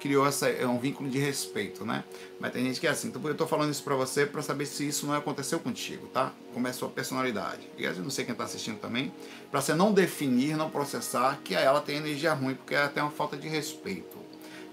criou 0.00 0.26
essa, 0.26 0.48
é 0.48 0.66
um 0.66 0.78
vínculo 0.78 1.10
de 1.10 1.18
respeito, 1.18 1.84
né? 1.84 2.04
Mas 2.40 2.52
tem 2.52 2.64
gente 2.64 2.80
que 2.80 2.86
é 2.86 2.90
assim. 2.90 3.08
Então 3.08 3.22
eu 3.26 3.34
tô 3.34 3.46
falando 3.46 3.70
isso 3.70 3.82
pra 3.82 3.94
você 3.94 4.24
pra 4.24 4.40
saber 4.40 4.64
se 4.64 4.88
isso 4.88 5.06
não 5.06 5.14
aconteceu 5.14 5.60
contigo, 5.60 6.06
tá? 6.06 6.32
Como 6.54 6.66
é 6.66 6.70
a 6.70 6.72
sua 6.72 6.88
personalidade. 6.88 7.68
E 7.76 7.84
eu 7.84 7.94
não 7.96 8.10
sei 8.10 8.24
quem 8.24 8.34
tá 8.34 8.44
assistindo 8.44 8.78
também. 8.78 9.12
Pra 9.50 9.60
você 9.60 9.74
não 9.74 9.92
definir, 9.92 10.56
não 10.56 10.70
processar 10.70 11.38
que 11.44 11.54
ela 11.54 11.80
tem 11.82 11.96
energia 11.96 12.32
ruim, 12.32 12.54
porque 12.54 12.74
ela 12.74 12.88
tem 12.88 13.02
uma 13.02 13.12
falta 13.12 13.36
de 13.36 13.48
respeito. 13.48 14.16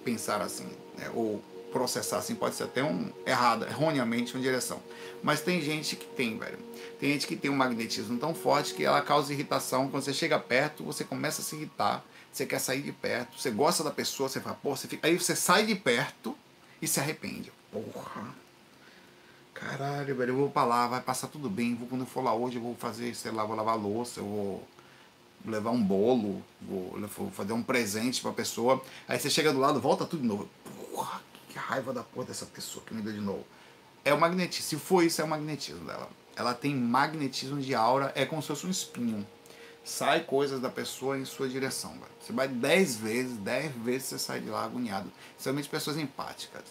Pensar 0.05 0.41
assim, 0.41 0.69
né? 0.97 1.09
Ou 1.13 1.41
processar 1.74 2.19
assim, 2.19 2.36
pode 2.36 2.55
ser 2.55 2.65
até 2.65 2.84
um 2.84 3.11
errado, 3.26 3.65
erroneamente 3.65 4.36
uma 4.36 4.41
direção. 4.41 4.80
Mas 5.24 5.41
tem 5.41 5.59
gente 5.61 5.95
que 5.95 6.05
tem, 6.05 6.38
velho. 6.38 6.59
Tem 6.99 7.11
gente 7.11 7.28
que 7.28 7.36
tem 7.36 7.49
um 7.49 7.55
magnetismo 7.55 8.17
tão 8.19 8.34
forte 8.34 8.76
que 8.76 8.86
ela 8.86 9.01
causa 9.01 9.34
irritação. 9.34 9.89
Quando 9.89 10.03
você 10.03 10.13
chega 10.13 10.39
perto, 10.39 10.84
você 10.84 11.03
começa 11.03 11.41
a 11.41 11.43
se 11.43 11.55
irritar. 11.55 12.05
Você 12.32 12.45
quer 12.45 12.59
sair 12.59 12.82
de 12.82 12.91
perto. 12.91 13.39
Você 13.39 13.49
gosta 13.51 13.84
da 13.84 13.91
pessoa, 13.91 14.30
você 14.30 14.39
fala, 14.39 14.55
pô, 14.61 14.76
você 14.76 14.88
fica. 14.88 15.07
Aí 15.07 15.17
você 15.17 15.36
sai 15.36 15.65
de 15.65 15.76
perto 15.76 16.38
e 16.82 16.88
se 16.88 16.99
arrepende. 16.99 17.51
Porra. 17.71 18.34
Caralho, 19.53 20.15
velho, 20.15 20.32
eu 20.32 20.38
vou 20.38 20.49
pra 20.49 20.63
lá, 20.65 20.88
vai 20.88 21.01
passar 21.01 21.28
tudo 21.28 21.49
bem. 21.49 21.76
Vou, 21.76 21.88
quando 21.88 22.01
eu 22.01 22.07
for 22.07 22.24
lá 22.24 22.34
hoje, 22.34 22.57
eu 22.57 22.61
vou 22.61 22.76
fazer, 22.76 23.15
sei 23.15 23.32
lá, 23.32 23.43
vou 23.43 23.55
lavar 23.55 23.78
louça, 23.78 24.19
eu 24.19 24.26
vou 24.26 24.67
levar 25.45 25.71
um 25.71 25.82
bolo, 25.82 26.41
vou, 26.61 26.97
fazer 27.32 27.53
um 27.53 27.61
presente 27.61 28.21
pra 28.21 28.32
pessoa. 28.32 28.82
Aí 29.07 29.19
você 29.19 29.30
chega 29.30 29.51
do 29.51 29.59
lado, 29.59 29.80
volta 29.80 30.05
tudo 30.05 30.21
de 30.21 30.28
novo. 30.28 30.49
Porra, 30.91 31.21
que 31.53 31.59
raiva 31.59 31.93
da 31.93 32.03
porra 32.03 32.25
dessa 32.25 32.47
pessoa 32.47 32.83
que 32.83 32.93
me 32.93 33.01
deu 33.01 33.13
de 33.13 33.21
novo. 33.21 33.45
É 34.03 34.13
o 34.13 34.19
magnetismo. 34.19 34.67
Se 34.67 34.77
for 34.77 35.03
isso, 35.03 35.21
é 35.21 35.23
o 35.23 35.27
magnetismo 35.27 35.85
dela. 35.85 36.09
Ela 36.35 36.53
tem 36.53 36.75
magnetismo 36.75 37.61
de 37.61 37.75
aura, 37.75 38.11
é 38.15 38.25
como 38.25 38.41
se 38.41 38.47
fosse 38.47 38.65
um 38.65 38.71
espinho. 38.71 39.25
Sai 39.85 40.21
coisas 40.21 40.59
da 40.59 40.69
pessoa 40.69 41.17
em 41.17 41.25
sua 41.25 41.47
direção. 41.47 41.91
Velho. 41.91 42.11
Você 42.19 42.33
vai 42.33 42.47
dez 42.47 42.95
vezes, 42.95 43.37
dez 43.37 43.71
vezes 43.75 44.07
você 44.07 44.19
sai 44.19 44.39
de 44.39 44.49
lá 44.49 44.65
agoniado. 44.65 45.11
Principalmente 45.33 45.69
pessoas 45.69 45.97
empáticas. 45.97 46.63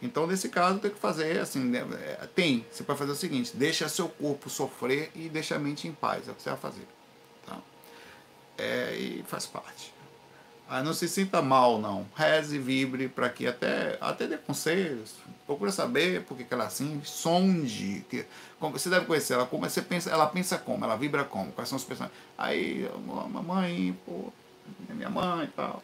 Então, 0.00 0.26
nesse 0.26 0.48
caso, 0.48 0.78
tem 0.78 0.90
que 0.90 0.98
fazer 0.98 1.38
assim, 1.40 1.60
né? 1.60 1.84
É, 2.20 2.26
tem. 2.26 2.64
Você 2.70 2.84
pode 2.84 2.98
fazer 2.98 3.12
o 3.12 3.16
seguinte, 3.16 3.54
deixa 3.54 3.88
seu 3.88 4.08
corpo 4.08 4.48
sofrer 4.48 5.10
e 5.14 5.28
deixa 5.28 5.56
a 5.56 5.58
mente 5.58 5.88
em 5.88 5.92
paz. 5.92 6.28
É 6.28 6.30
o 6.30 6.34
que 6.34 6.42
você 6.42 6.50
vai 6.50 6.58
fazer. 6.58 6.86
Tá? 7.44 7.58
É, 8.56 8.94
e 8.94 9.24
faz 9.26 9.46
parte. 9.46 9.92
Ah, 10.72 10.84
não 10.84 10.94
se 10.94 11.08
sinta 11.08 11.42
mal, 11.42 11.80
não. 11.80 12.06
Reze, 12.14 12.56
vibre, 12.56 13.08
para 13.08 13.28
que 13.28 13.44
até, 13.44 13.98
até 14.00 14.28
dê 14.28 14.36
conselhos. 14.36 15.14
Procura 15.44 15.72
saber 15.72 16.22
por 16.22 16.36
que, 16.36 16.46
ela 16.48 16.62
é 16.62 16.66
assim. 16.68 17.00
Sonde. 17.04 18.06
Que, 18.08 18.24
como, 18.60 18.78
você 18.78 18.88
deve 18.88 19.04
conhecer 19.04 19.34
ela. 19.34 19.46
Como 19.46 19.68
você 19.68 19.82
pensa, 19.82 20.10
ela 20.10 20.28
pensa 20.28 20.56
como? 20.56 20.84
Ela 20.84 20.96
vibra 20.96 21.24
como? 21.24 21.50
Quais 21.50 21.68
são 21.68 21.76
os 21.76 21.82
personagens? 21.82 22.16
Aí, 22.38 22.88
mamãe, 23.04 23.98
pô, 24.06 24.32
minha 24.90 25.10
mãe 25.10 25.46
e 25.46 25.48
tal 25.48 25.82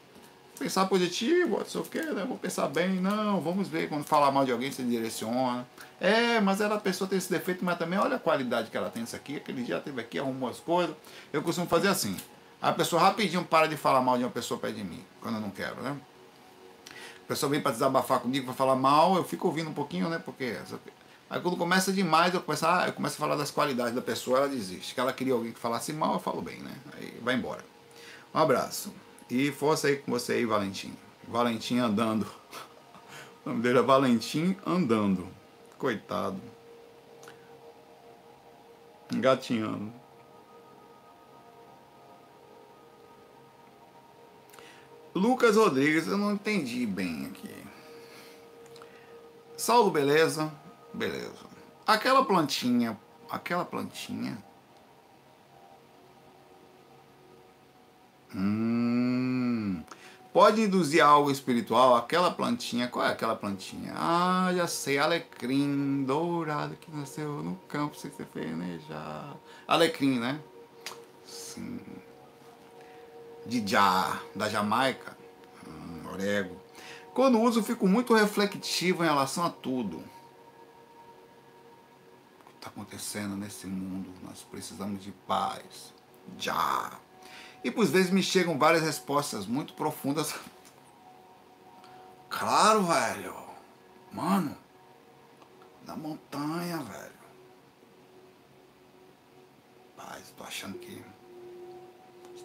pensar 0.56 0.86
positivo, 0.86 1.58
não 1.58 1.66
sei 1.66 1.80
o 1.80 1.84
que, 1.84 2.00
né? 2.00 2.24
Vou 2.26 2.38
pensar 2.38 2.66
bem, 2.68 2.94
não, 2.94 3.40
vamos 3.40 3.68
ver, 3.68 3.88
quando 3.88 4.04
falar 4.04 4.30
mal 4.30 4.44
de 4.44 4.52
alguém, 4.52 4.72
você 4.72 4.82
direciona. 4.82 5.66
É, 6.00 6.40
mas 6.40 6.60
ela, 6.60 6.76
a 6.76 6.80
pessoa 6.80 7.08
tem 7.08 7.18
esse 7.18 7.30
defeito, 7.30 7.64
mas 7.64 7.78
também 7.78 7.98
olha 7.98 8.16
a 8.16 8.18
qualidade 8.18 8.70
que 8.70 8.76
ela 8.76 8.90
tem 8.90 9.02
isso 9.02 9.14
aqui, 9.14 9.36
aquele 9.36 9.62
dia 9.62 9.78
teve 9.80 10.00
aqui, 10.00 10.18
arrumou 10.18 10.48
as 10.48 10.58
coisas. 10.58 10.94
Eu 11.32 11.42
costumo 11.42 11.66
fazer 11.66 11.88
assim. 11.88 12.16
A 12.66 12.72
pessoa 12.72 13.00
rapidinho 13.00 13.44
para 13.44 13.68
de 13.68 13.76
falar 13.76 14.00
mal 14.00 14.18
de 14.18 14.24
uma 14.24 14.30
pessoa 14.30 14.58
perto 14.58 14.74
de 14.74 14.82
mim, 14.82 15.00
quando 15.20 15.36
eu 15.36 15.40
não 15.40 15.50
quero, 15.50 15.80
né? 15.82 15.96
A 17.22 17.28
pessoa 17.28 17.48
vem 17.48 17.60
para 17.60 17.70
desabafar 17.70 18.18
comigo, 18.18 18.46
para 18.46 18.54
falar 18.54 18.74
mal, 18.74 19.14
eu 19.14 19.22
fico 19.22 19.46
ouvindo 19.46 19.70
um 19.70 19.72
pouquinho, 19.72 20.08
né? 20.08 20.18
Porque. 20.18 20.58
Aí 21.30 21.40
quando 21.40 21.56
começa 21.56 21.92
demais, 21.92 22.34
eu 22.34 22.40
começo, 22.40 22.66
a, 22.66 22.88
eu 22.88 22.92
começo 22.92 23.14
a 23.14 23.18
falar 23.20 23.36
das 23.36 23.52
qualidades 23.52 23.94
da 23.94 24.02
pessoa, 24.02 24.38
ela 24.38 24.48
desiste. 24.48 24.96
Que 24.96 25.00
ela 25.00 25.12
queria 25.12 25.34
alguém 25.34 25.52
que 25.52 25.60
falasse 25.60 25.92
mal, 25.92 26.14
eu 26.14 26.18
falo 26.18 26.42
bem, 26.42 26.58
né? 26.58 26.72
Aí 26.94 27.16
vai 27.22 27.36
embora. 27.36 27.64
Um 28.34 28.40
abraço. 28.40 28.92
E 29.30 29.52
força 29.52 29.86
aí 29.86 29.98
com 29.98 30.10
você 30.10 30.32
aí, 30.32 30.44
Valentim. 30.44 30.92
Valentim 31.28 31.78
andando. 31.78 32.26
O 33.44 33.50
nome 33.50 33.62
dele 33.62 33.78
é 33.78 33.82
Valentim 33.82 34.56
andando. 34.66 35.28
Coitado. 35.78 36.40
Engatinhando. 39.14 39.92
Lucas 45.16 45.56
Rodrigues, 45.56 46.06
eu 46.06 46.18
não 46.18 46.34
entendi 46.34 46.84
bem 46.84 47.24
aqui. 47.24 47.48
Saulo, 49.56 49.90
beleza? 49.90 50.52
Beleza. 50.92 51.46
Aquela 51.86 52.22
plantinha, 52.22 53.00
aquela 53.30 53.64
plantinha. 53.64 54.36
Hum, 58.34 59.82
pode 60.34 60.60
induzir 60.60 61.02
algo 61.02 61.30
espiritual? 61.30 61.96
Aquela 61.96 62.30
plantinha, 62.30 62.86
qual 62.86 63.06
é 63.06 63.08
aquela 63.08 63.34
plantinha? 63.34 63.94
Ah, 63.96 64.52
já 64.54 64.66
sei, 64.66 64.98
alecrim 64.98 66.04
dourado 66.04 66.76
que 66.76 66.90
nasceu 66.90 67.42
no 67.42 67.56
campo 67.68 67.96
sem 67.96 68.10
ser 68.10 68.26
fenejar. 68.26 69.34
Alecrim, 69.66 70.18
né? 70.18 70.38
Sim 71.24 71.80
de 73.46 73.66
já, 73.66 74.20
da 74.34 74.48
Jamaica, 74.48 75.16
hum, 75.66 76.02
orego. 76.12 76.60
Quando 77.14 77.40
uso, 77.40 77.62
fico 77.62 77.88
muito 77.88 78.14
reflexivo 78.14 79.02
em 79.02 79.06
relação 79.06 79.44
a 79.46 79.50
tudo. 79.50 79.98
O 82.40 82.48
que 82.48 82.56
está 82.56 82.68
acontecendo 82.68 83.36
nesse 83.36 83.66
mundo? 83.66 84.12
Nós 84.22 84.42
precisamos 84.42 85.02
de 85.02 85.12
paz. 85.26 85.94
Já. 86.36 86.98
E 87.64 87.70
por 87.70 87.86
vezes 87.86 88.10
me 88.10 88.22
chegam 88.22 88.58
várias 88.58 88.82
respostas 88.82 89.46
muito 89.46 89.72
profundas. 89.74 90.34
Claro, 92.28 92.82
velho. 92.82 93.34
Mano. 94.12 94.56
Na 95.86 95.96
montanha, 95.96 96.78
velho. 96.78 97.16
Paz, 99.96 100.34
tô 100.36 100.44
achando 100.44 100.78
que 100.78 101.02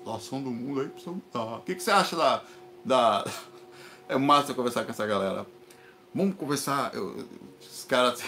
situação 0.01 0.41
do 0.41 0.49
mundo 0.49 0.81
aí 0.81 0.87
precisa 0.87 1.11
mudar. 1.11 1.57
O 1.57 1.61
que, 1.61 1.75
que 1.75 1.83
você 1.83 1.91
acha 1.91 2.15
da, 2.15 2.43
da. 2.83 3.25
É 4.09 4.17
massa 4.17 4.53
conversar 4.53 4.83
com 4.83 4.91
essa 4.91 5.07
galera. 5.07 5.47
Vamos 6.13 6.35
conversar. 6.35 6.93
Eu, 6.93 7.25
os 7.61 7.85
caras. 7.85 8.21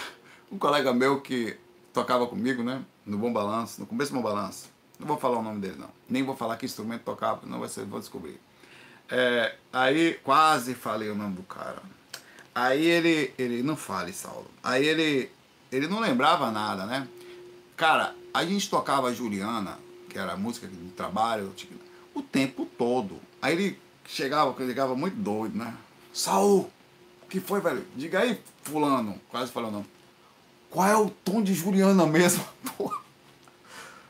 Um 0.50 0.56
colega 0.56 0.94
meu 0.94 1.20
que 1.20 1.58
tocava 1.92 2.26
comigo, 2.26 2.62
né? 2.62 2.82
No 3.04 3.18
Bom 3.18 3.30
Balanço, 3.30 3.82
no 3.82 3.86
começo 3.86 4.10
do 4.10 4.16
Bom 4.16 4.22
Balanço. 4.22 4.70
Não 4.98 5.06
vou 5.06 5.18
falar 5.18 5.40
o 5.40 5.42
nome 5.42 5.60
dele, 5.60 5.76
não. 5.78 5.90
Nem 6.08 6.22
vou 6.22 6.34
falar 6.34 6.56
que 6.56 6.64
instrumento 6.64 7.02
tocava, 7.02 7.42
não 7.44 7.60
vai 7.60 7.68
ser, 7.68 7.84
vou 7.84 8.00
descobrir. 8.00 8.40
É, 9.10 9.56
aí 9.70 10.14
quase 10.24 10.74
falei 10.74 11.10
o 11.10 11.14
nome 11.14 11.34
do 11.34 11.42
cara. 11.42 11.82
Aí 12.54 12.86
ele, 12.86 13.34
ele 13.36 13.62
não 13.62 13.76
fale, 13.76 14.12
Saulo. 14.12 14.46
Aí 14.62 14.86
ele, 14.86 15.30
ele 15.70 15.86
não 15.86 16.00
lembrava 16.00 16.50
nada, 16.50 16.86
né? 16.86 17.06
Cara, 17.76 18.14
a 18.32 18.42
gente 18.42 18.70
tocava 18.70 19.12
Juliana 19.12 19.78
que 20.14 20.18
era 20.20 20.34
a 20.34 20.36
música 20.36 20.68
de 20.68 20.76
trabalho, 20.92 21.52
o 22.14 22.22
tempo 22.22 22.64
todo. 22.78 23.18
Aí 23.42 23.52
ele 23.52 23.80
chegava, 24.06 24.54
ligava 24.62 24.94
muito 24.94 25.16
doido, 25.16 25.58
né? 25.58 25.76
Saul, 26.12 26.70
o 27.24 27.26
que 27.28 27.40
foi, 27.40 27.60
velho? 27.60 27.84
Diga 27.96 28.20
aí, 28.20 28.40
fulano, 28.62 29.20
quase 29.28 29.50
falando. 29.50 29.84
Qual 30.70 30.86
é 30.86 30.96
o 30.96 31.10
tom 31.10 31.42
de 31.42 31.52
Juliana 31.52 32.06
mesmo? 32.06 32.44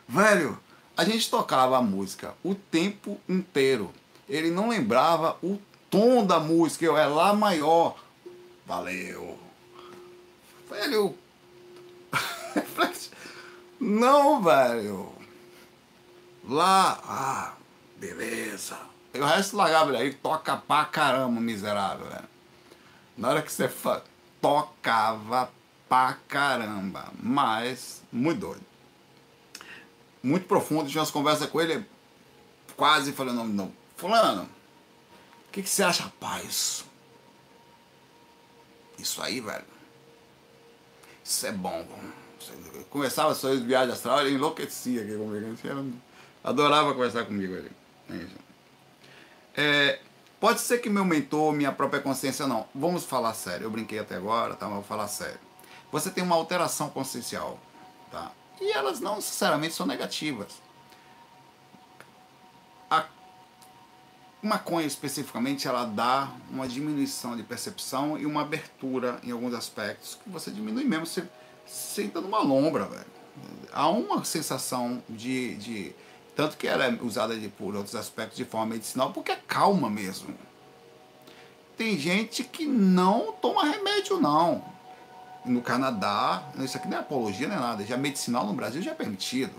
Velho, 0.07 0.59
a 0.95 1.05
gente 1.05 1.31
tocava 1.31 1.79
a 1.79 1.83
música 1.83 2.35
o 2.45 2.55
tempo 2.55 3.19
inteiro. 3.27 3.91
Ele 4.29 4.51
não 4.51 4.69
lembrava 4.69 5.39
o 5.43 5.59
tom 5.91 6.25
da 6.25 6.39
música, 6.39 6.85
eu 6.85 6.97
é 6.97 7.07
lá 7.07 7.33
maior. 7.33 7.97
Valeu. 8.67 9.39
Velho. 10.71 11.15
não, 13.81 14.43
velho. 14.43 15.24
Lá, 16.47 17.01
ah, 17.05 17.55
beleza. 17.97 18.79
E 19.15 19.19
o 19.19 19.25
resto 19.25 19.57
largava 19.57 19.91
ele 19.91 19.99
aí, 19.99 20.15
toca 20.15 20.57
pra 20.57 20.85
caramba, 20.85 21.41
miserável, 21.41 22.07
velho. 22.07 22.29
Na 23.17 23.29
hora 23.31 23.43
que 23.43 23.53
você 23.53 23.69
fa... 23.69 24.03
tocava 24.41 25.51
pra 25.89 26.19
caramba, 26.29 27.13
mas 27.23 28.03
muito 28.13 28.41
doido. 28.41 28.65
Muito 30.23 30.47
profundo, 30.47 30.91
tinha 30.91 31.01
umas 31.01 31.11
conversas 31.11 31.49
com 31.49 31.61
ele, 31.61 31.87
quase 32.77 33.13
falei 33.13 33.33
o 33.33 33.37
nome 33.37 33.53
não. 33.53 33.73
Fulano, 33.97 34.43
o 35.49 35.53
que, 35.53 35.63
que 35.63 35.69
você 35.69 35.83
acha, 35.83 36.05
rapaz? 36.05 36.85
Isso 38.99 39.23
aí, 39.23 39.41
velho. 39.41 39.65
Isso 41.25 41.47
é 41.47 41.53
bom. 41.53 41.87
Conversava 42.91 43.35
sobre 43.35 43.59
viagem 43.59 43.93
astral, 43.93 44.21
ele 44.21 44.35
enlouquecia 44.35 45.03
aqui 45.03 45.17
comigo. 45.17 45.57
Adorava 46.45 46.93
conversar 46.93 47.25
comigo 47.25 47.57
ali. 47.57 47.71
É, 49.57 49.99
pode 50.39 50.61
ser 50.61 50.79
que 50.79 50.91
meu 50.91 51.05
mentor, 51.05 51.55
minha 51.55 51.73
própria 51.73 52.03
consciência, 52.03 52.47
não. 52.47 52.69
Vamos 52.75 53.05
falar 53.05 53.33
sério. 53.33 53.65
Eu 53.65 53.71
brinquei 53.71 53.99
até 53.99 54.17
agora, 54.17 54.55
tá? 54.55 54.67
Mas 54.67 54.75
vou 54.75 54.85
falar 54.85 55.09
sério. 55.09 55.41
Você 55.91 56.11
tem 56.11 56.23
uma 56.23 56.37
alteração 56.37 56.91
consciencial, 56.91 57.59
tá? 58.11 58.31
E 58.61 58.71
elas 58.73 59.01
não 59.01 59.17
necessariamente 59.17 59.75
são 59.75 59.87
negativas. 59.87 60.61
A 62.91 63.07
maconha 64.43 64.87
especificamente, 64.87 65.67
ela 65.67 65.85
dá 65.85 66.31
uma 66.51 66.69
diminuição 66.69 67.37
de 67.37 67.43
percepção 67.43 68.19
e 68.19 68.27
uma 68.27 68.43
abertura 68.43 69.19
em 69.23 69.31
alguns 69.31 69.55
aspectos 69.55 70.19
que 70.23 70.29
você 70.29 70.51
diminui 70.51 70.85
mesmo, 70.85 71.07
você 71.07 71.27
senta 71.65 72.21
numa 72.21 72.41
lombra, 72.41 72.85
velho. 72.85 73.07
Há 73.73 73.89
uma 73.89 74.25
sensação 74.25 75.03
de, 75.09 75.57
de 75.57 75.95
tanto 76.35 76.57
que 76.57 76.67
ela 76.67 76.85
é 76.85 76.99
usada 77.01 77.37
de, 77.37 77.49
por 77.49 77.75
outros 77.75 77.95
aspectos 77.95 78.37
de 78.37 78.45
forma 78.45 78.75
medicinal, 78.75 79.13
porque 79.13 79.33
é 79.33 79.37
calma 79.37 79.89
mesmo. 79.89 80.35
tem 81.77 81.99
gente 81.99 82.45
que 82.45 82.67
não 82.67 83.33
toma 83.33 83.65
remédio, 83.65 84.21
não. 84.21 84.65
No 85.45 85.61
Canadá, 85.61 86.43
isso 86.59 86.77
aqui 86.77 86.89
não 86.89 86.97
é 86.97 87.01
apologia, 87.01 87.47
não 87.47 87.57
é 87.57 87.59
nada, 87.59 87.85
já 87.85 87.97
medicinal 87.97 88.47
no 88.47 88.55
Brasil 88.55 88.81
já 88.81 88.93
é 88.93 88.95
permitido. 88.95 89.53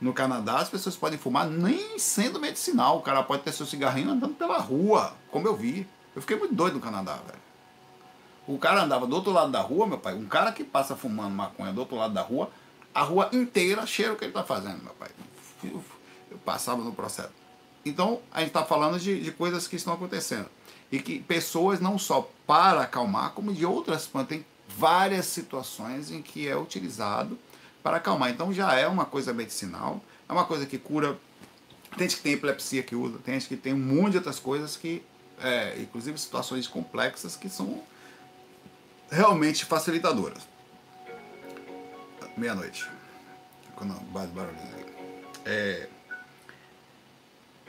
No 0.00 0.12
Canadá, 0.12 0.58
as 0.58 0.68
pessoas 0.68 0.96
podem 0.96 1.18
fumar 1.18 1.46
nem 1.46 1.98
sendo 1.98 2.38
medicinal. 2.38 2.98
O 2.98 3.02
cara 3.02 3.22
pode 3.22 3.42
ter 3.42 3.52
seu 3.52 3.66
cigarrinho 3.66 4.10
andando 4.10 4.34
pela 4.34 4.58
rua, 4.58 5.16
como 5.30 5.48
eu 5.48 5.56
vi. 5.56 5.88
Eu 6.14 6.20
fiquei 6.22 6.36
muito 6.36 6.54
doido 6.54 6.74
no 6.74 6.80
Canadá, 6.80 7.14
velho. 7.14 7.38
O 8.46 8.58
cara 8.58 8.82
andava 8.82 9.06
do 9.06 9.14
outro 9.14 9.32
lado 9.32 9.50
da 9.50 9.60
rua, 9.60 9.86
meu 9.86 9.98
pai. 9.98 10.14
Um 10.14 10.26
cara 10.26 10.52
que 10.52 10.62
passa 10.62 10.96
fumando 10.96 11.34
maconha 11.34 11.72
do 11.72 11.80
outro 11.80 11.96
lado 11.96 12.14
da 12.14 12.22
rua, 12.22 12.50
a 12.94 13.02
rua 13.02 13.28
inteira 13.32 13.86
cheira 13.86 14.12
o 14.12 14.16
que 14.16 14.24
ele 14.24 14.30
está 14.30 14.44
fazendo, 14.44 14.82
meu 14.82 14.94
pai. 14.94 15.10
Eu 15.64 15.82
passava 16.44 16.82
no 16.82 16.92
processo. 16.92 17.30
Então, 17.84 18.20
a 18.32 18.40
gente 18.40 18.48
está 18.48 18.64
falando 18.64 18.98
de, 18.98 19.20
de 19.20 19.32
coisas 19.32 19.66
que 19.66 19.76
estão 19.76 19.94
acontecendo. 19.94 20.48
E 20.90 21.00
que 21.00 21.20
pessoas, 21.20 21.80
não 21.80 21.98
só 21.98 22.30
para 22.46 22.82
acalmar, 22.82 23.32
como 23.32 23.52
de 23.52 23.64
outras 23.64 24.08
Tem 24.28 24.44
várias 24.68 25.26
situações 25.26 26.10
em 26.10 26.22
que 26.22 26.48
é 26.48 26.56
utilizado 26.56 27.38
para 27.82 27.96
acalmar. 27.96 28.30
Então, 28.30 28.52
já 28.52 28.74
é 28.74 28.86
uma 28.86 29.04
coisa 29.04 29.32
medicinal, 29.32 30.02
é 30.28 30.32
uma 30.32 30.44
coisa 30.44 30.66
que 30.66 30.78
cura. 30.78 31.18
Tem 31.96 32.08
gente 32.08 32.16
que 32.18 32.22
tem 32.22 32.32
epilepsia 32.34 32.82
que 32.82 32.94
usa, 32.94 33.18
tem 33.18 33.34
gente 33.34 33.48
que 33.48 33.56
tem 33.56 33.72
um 33.72 33.78
monte 33.78 34.12
de 34.12 34.16
outras 34.18 34.38
coisas 34.38 34.76
que, 34.76 35.02
é, 35.40 35.78
inclusive 35.80 36.18
situações 36.18 36.66
complexas, 36.66 37.34
que 37.34 37.48
são 37.48 37.82
realmente 39.10 39.64
facilitadoras. 39.64 40.42
Meia-noite. 42.36 42.88
Quando 43.74 43.94
bate 44.12 44.28
barulho 44.28 44.56
aí. 44.76 44.87
É, 45.44 45.88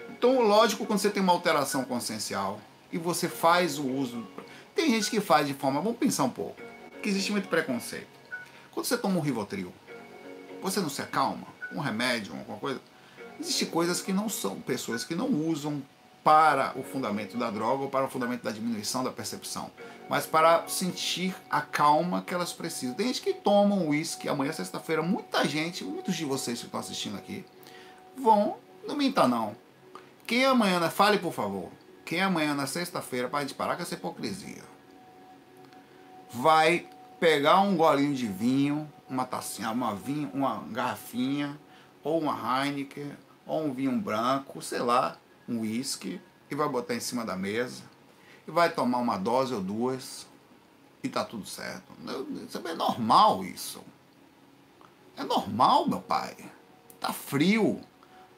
então, 0.10 0.42
lógico, 0.42 0.86
quando 0.86 1.00
você 1.00 1.10
tem 1.10 1.24
uma 1.24 1.32
alteração 1.32 1.86
consciencial 1.86 2.60
e 2.92 2.98
você 2.98 3.28
faz 3.28 3.78
o 3.78 3.88
uso. 3.88 4.28
Tem 4.76 4.90
gente 4.90 5.10
que 5.10 5.22
faz 5.22 5.48
de 5.48 5.54
forma. 5.54 5.82
Vamos 5.82 5.98
pensar 5.98 6.24
um 6.24 6.30
pouco. 6.30 6.62
Que 7.02 7.10
existe 7.10 7.32
muito 7.32 7.48
preconceito. 7.48 8.08
Quando 8.72 8.86
você 8.86 8.98
toma 8.98 9.18
um 9.18 9.22
Rivotril, 9.22 9.72
você 10.62 10.80
não 10.80 10.90
se 10.90 11.02
acalma? 11.02 11.48
Um 11.74 11.80
remédio, 11.80 12.34
alguma 12.34 12.58
coisa? 12.58 12.82
Existem 13.40 13.70
coisas 13.70 14.02
que 14.02 14.12
não 14.12 14.28
são, 14.28 14.60
pessoas 14.60 15.04
que 15.04 15.16
não 15.16 15.30
usam 15.30 15.82
para 16.24 16.74
o 16.78 16.84
fundamento 16.84 17.38
da 17.38 17.50
droga 17.50 17.84
ou 17.84 17.90
para 17.90 18.06
o 18.06 18.10
fundamento 18.10 18.44
da 18.44 18.52
diminuição 18.52 19.04
da 19.04 19.12
percepção, 19.12 19.72
mas 20.10 20.26
para 20.26 20.68
sentir 20.68 21.34
a 21.50 21.62
calma 21.62 22.22
que 22.22 22.34
elas 22.34 22.52
precisam. 22.52 22.94
Tem 22.94 23.08
gente 23.08 23.22
que 23.22 23.34
toma 23.34 23.76
um 23.76 23.90
uísque, 23.90 24.28
amanhã, 24.28 24.52
sexta-feira, 24.52 25.02
muita 25.02 25.48
gente, 25.48 25.84
muitos 25.86 26.16
de 26.16 26.26
vocês 26.26 26.60
que 26.60 26.66
estão 26.66 26.82
assistindo 26.82 27.18
aqui, 27.18 27.46
vão, 28.20 28.58
não 28.88 28.96
minta 28.96 29.28
não, 29.28 29.56
quem 30.28 30.46
amanhã, 30.46 30.88
fale 30.90 31.18
por 31.18 31.34
favor, 31.34 31.70
quem 32.06 32.22
amanhã 32.22 32.54
na 32.54 32.68
sexta-feira, 32.68 33.28
para 33.28 33.40
a 33.40 33.42
gente 33.42 33.56
parar 33.56 33.76
com 33.76 33.82
essa 33.82 33.96
hipocrisia, 33.96 34.64
vai 36.32 36.88
pegar 37.20 37.62
um 37.62 37.76
golinho 37.76 38.14
de 38.14 38.28
vinho, 38.28 38.92
uma 39.10 39.26
tacinha, 39.26 39.72
uma, 39.72 39.96
vinho, 39.96 40.30
uma 40.34 40.64
garrafinha, 40.72 41.60
ou 42.04 42.20
uma 42.22 42.64
Heineken, 42.64 43.12
ou 43.46 43.66
um 43.66 43.74
vinho 43.74 43.98
branco, 44.00 44.62
sei 44.62 44.80
lá, 44.80 45.18
um 45.48 45.62
whisky, 45.62 46.22
e 46.50 46.56
vai 46.56 46.70
botar 46.70 46.96
em 46.96 47.00
cima 47.00 47.26
da 47.26 47.36
mesa, 47.36 47.84
e 48.48 48.52
vai 48.52 48.72
tomar 48.72 49.00
uma 49.00 49.18
dose 49.18 49.54
ou 49.54 49.62
duas, 49.62 50.28
e 51.04 51.10
tá 51.10 51.24
tudo 51.24 51.46
certo. 51.46 51.92
É 52.66 52.76
normal 52.76 53.44
isso. 53.44 53.82
É 55.16 55.24
normal, 55.24 55.88
meu 55.88 56.02
pai. 56.02 56.36
Tá 57.00 57.14
frio. 57.14 57.82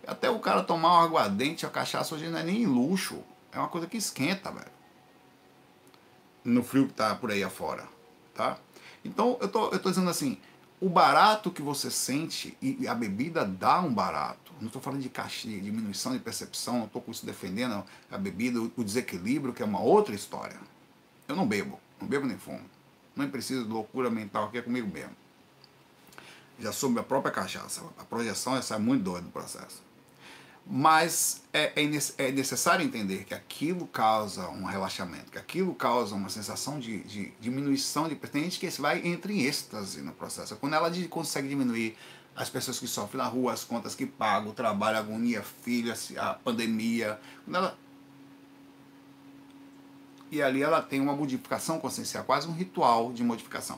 Até 0.06 0.30
o 0.30 0.40
cara 0.40 0.64
tomar 0.64 1.00
um 1.00 1.02
aguardente, 1.02 1.66
a 1.66 1.70
cachaça 1.70 2.16
hoje 2.16 2.28
não 2.28 2.40
é 2.40 2.44
nem 2.44 2.66
luxo. 2.66 3.24
É 3.52 3.60
uma 3.60 3.68
coisa 3.68 3.88
que 3.88 3.98
esquenta, 3.98 4.52
velho. 4.52 4.72
No 6.44 6.64
frio 6.64 6.88
que 6.88 6.94
tá 6.94 7.14
por 7.16 7.32
aí 7.32 7.44
afora, 7.44 7.88
tá? 8.34 8.58
Então, 9.06 9.38
eu 9.40 9.48
tô, 9.48 9.70
eu 9.70 9.80
tô 9.80 9.90
dizendo 9.90 10.10
assim, 10.10 10.38
o 10.80 10.90
barato 10.90 11.52
que 11.52 11.62
você 11.62 11.92
sente, 11.92 12.58
e 12.60 12.88
a 12.88 12.96
bebida 12.96 13.46
dá 13.46 13.80
um 13.80 13.94
barato. 13.94 14.52
Não 14.60 14.68
estou 14.68 14.82
falando 14.82 15.02
de 15.02 15.10
caixa, 15.10 15.48
de 15.48 15.60
diminuição 15.60 16.14
de 16.14 16.20
percepção, 16.20 16.80
não 16.80 16.86
estou 16.86 17.02
com 17.02 17.12
isso 17.12 17.26
defendendo 17.26 17.84
a 18.10 18.18
bebida, 18.18 18.60
o 18.60 18.84
desequilíbrio, 18.84 19.54
que 19.54 19.62
é 19.62 19.66
uma 19.66 19.80
outra 19.80 20.16
história. 20.16 20.60
Eu 21.28 21.36
não 21.36 21.48
bebo, 21.48 21.80
não 22.00 22.08
bebo 22.08 22.26
nem 22.26 22.38
fumo. 22.38 22.62
Não 23.16 23.30
preciso 23.30 23.66
de 23.66 23.70
loucura 23.72 24.10
mental 24.10 24.46
aqui 24.46 24.58
é 24.58 24.62
comigo 24.62 24.88
mesmo. 24.92 25.16
Já 26.60 26.72
sou 26.72 26.90
minha 26.90 27.04
própria 27.04 27.32
cachaça. 27.32 27.84
A 27.98 28.04
projeção 28.04 28.56
é 28.56 28.62
sai 28.62 28.80
muito 28.80 29.04
doida 29.04 29.26
do 29.26 29.32
processo. 29.32 29.91
Mas 30.66 31.42
é, 31.52 31.74
é, 31.76 32.00
é, 32.18 32.32
necessário 32.32 32.86
entender 32.86 33.26
que 33.26 33.34
aquilo 33.34 33.88
causa 33.88 34.48
um 34.50 34.64
relaxamento, 34.64 35.32
que 35.32 35.38
aquilo 35.38 35.74
causa 35.74 36.16
uma 36.16 36.30
sensação 36.30 36.80
de, 36.80 37.04
de 37.04 37.34
diminuição 37.40 38.08
de 38.08 38.16
tem 38.16 38.44
gente 38.44 38.60
que 38.60 38.70
vai 38.82 39.06
entre 39.06 39.34
em 39.34 39.42
êxtase 39.42 40.02
no 40.02 40.14
processo. 40.14 40.56
Quando 40.58 40.76
ela 40.76 40.92
consegue 41.10 41.50
diminuir 41.50 41.98
as 42.36 42.50
pessoas 42.50 42.80
que 42.80 42.88
sofrem 42.88 43.22
na 43.22 43.28
rua, 43.28 43.52
as 43.52 43.64
contas 43.64 43.96
que 43.96 44.06
pagam, 44.06 44.52
o 44.52 44.54
trabalho, 44.54 44.98
a 44.98 45.00
agonia, 45.00 45.42
filha, 45.42 45.96
a 46.18 46.34
pandemia, 46.36 47.20
quando 47.44 47.56
ela 47.56 47.78
e 50.32 50.42
ali 50.42 50.64
ela 50.64 50.82
tem 50.82 51.02
uma 51.02 51.14
modificação 51.14 51.78
consciencial, 51.78 52.24
quase 52.24 52.48
um 52.48 52.54
ritual 52.54 53.12
de 53.12 53.22
modificação. 53.22 53.78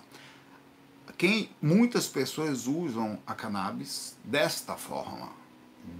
Quem 1.18 1.50
muitas 1.60 2.08
pessoas 2.08 2.68
usam 2.68 3.18
a 3.26 3.34
cannabis 3.34 4.16
desta 4.24 4.76
forma 4.76 5.30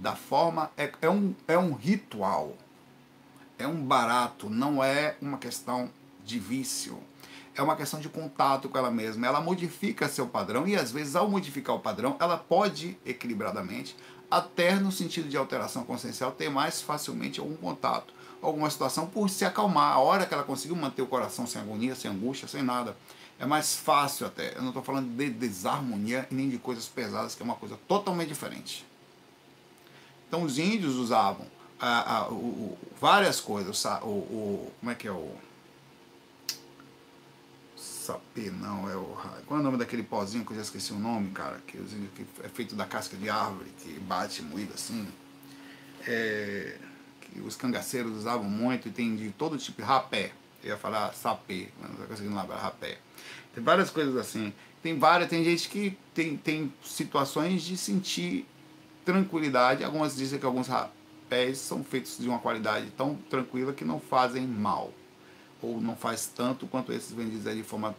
da 0.00 0.14
forma. 0.14 0.70
É, 0.76 0.92
é, 1.02 1.10
um, 1.10 1.34
é 1.46 1.58
um 1.58 1.74
ritual, 1.74 2.56
é 3.58 3.66
um 3.66 3.82
barato, 3.84 4.48
não 4.48 4.82
é 4.82 5.16
uma 5.20 5.38
questão 5.38 5.90
de 6.24 6.38
vício. 6.38 6.98
É 7.56 7.62
uma 7.62 7.76
questão 7.76 8.00
de 8.00 8.08
contato 8.08 8.68
com 8.68 8.76
ela 8.76 8.90
mesma. 8.90 9.26
Ela 9.26 9.40
modifica 9.40 10.08
seu 10.08 10.26
padrão 10.26 10.66
e, 10.66 10.74
às 10.74 10.90
vezes, 10.90 11.14
ao 11.14 11.30
modificar 11.30 11.76
o 11.76 11.78
padrão, 11.78 12.16
ela 12.18 12.36
pode, 12.36 12.98
equilibradamente, 13.06 13.96
até 14.28 14.74
no 14.74 14.90
sentido 14.90 15.28
de 15.28 15.36
alteração 15.36 15.84
consciencial, 15.84 16.32
ter 16.32 16.50
mais 16.50 16.82
facilmente 16.82 17.38
algum 17.38 17.54
contato, 17.54 18.12
alguma 18.42 18.68
situação, 18.68 19.06
por 19.06 19.30
se 19.30 19.44
acalmar. 19.44 19.92
A 19.92 19.98
hora 19.98 20.26
que 20.26 20.34
ela 20.34 20.42
conseguiu 20.42 20.74
manter 20.74 21.02
o 21.02 21.06
coração 21.06 21.46
sem 21.46 21.62
agonia, 21.62 21.94
sem 21.94 22.10
angústia, 22.10 22.48
sem 22.48 22.60
nada, 22.60 22.96
é 23.38 23.46
mais 23.46 23.76
fácil 23.76 24.26
até. 24.26 24.56
Eu 24.56 24.62
não 24.62 24.68
estou 24.68 24.82
falando 24.82 25.08
de 25.16 25.30
desarmonia 25.30 26.26
e 26.32 26.34
nem 26.34 26.48
de 26.48 26.58
coisas 26.58 26.86
pesadas, 26.86 27.36
que 27.36 27.42
é 27.42 27.44
uma 27.44 27.54
coisa 27.54 27.78
totalmente 27.86 28.28
diferente. 28.28 28.84
Então 30.34 30.44
os 30.44 30.58
índios 30.58 30.96
usavam 30.96 31.46
a, 31.78 32.16
a, 32.16 32.28
o, 32.28 32.34
o, 32.34 32.78
várias 33.00 33.40
coisas. 33.40 33.84
O, 34.02 34.08
o, 34.08 34.72
como 34.80 34.90
é 34.90 34.94
que 34.96 35.06
é 35.06 35.12
o. 35.12 35.30
Sapê, 37.76 38.50
não, 38.50 38.90
é 38.90 38.96
o. 38.96 39.16
Qual 39.46 39.58
é 39.58 39.62
o 39.62 39.64
nome 39.64 39.78
daquele 39.78 40.02
pozinho 40.02 40.44
que 40.44 40.50
eu 40.50 40.56
já 40.56 40.62
esqueci 40.62 40.92
o 40.92 40.98
nome, 40.98 41.30
cara? 41.30 41.62
Que, 41.64 41.78
que 41.78 42.26
é 42.42 42.48
feito 42.48 42.74
da 42.74 42.84
casca 42.84 43.16
de 43.16 43.30
árvore, 43.30 43.70
que 43.78 43.96
bate 44.00 44.42
moído 44.42 44.74
assim. 44.74 45.06
É, 46.04 46.78
que 47.20 47.40
os 47.40 47.54
cangaceiros 47.54 48.16
usavam 48.16 48.42
muito 48.42 48.88
e 48.88 48.90
tem 48.90 49.14
de 49.14 49.30
todo 49.30 49.56
tipo 49.56 49.82
de 49.82 49.86
rapé. 49.86 50.32
Eu 50.64 50.70
ia 50.70 50.76
falar 50.76 51.14
sapê, 51.14 51.68
mas 51.78 51.90
não 51.90 51.94
estou 51.94 52.08
conseguindo 52.08 52.34
lembrar, 52.34 52.56
rapé. 52.56 52.98
Tem 53.54 53.62
várias 53.62 53.88
coisas 53.88 54.16
assim. 54.16 54.52
Tem 54.82 54.98
várias, 54.98 55.30
tem 55.30 55.44
gente 55.44 55.68
que 55.68 55.96
tem, 56.12 56.36
tem 56.36 56.74
situações 56.82 57.62
de 57.62 57.76
sentir 57.76 58.48
tranquilidade. 59.04 59.84
Algumas 59.84 60.16
dizem 60.16 60.38
que 60.38 60.46
alguns 60.46 60.68
rapés 60.68 61.58
são 61.58 61.84
feitos 61.84 62.18
de 62.18 62.28
uma 62.28 62.38
qualidade 62.38 62.90
tão 62.96 63.14
tranquila 63.28 63.72
que 63.72 63.84
não 63.84 64.00
fazem 64.00 64.46
mal. 64.46 64.92
Ou 65.62 65.80
não 65.80 65.96
faz 65.96 66.26
tanto 66.26 66.66
quanto 66.66 66.92
esses 66.92 67.12
vendidos 67.12 67.46
aí 67.46 67.56
de 67.56 67.62
forma 67.62 67.94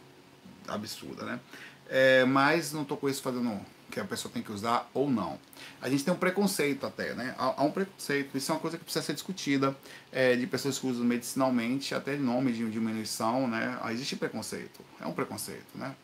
absurda, 0.67 1.25
né? 1.25 1.39
É, 1.87 2.25
mas 2.25 2.73
não 2.73 2.81
estou 2.81 2.97
com 2.97 3.07
isso 3.07 3.21
fazendo 3.21 3.59
que 3.91 3.99
a 3.99 4.05
pessoa 4.05 4.31
tem 4.31 4.41
que 4.41 4.51
usar 4.51 4.89
ou 4.93 5.09
não. 5.09 5.39
A 5.81 5.89
gente 5.89 6.03
tem 6.03 6.13
um 6.13 6.17
preconceito 6.17 6.85
até, 6.85 7.13
né? 7.13 7.35
Há, 7.37 7.61
há 7.61 7.63
um 7.63 7.71
preconceito, 7.71 8.37
isso 8.37 8.51
é 8.51 8.55
uma 8.55 8.59
coisa 8.59 8.77
que 8.77 8.83
precisa 8.83 9.05
ser 9.05 9.13
discutida, 9.13 9.75
é, 10.11 10.35
de 10.35 10.45
pessoas 10.47 10.77
que 10.79 10.87
usam 10.87 11.05
medicinalmente, 11.05 11.93
até 11.93 12.15
em 12.15 12.19
nome 12.19 12.51
de 12.51 12.69
diminuição, 12.69 13.47
né? 13.47 13.79
Existe 13.91 14.15
preconceito, 14.15 14.81
é 14.99 15.05
um 15.05 15.13
preconceito, 15.13 15.75
né? 15.75 15.95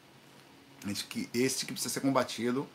Que, 1.09 1.29
esse 1.33 1.65
que 1.65 1.73
precisa 1.73 1.93
ser 1.93 1.99
combatido 1.99 2.67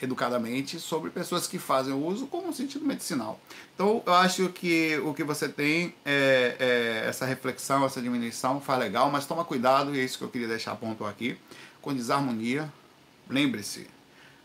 educadamente 0.00 0.78
sobre 0.78 1.10
pessoas 1.10 1.46
que 1.46 1.58
fazem 1.58 1.92
o 1.92 2.04
uso 2.04 2.26
como 2.26 2.48
um 2.48 2.52
sentido 2.52 2.84
medicinal. 2.84 3.40
Então, 3.74 4.02
eu 4.04 4.14
acho 4.14 4.48
que 4.50 4.98
o 4.98 5.14
que 5.14 5.24
você 5.24 5.48
tem 5.48 5.94
é, 6.04 6.56
é 6.58 7.08
essa 7.08 7.24
reflexão, 7.24 7.84
essa 7.84 8.00
diminuição, 8.00 8.60
faz 8.60 8.78
legal, 8.78 9.10
mas 9.10 9.26
toma 9.26 9.44
cuidado, 9.44 9.94
e 9.94 10.00
é 10.00 10.04
isso 10.04 10.18
que 10.18 10.24
eu 10.24 10.28
queria 10.28 10.48
deixar 10.48 10.76
ponto 10.76 11.04
aqui, 11.04 11.38
com 11.80 11.94
desarmonia. 11.94 12.70
Lembre-se, 13.28 13.86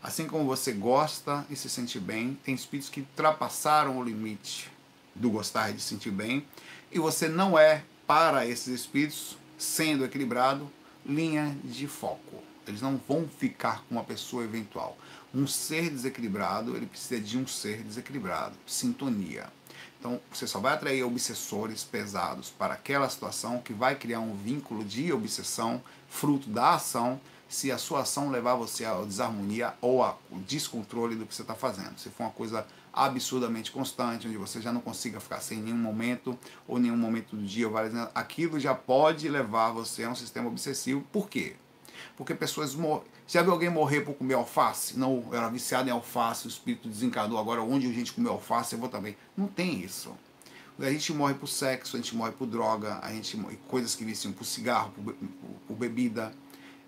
assim 0.02 0.26
como 0.26 0.44
você 0.44 0.72
gosta 0.72 1.46
e 1.50 1.56
se 1.56 1.68
sente 1.68 2.00
bem, 2.00 2.38
tem 2.42 2.54
espíritos 2.54 2.90
que 2.90 3.00
ultrapassaram 3.00 3.98
o 3.98 4.02
limite 4.02 4.70
do 5.14 5.30
gostar 5.30 5.70
e 5.70 5.74
de 5.74 5.82
sentir 5.82 6.10
bem, 6.10 6.46
e 6.90 6.98
você 6.98 7.28
não 7.28 7.58
é, 7.58 7.84
para 8.06 8.46
esses 8.46 8.68
espíritos, 8.68 9.36
sendo 9.58 10.04
equilibrado, 10.04 10.70
linha 11.04 11.56
de 11.62 11.86
foco. 11.86 12.51
Eles 12.66 12.80
não 12.80 13.00
vão 13.08 13.28
ficar 13.28 13.84
com 13.84 13.94
uma 13.96 14.04
pessoa 14.04 14.44
eventual. 14.44 14.96
Um 15.34 15.46
ser 15.46 15.90
desequilibrado, 15.90 16.76
ele 16.76 16.86
precisa 16.86 17.20
de 17.20 17.38
um 17.38 17.46
ser 17.46 17.82
desequilibrado, 17.82 18.54
sintonia. 18.66 19.46
Então, 19.98 20.20
você 20.32 20.46
só 20.46 20.58
vai 20.58 20.74
atrair 20.74 21.04
obsessores 21.04 21.84
pesados 21.84 22.50
para 22.50 22.74
aquela 22.74 23.08
situação 23.08 23.60
que 23.60 23.72
vai 23.72 23.94
criar 23.94 24.20
um 24.20 24.34
vínculo 24.36 24.84
de 24.84 25.12
obsessão, 25.12 25.80
fruto 26.08 26.50
da 26.50 26.74
ação, 26.74 27.20
se 27.48 27.70
a 27.70 27.78
sua 27.78 28.00
ação 28.00 28.30
levar 28.30 28.54
você 28.54 28.84
à 28.84 28.94
desarmonia 29.02 29.74
ou 29.80 30.02
ao 30.02 30.18
descontrole 30.30 31.14
do 31.14 31.26
que 31.26 31.34
você 31.34 31.42
está 31.42 31.54
fazendo. 31.54 31.98
Se 31.98 32.08
for 32.08 32.24
uma 32.24 32.32
coisa 32.32 32.66
absurdamente 32.92 33.70
constante, 33.70 34.26
onde 34.26 34.36
você 34.36 34.60
já 34.60 34.72
não 34.72 34.80
consiga 34.80 35.20
ficar 35.20 35.40
sem 35.40 35.58
nenhum 35.58 35.76
momento, 35.76 36.36
ou 36.66 36.78
nenhum 36.78 36.96
momento 36.96 37.36
do 37.36 37.42
dia, 37.42 37.68
aquilo 38.14 38.58
já 38.58 38.74
pode 38.74 39.28
levar 39.28 39.70
você 39.70 40.04
a 40.04 40.10
um 40.10 40.14
sistema 40.14 40.48
obsessivo. 40.48 41.02
Por 41.12 41.28
quê? 41.28 41.56
Porque 42.16 42.34
pessoas 42.34 42.74
morrem. 42.74 43.04
Já 43.26 43.42
viu 43.42 43.52
alguém 43.52 43.70
morrer 43.70 44.02
por 44.02 44.14
comer 44.14 44.34
alface? 44.34 44.98
Não, 44.98 45.24
eu 45.30 45.38
era 45.38 45.48
viciado 45.48 45.88
em 45.88 45.92
alface, 45.92 46.46
o 46.46 46.48
espírito 46.48 46.88
desencanou, 46.88 47.38
agora 47.38 47.62
onde 47.62 47.86
a 47.86 47.92
gente 47.92 48.12
comeu 48.12 48.32
alface, 48.32 48.74
eu 48.74 48.78
vou 48.78 48.88
também. 48.88 49.16
Não 49.36 49.46
tem 49.46 49.80
isso. 49.80 50.14
A 50.78 50.90
gente 50.90 51.12
morre 51.12 51.34
por 51.34 51.46
sexo, 51.46 51.96
a 51.96 52.00
gente 52.00 52.14
morre 52.16 52.32
por 52.32 52.46
droga, 52.46 52.98
a 53.02 53.12
gente 53.12 53.36
morre, 53.36 53.58
coisas 53.68 53.94
que 53.94 54.04
viciam 54.04 54.32
por 54.32 54.44
cigarro, 54.44 54.90
por, 54.90 55.14
por, 55.14 55.28
por 55.68 55.76
bebida. 55.76 56.32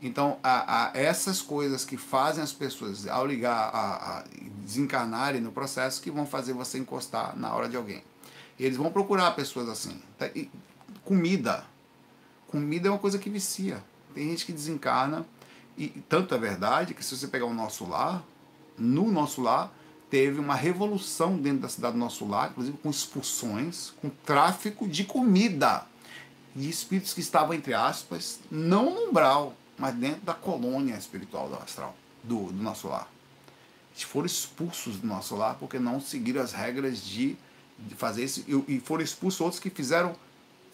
Então, 0.02 0.38
a, 0.42 0.90
a, 0.90 0.98
essas 0.98 1.40
coisas 1.40 1.84
que 1.84 1.96
fazem 1.96 2.42
as 2.42 2.52
pessoas, 2.52 3.06
ao 3.06 3.26
ligar, 3.26 3.70
a, 3.72 4.18
a, 4.18 4.24
desencarnarem 4.62 5.40
no 5.40 5.52
processo, 5.52 6.02
que 6.02 6.10
vão 6.10 6.26
fazer 6.26 6.52
você 6.52 6.78
encostar 6.78 7.36
na 7.38 7.54
hora 7.54 7.68
de 7.68 7.76
alguém. 7.76 8.02
Eles 8.58 8.76
vão 8.76 8.90
procurar 8.90 9.30
pessoas 9.32 9.68
assim. 9.68 10.00
Tá, 10.18 10.26
e 10.34 10.50
comida. 11.04 11.64
Comida 12.48 12.88
é 12.88 12.90
uma 12.90 12.98
coisa 12.98 13.18
que 13.18 13.30
vicia. 13.30 13.82
Tem 14.14 14.28
gente 14.30 14.46
que 14.46 14.52
desencarna, 14.52 15.26
e 15.76 15.88
tanto 16.08 16.34
é 16.34 16.38
verdade 16.38 16.94
que 16.94 17.04
se 17.04 17.16
você 17.16 17.26
pegar 17.26 17.46
o 17.46 17.54
nosso 17.54 17.84
lar, 17.86 18.22
no 18.78 19.10
nosso 19.10 19.42
lar, 19.42 19.72
teve 20.08 20.38
uma 20.38 20.54
revolução 20.54 21.36
dentro 21.36 21.60
da 21.60 21.68
cidade 21.68 21.94
do 21.94 21.98
nosso 21.98 22.24
lar, 22.24 22.50
inclusive 22.50 22.78
com 22.78 22.88
expulsões, 22.88 23.90
com 24.00 24.08
tráfico 24.08 24.86
de 24.86 25.04
comida. 25.04 25.86
De 26.54 26.70
espíritos 26.70 27.12
que 27.12 27.20
estavam, 27.20 27.52
entre 27.52 27.74
aspas, 27.74 28.38
não 28.48 28.94
no 28.94 29.08
umbral, 29.08 29.54
mas 29.76 29.92
dentro 29.96 30.20
da 30.20 30.34
colônia 30.34 30.94
espiritual 30.94 31.48
do 31.48 31.56
astral, 31.56 31.96
do, 32.22 32.52
do 32.52 32.62
nosso 32.62 32.86
lar. 32.86 33.10
Eles 33.90 34.04
foram 34.04 34.26
expulsos 34.26 34.98
do 34.98 35.06
nosso 35.06 35.34
lar 35.34 35.56
porque 35.56 35.80
não 35.80 36.00
seguiram 36.00 36.40
as 36.40 36.52
regras 36.52 37.04
de, 37.04 37.36
de 37.76 37.94
fazer 37.96 38.24
isso, 38.24 38.44
e, 38.46 38.76
e 38.76 38.80
foram 38.80 39.02
expulsos 39.02 39.40
outros 39.40 39.60
que 39.60 39.70
fizeram 39.70 40.14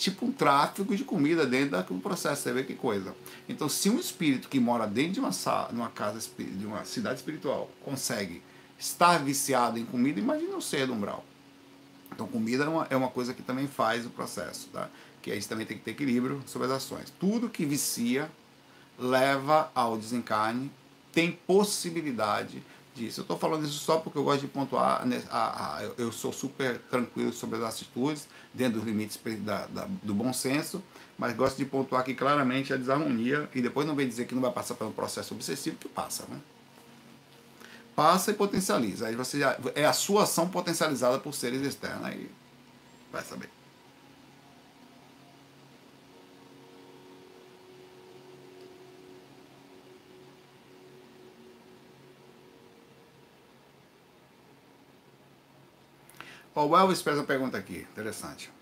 tipo 0.01 0.25
um 0.25 0.33
tráfico 0.33 0.97
de 0.97 1.05
comida 1.05 1.47
dentro 1.47 1.73
daquele 1.73 2.01
processo, 2.01 2.43
você 2.43 2.53
vê 2.55 2.65
que 2.65 2.75
coisa. 2.75 3.15
Então, 3.47 3.69
se 3.69 3.91
um 3.91 3.99
espírito 3.99 4.49
que 4.49 4.59
mora 4.59 4.87
dentro 4.87 5.13
de 5.13 5.21
uma, 5.21 5.31
sala, 5.31 5.71
casa, 5.95 6.19
de 6.39 6.67
uma 6.67 6.87
cidade 6.87 7.17
espiritual, 7.17 7.71
consegue 7.85 8.43
estar 8.79 9.19
viciado 9.19 9.79
em 9.79 9.85
comida, 9.85 10.19
imagine 10.19 10.55
o 10.55 10.61
ser 10.63 10.87
do 10.87 10.95
umbral. 10.95 11.23
Então, 12.11 12.27
comida 12.27 12.65
é 12.65 12.69
uma, 12.69 12.87
é 12.89 12.97
uma 12.97 13.09
coisa 13.09 13.35
que 13.35 13.43
também 13.43 13.69
faz 13.69 14.07
o 14.07 14.11
processo, 14.11 14.69
tá? 14.73 14.89
Que 15.21 15.33
a 15.33 15.35
gente 15.35 15.47
também 15.47 15.67
tem 15.67 15.77
que 15.77 15.85
ter 15.85 15.91
equilíbrio 15.91 16.43
sobre 16.47 16.67
as 16.67 16.73
ações. 16.73 17.13
Tudo 17.21 17.51
que 17.51 17.67
vicia 17.67 18.31
leva 18.99 19.71
ao 19.75 19.99
desencarne, 19.99 20.71
tem 21.13 21.33
possibilidade 21.47 22.63
disso. 23.01 23.21
Eu 23.21 23.23
estou 23.23 23.39
falando 23.39 23.65
isso 23.65 23.79
só 23.79 23.99
porque 23.99 24.19
eu 24.19 24.25
gosto 24.25 24.43
de 24.43 24.47
pontuar, 24.47 25.07
a, 25.31 25.77
a, 25.79 25.83
eu 25.97 26.13
sou 26.13 26.33
super 26.33 26.79
tranquilo 26.91 27.33
sobre 27.33 27.59
as 27.59 27.65
atitudes, 27.65 28.29
dentro 28.53 28.81
dos 28.81 28.85
limites 28.85 29.19
da, 29.41 29.67
da, 29.67 29.89
do 30.03 30.15
bom 30.15 30.33
senso, 30.33 30.83
mas 31.19 31.35
gosto 31.35 31.57
de 31.57 31.65
pontuar 31.65 32.03
aqui 32.03 32.15
claramente 32.15 32.73
a 32.73 32.77
desarmonia 32.77 33.49
e 33.55 33.61
depois 33.61 33.87
não 33.87 33.95
vem 33.95 34.09
dizer 34.09 34.27
que 34.27 34.35
não 34.35 34.43
vai 34.43 34.53
passar 34.53 34.75
pelo 34.75 34.93
processo 34.93 35.35
obsessivo, 35.35 35.77
que 35.77 35.89
passa, 35.89 36.25
né? 36.29 36.39
Passa 37.95 38.31
e 38.31 38.35
potencializa. 38.35 39.09
Aí 39.09 39.17
você 39.17 39.39
já, 39.39 39.59
é 39.75 39.85
a 39.85 39.93
sua 39.93 40.23
ação 40.23 40.49
potencializada 40.49 41.19
por 41.19 41.35
seres 41.35 41.61
externos. 41.63 42.07
Aí 42.07 42.31
vai 43.13 43.23
saber. 43.23 43.60
Ó, 56.61 56.67
o 56.67 56.77
Elvis 56.77 57.01
fez 57.01 57.17
uma 57.17 57.25
pergunta 57.25 57.57
aqui, 57.57 57.87
interessante. 57.91 58.53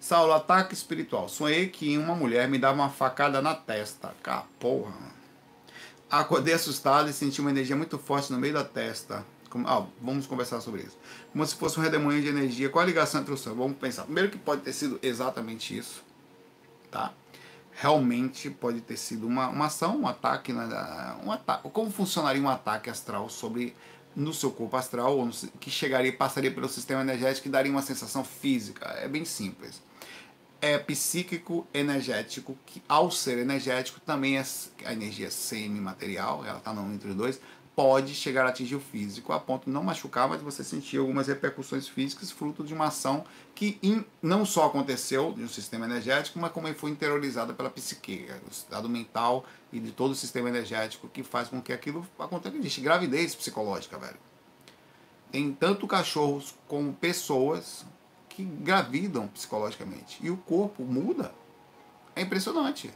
Saulo, 0.00 0.32
ataque 0.32 0.72
espiritual. 0.72 1.28
Sonhei 1.28 1.68
que 1.68 1.98
uma 1.98 2.14
mulher 2.14 2.48
me 2.48 2.58
dava 2.58 2.80
uma 2.80 2.88
facada 2.88 3.42
na 3.42 3.54
testa. 3.54 4.14
Cá, 4.22 4.46
porra. 4.58 4.94
Acordei 6.10 6.54
assustado 6.54 7.10
e 7.10 7.12
senti 7.12 7.42
uma 7.42 7.50
energia 7.50 7.76
muito 7.76 7.98
forte 7.98 8.32
no 8.32 8.38
meio 8.38 8.54
da 8.54 8.64
testa. 8.64 9.26
Como, 9.50 9.66
vamos 10.00 10.26
conversar 10.26 10.62
sobre 10.62 10.82
isso. 10.82 10.96
Como 11.30 11.44
se 11.44 11.54
fosse 11.54 11.78
um 11.78 11.82
redemoinho 11.82 12.22
de 12.22 12.28
energia. 12.28 12.70
Qual 12.70 12.82
a 12.82 12.86
ligação 12.86 13.20
entre 13.20 13.34
os 13.34 13.40
sonhos? 13.40 13.58
Vamos 13.58 13.76
pensar. 13.76 14.04
Primeiro 14.04 14.30
que 14.30 14.38
pode 14.38 14.62
ter 14.62 14.72
sido 14.72 14.98
exatamente 15.02 15.76
isso. 15.76 16.02
Tá? 16.90 17.12
Realmente 17.72 18.48
pode 18.48 18.80
ter 18.80 18.96
sido 18.96 19.26
uma, 19.26 19.48
uma 19.48 19.66
ação, 19.66 20.00
um 20.00 20.08
ataque, 20.08 20.50
um 20.50 21.30
ataque. 21.30 21.68
Como 21.68 21.90
funcionaria 21.90 22.40
um 22.40 22.48
ataque 22.48 22.88
astral 22.88 23.28
sobre 23.28 23.76
no 24.18 24.34
seu 24.34 24.50
corpo 24.50 24.76
astral, 24.76 25.16
ou 25.16 25.24
no, 25.24 25.32
que 25.60 25.70
chegaria, 25.70 26.12
passaria 26.12 26.50
pelo 26.50 26.68
sistema 26.68 27.02
energético 27.02 27.46
e 27.46 27.50
daria 27.50 27.70
uma 27.70 27.82
sensação 27.82 28.24
física. 28.24 28.84
É 29.00 29.06
bem 29.06 29.24
simples. 29.24 29.80
É 30.60 30.76
psíquico 30.76 31.64
energético, 31.72 32.58
que 32.66 32.82
ao 32.88 33.12
ser 33.12 33.38
energético 33.38 34.00
também 34.00 34.36
é 34.36 34.44
a 34.84 34.92
energia 34.92 35.30
semi-material, 35.30 36.44
ela 36.44 36.58
está 36.58 36.72
entre 36.72 37.10
os 37.10 37.14
dois, 37.14 37.40
pode 37.76 38.12
chegar 38.12 38.44
a 38.44 38.48
atingir 38.48 38.74
o 38.74 38.80
físico 38.80 39.32
a 39.32 39.38
ponto 39.38 39.66
de 39.66 39.70
não 39.70 39.84
machucar, 39.84 40.28
mas 40.28 40.42
você 40.42 40.64
sentir 40.64 40.96
algumas 40.96 41.28
repercussões 41.28 41.86
físicas 41.86 42.32
fruto 42.32 42.64
de 42.64 42.74
uma 42.74 42.86
ação 42.86 43.24
que 43.54 43.78
in, 43.80 44.04
não 44.20 44.44
só 44.44 44.66
aconteceu 44.66 45.32
no 45.36 45.48
sistema 45.48 45.86
energético, 45.86 46.40
mas 46.40 46.50
como 46.50 46.66
foi 46.74 46.90
interiorizada 46.90 47.54
pela 47.54 47.70
psique, 47.70 48.26
o 48.48 48.50
estado 48.50 48.88
mental 48.88 49.46
e 49.72 49.80
de 49.80 49.92
todo 49.92 50.12
o 50.12 50.14
sistema 50.14 50.48
energético 50.48 51.08
que 51.08 51.22
faz 51.22 51.48
com 51.48 51.60
que 51.60 51.72
aquilo 51.72 52.06
aconteça. 52.18 52.56
Existe 52.56 52.80
gravidez 52.80 53.34
psicológica, 53.34 53.98
velho. 53.98 54.18
Tem 55.30 55.52
tanto 55.52 55.86
cachorros 55.86 56.54
como 56.66 56.92
pessoas 56.92 57.84
que 58.28 58.44
gravidam 58.44 59.28
psicologicamente. 59.28 60.18
E 60.22 60.30
o 60.30 60.36
corpo 60.36 60.84
muda. 60.84 61.34
É 62.16 62.22
impressionante. 62.22 62.90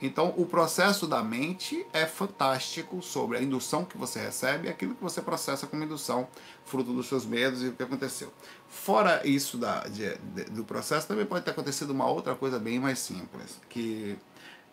Então, 0.00 0.34
o 0.36 0.44
processo 0.44 1.06
da 1.06 1.22
mente 1.22 1.86
é 1.92 2.04
fantástico 2.04 3.00
sobre 3.00 3.38
a 3.38 3.42
indução 3.42 3.84
que 3.84 3.96
você 3.96 4.20
recebe 4.20 4.66
e 4.66 4.70
aquilo 4.70 4.94
que 4.94 5.02
você 5.02 5.22
processa 5.22 5.66
como 5.66 5.82
indução, 5.82 6.28
fruto 6.64 6.92
dos 6.92 7.06
seus 7.06 7.24
medos 7.24 7.62
e 7.62 7.68
o 7.68 7.72
que 7.72 7.82
aconteceu. 7.82 8.32
Fora 8.68 9.26
isso 9.26 9.56
da, 9.56 9.84
de, 9.84 10.16
de, 10.18 10.44
do 10.50 10.64
processo, 10.64 11.06
também 11.06 11.24
pode 11.24 11.44
ter 11.44 11.52
acontecido 11.52 11.90
uma 11.90 12.06
outra 12.06 12.34
coisa 12.34 12.58
bem 12.58 12.78
mais 12.78 12.98
simples, 12.98 13.58
que 13.68 14.18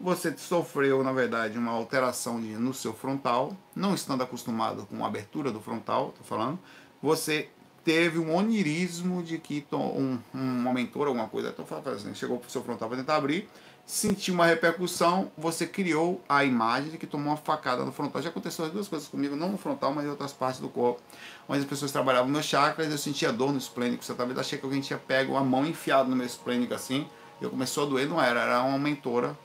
você 0.02 0.36
sofreu, 0.38 1.04
na 1.04 1.12
verdade, 1.12 1.58
uma 1.58 1.72
alteração 1.72 2.42
de, 2.42 2.48
no 2.48 2.74
seu 2.74 2.94
frontal, 2.94 3.56
não 3.76 3.94
estando 3.94 4.24
acostumado 4.24 4.86
com 4.88 5.04
a 5.04 5.08
abertura 5.08 5.52
do 5.52 5.62
frontal, 5.62 6.10
estou 6.10 6.26
falando, 6.26 6.60
você 7.02 7.50
teve 7.84 8.20
um 8.20 8.36
onirismo 8.36 9.24
de 9.24 9.38
que 9.38 9.66
um, 9.72 10.18
um 10.34 10.74
mentor, 10.74 11.08
alguma 11.08 11.28
coisa, 11.28 11.54
falando 11.66 11.88
assim, 11.90 12.14
chegou 12.14 12.38
para 12.38 12.48
o 12.48 12.52
seu 12.52 12.64
frontal 12.64 12.88
para 12.88 12.98
tentar 12.98 13.16
abrir, 13.16 13.48
sentiu 13.86 14.34
uma 14.34 14.46
repercussão, 14.46 15.32
você 15.38 15.66
criou 15.66 16.22
a 16.30 16.46
imagem 16.46 16.92
de 16.92 16.98
que 16.98 17.08
tomou 17.08 17.28
uma 17.28 17.38
facada 17.38 17.84
no 17.84 17.92
frontal. 17.92 18.22
Já 18.22 18.30
aconteceu 18.30 18.66
as 18.66 18.72
duas 18.72 18.88
coisas 18.88 19.08
comigo, 19.08 19.36
não 19.36 19.50
no 19.50 19.58
frontal, 19.58 19.94
mas 19.94 20.06
em 20.06 20.10
outras 20.10 20.32
partes 20.32 20.60
do 20.62 20.70
corpo, 20.70 21.02
onde 21.50 21.62
as 21.62 21.66
pessoas 21.66 21.92
trabalhavam 21.92 22.30
nos 22.30 22.46
chakras, 22.46 22.92
eu 22.92 22.98
sentia 22.98 23.32
dor 23.32 23.52
no 23.52 23.58
esplênico, 23.58 24.04
você 24.04 24.14
talvez 24.14 24.38
achei 24.38 24.58
que 24.58 24.66
alguém 24.66 24.82
tinha 24.82 25.00
pego 25.00 25.36
a 25.36 25.44
mão 25.44 25.66
enfiada 25.66 26.08
no 26.08 26.16
meu 26.16 26.26
esplênico 26.26 26.74
assim, 26.74 27.08
eu 27.42 27.50
começou 27.50 27.86
a 27.86 27.90
doer, 27.90 28.08
não 28.08 28.22
era, 28.22 28.42
era 28.42 28.64
uma 28.64 28.78
mentora 28.78 29.36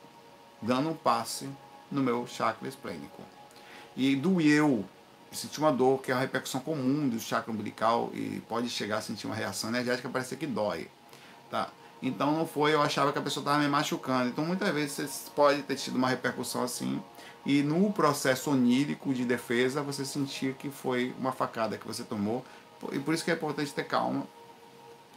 dando 0.66 0.90
um 0.90 0.94
passe 0.94 1.48
no 1.90 2.02
meu 2.02 2.26
chakra 2.26 2.68
esplênico. 2.68 3.22
E 3.96 4.16
doeu, 4.16 4.84
senti 5.32 5.58
uma 5.58 5.72
dor, 5.72 6.02
que 6.02 6.10
é 6.10 6.14
uma 6.14 6.20
repercussão 6.20 6.60
comum 6.60 7.08
do 7.08 7.18
chakra 7.20 7.52
umbilical 7.52 8.10
e 8.12 8.42
pode 8.48 8.68
chegar 8.68 8.98
a 8.98 9.00
sentir 9.00 9.26
uma 9.26 9.36
reação 9.36 9.70
energética, 9.70 10.08
parece 10.08 10.36
que 10.36 10.46
dói. 10.46 10.88
Tá? 11.50 11.70
Então 12.02 12.32
não 12.32 12.46
foi, 12.46 12.74
eu 12.74 12.82
achava 12.82 13.12
que 13.12 13.18
a 13.18 13.22
pessoa 13.22 13.42
estava 13.42 13.58
me 13.58 13.68
machucando. 13.68 14.28
Então 14.28 14.44
muitas 14.44 14.68
vezes 14.74 14.92
você 14.92 15.30
pode 15.34 15.62
ter 15.62 15.76
tido 15.76 15.96
uma 15.96 16.08
repercussão 16.08 16.62
assim. 16.62 17.00
E 17.44 17.62
no 17.62 17.92
processo 17.92 18.50
onírico 18.50 19.14
de 19.14 19.24
defesa, 19.24 19.80
você 19.80 20.04
sentir 20.04 20.54
que 20.54 20.68
foi 20.68 21.14
uma 21.18 21.32
facada 21.32 21.78
que 21.78 21.86
você 21.86 22.02
tomou. 22.02 22.44
E 22.92 22.98
por 22.98 23.14
isso 23.14 23.24
que 23.24 23.30
é 23.30 23.34
importante 23.34 23.72
ter 23.72 23.84
calma 23.84 24.26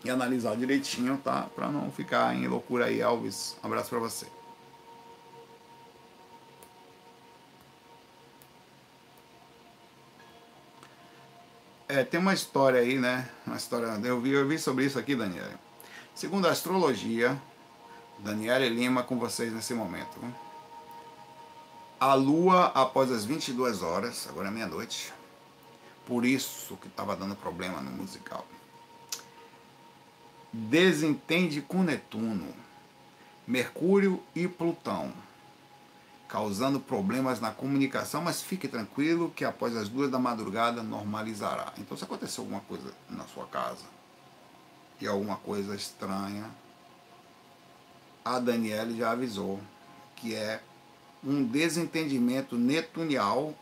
e 0.05 0.09
analisar 0.09 0.55
direitinho, 0.55 1.17
tá? 1.17 1.47
Para 1.55 1.67
não 1.69 1.91
ficar 1.91 2.33
em 2.35 2.47
loucura 2.47 2.85
aí, 2.85 3.01
Elvis. 3.01 3.57
Um 3.63 3.67
abraço 3.67 3.89
para 3.89 3.99
você. 3.99 4.38
É, 11.91 12.03
tem 12.03 12.19
uma 12.19 12.35
história 12.35 12.81
aí, 12.81 12.99
né? 12.99 13.27
Uma 13.47 13.57
história. 13.57 13.87
Eu 14.03 14.21
vi, 14.21 14.29
eu 14.29 14.47
vi 14.47 14.59
sobre 14.59 14.85
isso 14.85 14.99
aqui, 14.99 15.15
Daniel. 15.15 15.49
Segundo 16.13 16.47
a 16.47 16.51
astrologia, 16.51 17.35
Daniela 18.19 18.67
Lima 18.67 19.01
com 19.01 19.17
vocês 19.17 19.51
nesse 19.51 19.73
momento. 19.73 20.19
a 21.99 22.13
lua 22.13 22.67
após 22.75 23.11
as 23.11 23.25
22 23.25 23.81
horas, 23.81 24.27
agora 24.29 24.49
é 24.49 24.51
meia-noite. 24.51 25.11
Por 26.05 26.25
isso 26.25 26.77
que 26.77 26.87
estava 26.87 27.15
dando 27.15 27.35
problema 27.35 27.81
no 27.81 27.89
musical. 27.89 28.45
Desentende 30.53 31.59
com 31.59 31.81
Netuno, 31.81 32.53
Mercúrio 33.47 34.21
e 34.35 34.47
Plutão, 34.47 35.11
causando 36.29 36.79
problemas 36.79 37.41
na 37.41 37.49
comunicação, 37.49 38.21
mas 38.21 38.39
fique 38.39 38.67
tranquilo 38.67 39.33
que 39.35 39.43
após 39.43 39.75
as 39.75 39.89
duas 39.89 40.11
da 40.11 40.19
madrugada 40.19 40.83
normalizará. 40.83 41.73
Então, 41.79 41.97
se 41.97 42.03
aconteceu 42.03 42.43
alguma 42.43 42.61
coisa 42.61 42.93
na 43.09 43.25
sua 43.25 43.47
casa 43.47 43.85
e 45.01 45.07
alguma 45.07 45.37
coisa 45.37 45.75
estranha, 45.75 46.45
a 48.23 48.37
Daniela 48.37 48.93
já 48.93 49.11
avisou 49.11 49.59
que 50.15 50.35
é 50.35 50.61
um 51.23 51.43
desentendimento 51.43 52.55
netunial 52.55 53.55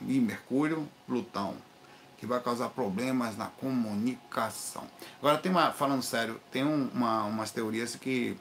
e 0.00 0.20
Mercúrio, 0.20 0.88
Plutão, 1.06 1.56
que 2.16 2.24
vai 2.24 2.40
causar 2.40 2.68
problemas 2.68 3.36
na 3.36 3.46
comunicação. 3.46 4.84
Agora 5.18 5.38
tem 5.38 5.50
uma, 5.50 5.72
falando 5.72 6.02
sério, 6.02 6.40
tem 6.52 6.64
um, 6.64 6.88
uma, 6.94 7.24
umas 7.24 7.50
teorias 7.50 7.96
que 7.96 8.36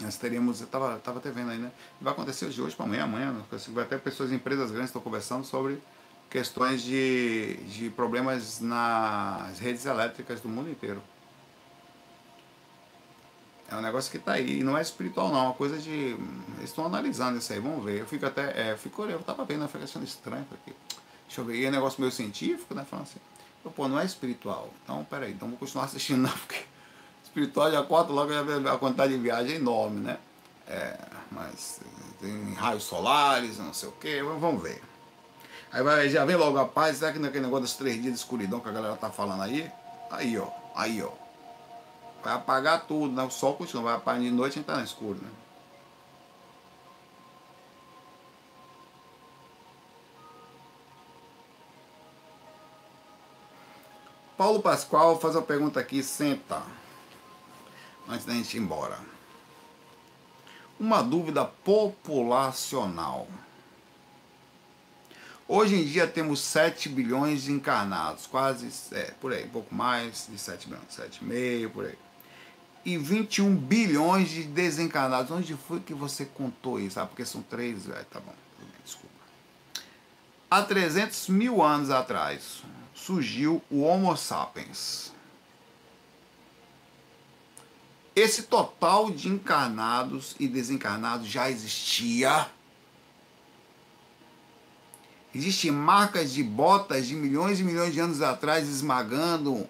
nós 0.00 0.16
teríamos, 0.16 0.60
eu 0.60 0.66
estava 0.66 0.98
tava 0.98 1.18
até 1.18 1.30
vendo 1.30 1.50
aí, 1.50 1.58
né? 1.58 1.70
Vai 2.00 2.12
acontecer 2.12 2.48
de 2.48 2.60
hoje 2.60 2.74
para 2.74 2.84
amanhã, 2.84 3.04
amanhã, 3.04 3.34
vai 3.68 3.84
ter 3.84 4.00
pessoas, 4.00 4.32
empresas 4.32 4.70
grandes 4.70 4.90
estão 4.90 5.00
conversando 5.00 5.44
sobre 5.44 5.80
questões 6.28 6.82
de, 6.82 7.54
de 7.68 7.90
problemas 7.90 8.60
nas 8.60 9.58
redes 9.60 9.86
elétricas 9.86 10.40
do 10.40 10.48
mundo 10.48 10.68
inteiro. 10.68 11.00
É 13.70 13.76
um 13.76 13.80
negócio 13.80 14.10
que 14.10 14.18
está 14.18 14.32
aí, 14.32 14.62
não 14.62 14.76
é 14.76 14.82
espiritual 14.82 15.30
não, 15.30 15.38
é 15.38 15.42
uma 15.42 15.54
coisa 15.54 15.78
de. 15.78 15.90
Eles 15.90 16.64
estão 16.64 16.84
analisando 16.84 17.38
isso 17.38 17.52
aí, 17.52 17.60
vamos 17.60 17.84
ver. 17.84 18.00
Eu 18.00 18.06
fico 18.06 18.26
até. 18.26 18.70
É, 18.70 18.76
fico, 18.76 19.04
eu 19.04 19.20
estava 19.20 19.44
vendo, 19.44 19.62
eu 19.62 19.68
fico 19.68 19.84
achando 19.84 20.04
estranho 20.04 20.46
aqui. 20.52 20.76
Deixa 21.26 21.40
eu 21.40 21.44
ver, 21.44 21.56
e 21.56 21.64
é 21.64 21.68
um 21.68 21.72
negócio 21.72 22.00
meio 22.00 22.12
científico, 22.12 22.74
né? 22.74 22.84
Falando 22.84 23.06
assim, 23.06 23.20
eu, 23.64 23.70
pô, 23.70 23.88
não 23.88 23.98
é 23.98 24.04
espiritual. 24.04 24.70
Então, 24.82 25.04
peraí, 25.04 25.32
então 25.32 25.48
vou 25.48 25.56
continuar 25.56 25.84
assistindo, 25.86 26.22
não, 26.22 26.30
porque 26.30 26.64
espiritual 27.34 27.70
já 27.72 27.82
corta 27.82 28.12
logo 28.12 28.32
a 28.32 28.78
quantidade 28.78 29.12
de 29.12 29.18
viagem 29.18 29.54
é 29.54 29.56
enorme, 29.56 30.00
né? 30.00 30.18
É, 30.68 30.96
mas 31.32 31.80
tem 32.20 32.54
raios 32.54 32.84
solares, 32.84 33.58
não 33.58 33.74
sei 33.74 33.88
o 33.88 33.92
que, 33.92 34.22
vamos 34.22 34.62
ver. 34.62 34.80
Aí 35.72 35.82
vai, 35.82 36.08
já 36.08 36.24
vem 36.24 36.36
logo 36.36 36.56
a 36.58 36.64
paz, 36.64 36.98
será 36.98 37.12
que 37.12 37.18
naquele 37.18 37.44
negócio 37.44 37.64
dos 37.64 37.74
três 37.74 38.00
dias 38.00 38.14
de 38.14 38.20
escuridão 38.20 38.60
que 38.60 38.68
a 38.68 38.72
galera 38.72 38.96
tá 38.96 39.10
falando 39.10 39.42
aí? 39.42 39.68
Aí, 40.12 40.38
ó, 40.38 40.48
aí, 40.76 41.02
ó. 41.02 41.10
Vai 42.22 42.34
apagar 42.34 42.86
tudo, 42.86 43.12
né? 43.12 43.24
O 43.24 43.30
sol 43.30 43.54
continua, 43.54 43.82
vai 43.82 43.94
apagar 43.96 44.22
de 44.22 44.30
noite 44.30 44.52
a 44.52 44.56
gente 44.56 44.66
tá 44.66 44.76
no 44.76 44.84
escuro, 44.84 45.18
né? 45.20 45.28
Paulo 54.36 54.60
Pascoal 54.60 55.18
faz 55.18 55.34
uma 55.34 55.42
pergunta 55.42 55.80
aqui, 55.80 56.02
senta. 56.02 56.62
Antes 58.08 58.26
da 58.26 58.32
gente 58.32 58.56
ir 58.56 58.60
embora. 58.60 58.98
Uma 60.78 61.02
dúvida 61.02 61.44
populacional. 61.44 63.28
Hoje 65.46 65.76
em 65.76 65.84
dia 65.84 66.06
temos 66.06 66.40
7 66.40 66.88
bilhões 66.88 67.42
de 67.42 67.52
encarnados, 67.52 68.26
quase, 68.26 68.68
é, 68.94 69.12
por 69.20 69.32
aí, 69.32 69.44
um 69.44 69.50
pouco 69.50 69.74
mais 69.74 70.26
de 70.28 70.38
7 70.38 70.68
bilhões, 70.68 70.86
7,5, 70.88 71.70
por 71.70 71.86
aí 71.86 71.98
e 72.84 72.98
21 72.98 73.56
bilhões 73.56 74.28
de 74.28 74.42
desencarnados. 74.44 75.30
Onde 75.30 75.54
foi 75.54 75.80
que 75.80 75.94
você 75.94 76.24
contou 76.24 76.78
isso? 76.78 77.00
Ah, 77.00 77.06
porque 77.06 77.24
são 77.24 77.42
três. 77.42 77.88
É, 77.88 78.04
tá 78.04 78.20
bom, 78.20 78.34
desculpa. 78.84 79.14
Há 80.50 80.62
300 80.62 81.28
mil 81.28 81.62
anos 81.62 81.90
atrás 81.90 82.62
surgiu 82.94 83.62
o 83.70 83.82
Homo 83.82 84.14
sapiens. 84.16 85.12
Esse 88.14 88.44
total 88.44 89.10
de 89.10 89.28
encarnados 89.28 90.36
e 90.38 90.46
desencarnados 90.46 91.26
já 91.26 91.50
existia. 91.50 92.48
Existem 95.34 95.72
marcas 95.72 96.32
de 96.32 96.42
botas 96.42 97.08
de 97.08 97.16
milhões 97.16 97.58
e 97.58 97.64
milhões 97.64 97.92
de 97.92 97.98
anos 97.98 98.22
atrás 98.22 98.68
esmagando 98.68 99.68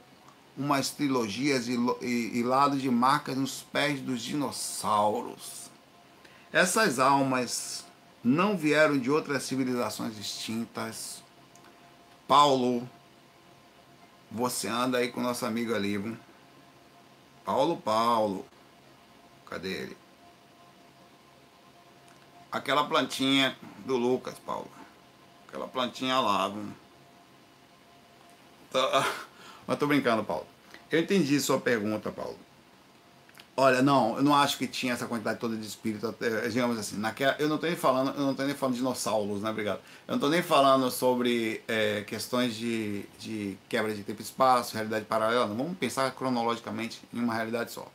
umas 0.56 0.90
trilogias 0.90 1.66
e, 1.68 1.76
e, 2.02 2.38
e 2.38 2.42
lado 2.42 2.76
de 2.76 2.90
marcas 2.90 3.36
nos 3.36 3.62
pés 3.62 4.00
dos 4.00 4.20
dinossauros. 4.20 5.70
Essas 6.52 6.98
almas 6.98 7.84
não 8.22 8.56
vieram 8.56 8.98
de 8.98 9.10
outras 9.10 9.42
civilizações 9.42 10.18
extintas. 10.18 11.22
Paulo, 12.28 12.88
você 14.30 14.68
anda 14.68 14.98
aí 14.98 15.08
com 15.08 15.20
nosso 15.20 15.46
amigo 15.46 15.74
ali, 15.74 15.96
viu? 15.96 16.16
Paulo, 17.44 17.76
Paulo. 17.76 18.46
Cadê 19.46 19.68
ele? 19.68 19.96
Aquela 22.50 22.84
plantinha 22.86 23.56
do 23.84 23.96
Lucas, 23.96 24.38
Paulo. 24.38 24.70
Aquela 25.46 25.68
plantinha 25.68 26.18
lá? 26.20 26.52
Tá. 28.70 29.12
Mas 29.66 29.78
tô 29.78 29.86
brincando, 29.86 30.24
Paulo. 30.24 30.46
Eu 30.90 31.00
entendi 31.00 31.40
sua 31.40 31.60
pergunta, 31.60 32.10
Paulo. 32.10 32.38
Olha, 33.56 33.82
não, 33.82 34.16
eu 34.16 34.22
não 34.22 34.34
acho 34.34 34.58
que 34.58 34.66
tinha 34.66 34.94
essa 34.94 35.06
quantidade 35.06 35.38
toda 35.38 35.56
de 35.56 35.64
espírito, 35.64 36.12
digamos 36.50 36.76
assim, 36.76 36.96
naquela, 36.96 37.36
eu 37.38 37.48
não 37.48 37.54
estou 37.54 37.70
nem 37.70 37.78
falando, 37.78 38.08
eu 38.16 38.20
não 38.20 38.32
estou 38.32 38.44
nem 38.44 38.54
falando 38.54 38.74
de 38.74 38.80
dinossauros, 38.80 39.42
né, 39.42 39.50
obrigado. 39.50 39.78
Eu 40.08 40.12
não 40.12 40.14
estou 40.16 40.28
nem 40.28 40.42
falando 40.42 40.90
sobre 40.90 41.62
é, 41.68 42.02
questões 42.02 42.56
de, 42.56 43.04
de 43.16 43.56
quebra 43.68 43.94
de 43.94 44.02
tempo 44.02 44.20
e 44.20 44.24
espaço, 44.24 44.74
realidade 44.74 45.04
paralela, 45.04 45.46
não. 45.46 45.56
vamos 45.56 45.78
pensar 45.78 46.10
cronologicamente 46.10 47.00
em 47.12 47.20
uma 47.20 47.32
realidade 47.32 47.70
só. 47.70 47.86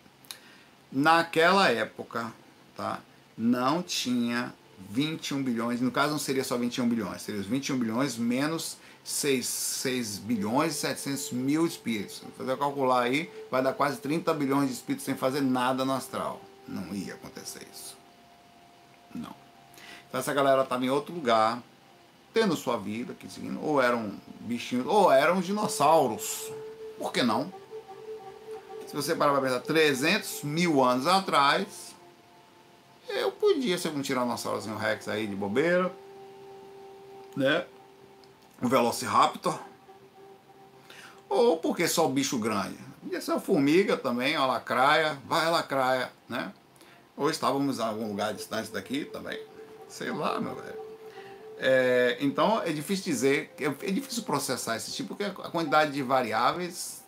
Naquela 0.89 1.69
época, 1.69 2.31
tá, 2.77 3.01
não 3.37 3.83
tinha 3.83 4.53
21 4.89 5.43
bilhões, 5.43 5.81
no 5.81 5.91
caso 5.91 6.11
não 6.11 6.19
seria 6.19 6.43
só 6.45 6.57
21 6.57 6.87
bilhões, 6.87 7.21
seria 7.21 7.41
os 7.41 7.47
21 7.47 7.77
bilhões 7.77 8.15
menos 8.17 8.77
6, 9.03 9.45
6 9.45 10.17
bilhões 10.19 10.75
e 10.75 10.79
700 10.79 11.31
mil 11.31 11.65
espíritos. 11.65 12.17
Se 12.17 12.25
fazer 12.37 12.57
calcular 12.57 13.01
aí, 13.01 13.31
vai 13.49 13.61
dar 13.61 13.73
quase 13.73 13.97
30 13.97 14.33
bilhões 14.33 14.67
de 14.67 14.75
espíritos 14.75 15.05
sem 15.05 15.15
fazer 15.15 15.41
nada 15.41 15.83
no 15.83 15.93
astral. 15.93 16.41
Não 16.67 16.93
ia 16.93 17.15
acontecer 17.15 17.65
isso. 17.73 17.97
Não. 19.13 19.33
Então 20.07 20.19
essa 20.19 20.33
galera 20.33 20.63
estava 20.63 20.83
em 20.85 20.89
outro 20.89 21.13
lugar, 21.13 21.61
tendo 22.33 22.55
sua 22.55 22.77
vida, 22.77 23.13
aqui 23.13 23.29
seguindo, 23.29 23.63
ou 23.63 23.81
eram 23.81 24.13
bichinhos, 24.41 24.85
ou 24.85 25.11
eram 25.11 25.41
dinossauros. 25.41 26.51
Por 26.97 27.11
que 27.11 27.23
não? 27.23 27.51
Se 28.87 28.95
você 28.95 29.15
parar 29.15 29.33
para 29.33 29.41
pensar, 29.41 29.59
300 29.59 30.43
mil 30.43 30.83
anos 30.83 31.05
atrás, 31.05 31.95
eu 33.07 33.31
podia 33.31 33.77
ser 33.77 33.89
um 33.89 34.01
tiranossauro 34.01 34.59
Rex 34.77 35.07
aí 35.07 35.27
de 35.27 35.35
bobeira, 35.35 35.91
né? 37.35 37.65
Um 38.61 38.67
Velociraptor, 38.67 39.59
ou 41.27 41.57
porque 41.57 41.87
só 41.87 42.05
o 42.05 42.09
bicho 42.09 42.37
grande. 42.39 42.77
Podia 43.01 43.21
ser 43.21 43.31
a 43.31 43.39
formiga 43.39 43.95
também, 43.95 44.35
a 44.35 44.45
lacraia, 44.45 45.17
vai 45.25 45.49
lacraia, 45.49 46.11
né? 46.27 46.51
Ou 47.15 47.29
estávamos 47.29 47.79
em 47.79 47.83
algum 47.83 48.09
lugar 48.09 48.33
distante 48.33 48.71
daqui 48.71 49.05
também, 49.05 49.39
sei 49.87 50.11
lá, 50.11 50.39
meu 50.39 50.55
velho. 50.55 50.79
É, 51.57 52.17
então 52.21 52.61
é 52.61 52.71
difícil 52.71 53.05
dizer, 53.05 53.53
é, 53.59 53.65
é 53.65 53.91
difícil 53.91 54.23
processar 54.23 54.77
esse 54.77 54.91
tipo, 54.91 55.09
porque 55.09 55.23
a 55.23 55.49
quantidade 55.49 55.91
de 55.91 56.01
variáveis 56.01 57.03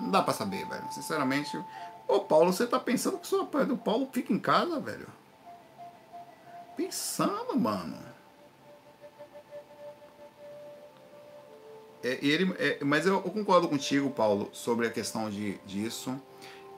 não 0.00 0.10
dá 0.10 0.22
para 0.22 0.34
saber, 0.34 0.66
velho. 0.66 0.84
Sinceramente, 0.92 1.56
ô 2.08 2.20
Paulo, 2.20 2.52
você 2.52 2.66
tá 2.66 2.80
pensando 2.80 3.18
que 3.18 3.26
o 3.26 3.28
seu 3.28 3.46
pai 3.46 3.64
do 3.64 3.76
Paulo 3.76 4.08
fica 4.12 4.32
em 4.32 4.38
casa, 4.38 4.80
velho? 4.80 5.06
Pensando, 6.76 7.56
mano. 7.58 8.11
É, 12.02 12.18
ele, 12.20 12.54
é, 12.58 12.78
mas 12.84 13.06
eu, 13.06 13.14
eu, 13.14 13.30
concordo 13.30 13.68
contigo, 13.68 14.10
Paulo, 14.10 14.50
sobre 14.52 14.86
a 14.86 14.90
questão 14.90 15.30
de, 15.30 15.58
disso. 15.64 16.20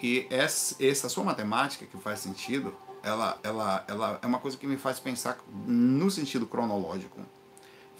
E 0.03 0.27
essa, 0.31 0.77
essa 0.85 1.09
sua 1.09 1.25
matemática, 1.25 1.87
que 1.87 1.97
faz 1.99 2.20
sentido, 2.20 2.77
ela, 3.03 3.39
ela, 3.43 3.85
ela 3.89 4.18
é 4.20 4.27
uma 4.27 4.39
coisa 4.39 4.57
que 4.57 4.66
me 4.66 4.77
faz 4.77 5.01
pensar 5.01 5.39
no 5.66 6.11
sentido 6.11 6.47
cronológico. 6.47 7.20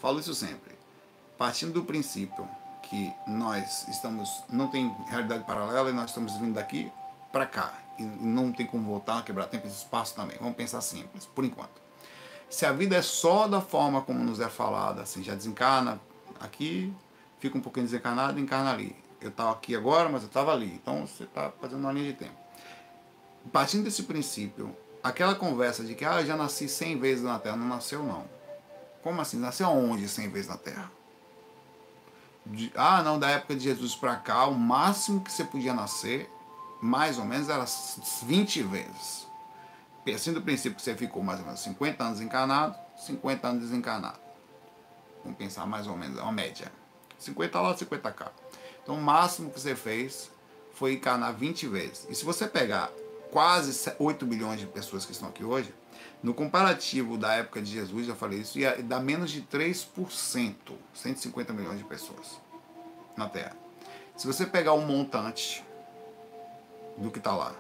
Falo 0.01 0.21
isso 0.21 0.35
sempre. 0.35 0.75
Partindo 1.39 1.73
do 1.73 1.85
princípio 1.85 2.47
que 2.83 3.13
nós 3.27 3.89
estamos, 3.89 4.29
não 4.51 4.69
tem 4.69 4.95
realidade 5.09 5.45
paralela 5.45 5.91
e 5.91 5.93
nós 5.93 6.11
estamos 6.11 6.37
vindo 6.37 6.55
daqui 6.55 6.91
para 7.33 7.47
cá. 7.47 7.75
E 7.99 8.03
não 8.03 8.53
tem 8.53 8.67
como 8.67 8.85
voltar, 8.85 9.25
quebrar 9.25 9.47
tempo 9.47 9.67
e 9.67 9.71
espaço 9.71 10.15
também. 10.15 10.37
Vamos 10.39 10.57
pensar 10.57 10.81
simples, 10.81 11.27
por 11.27 11.45
enquanto. 11.45 11.83
Se 12.51 12.67
a 12.67 12.73
vida 12.73 12.97
é 12.97 13.03
só 13.03 13.49
da 13.49 13.61
forma 13.61 14.03
como 14.03 14.23
nos 14.23 14.41
é 14.41 14.49
falada, 14.49 15.03
assim, 15.03 15.23
já 15.23 15.35
desencarna 15.35 16.01
aqui, 16.39 16.93
fica 17.45 17.59
um 17.59 17.61
pouquinho 17.61 17.85
desencarnado, 17.85 18.41
encarna 18.41 18.73
ali. 18.73 18.97
Eu 19.21 19.29
estava 19.29 19.53
aqui 19.53 19.77
agora, 19.77 20.09
mas 20.09 20.23
eu 20.23 20.29
estava 20.29 20.51
ali. 20.51 20.73
Então 20.75 21.07
você 21.07 21.25
está 21.25 21.53
fazendo 21.61 21.81
uma 21.81 21.93
linha 21.93 22.11
de 22.11 22.19
tempo. 22.19 22.37
Partindo 23.53 23.85
desse 23.85 24.05
princípio, 24.05 24.75
aquela 25.03 25.35
conversa 25.35 25.85
de 25.85 25.95
que 25.95 26.07
ah, 26.07 26.23
eu 26.23 26.27
já 26.27 26.39
nasci 26.39 26.67
100 26.67 26.99
vezes 26.99 27.23
na 27.23 27.39
Terra, 27.39 27.57
não 27.57 27.69
nasceu 27.69 28.03
não. 28.03 28.25
Como 29.03 29.21
assim? 29.21 29.39
Nasceu 29.39 29.69
onde 29.69 30.09
100 30.09 30.31
vezes 30.31 30.49
na 30.49 30.57
Terra? 30.57 30.91
De, 32.47 32.73
ah, 32.75 33.03
não, 33.03 33.19
da 33.19 33.29
época 33.29 33.55
de 33.55 33.65
Jesus 33.65 33.95
para 33.95 34.17
cá, 34.17 34.47
o 34.47 34.55
máximo 34.55 35.21
que 35.21 35.31
você 35.31 35.45
podia 35.45 35.75
nascer, 35.75 36.31
mais 36.81 37.19
ou 37.19 37.27
menos, 37.27 37.51
era 37.51 37.67
20 38.23 38.63
vezes. 38.63 39.27
Assim 40.15 40.33
do 40.33 40.41
princípio 40.41 40.77
que 40.77 40.83
você 40.83 40.95
ficou 40.95 41.23
mais 41.23 41.41
ou 41.41 41.47
menos 41.47 41.61
50 41.61 42.05
anos 42.05 42.21
encarnado, 42.23 42.75
50 42.97 43.49
anos 43.49 43.63
desencarnado. 43.65 44.19
Vamos 45.23 45.37
pensar 45.37 45.67
mais 45.67 45.87
ou 45.87 45.97
menos, 45.97 46.19
é 46.19 46.23
uma 46.23 46.33
média. 46.33 46.73
50 47.19 47.61
lá, 47.61 47.77
50 47.77 48.11
cá. 48.13 48.33
Então 48.83 48.97
o 48.97 49.01
máximo 49.01 49.51
que 49.51 49.61
você 49.61 49.75
fez 49.75 50.31
foi 50.75 50.95
encarnar 50.95 51.35
20 51.35 51.67
vezes. 51.69 52.07
E 52.09 52.15
se 52.15 52.25
você 52.25 52.47
pegar 52.47 52.91
quase 53.31 53.93
8 53.99 54.27
bilhões 54.27 54.61
de 54.61 54.67
pessoas 54.67 55.05
que 55.07 55.13
estão 55.13 55.29
aqui 55.29 55.45
hoje, 55.45 55.73
no 56.23 56.33
comparativo 56.33 57.19
da 57.19 57.35
época 57.35 57.61
de 57.61 57.71
Jesus, 57.71 58.07
já 58.07 58.15
falei 58.15 58.41
isso, 58.41 58.59
ia 58.59 58.83
dar 58.83 59.01
menos 59.01 59.31
de 59.31 59.43
3%, 59.43 60.55
150 60.95 61.53
milhões 61.53 61.79
de 61.79 61.85
pessoas 61.85 62.41
na 63.17 63.29
Terra. 63.29 63.57
Se 64.17 64.27
você 64.27 64.47
pegar 64.47 64.75
um 64.75 64.87
montante 64.87 65.65
do 66.97 67.11
que 67.11 67.19
está 67.19 67.35
lá 67.35 67.55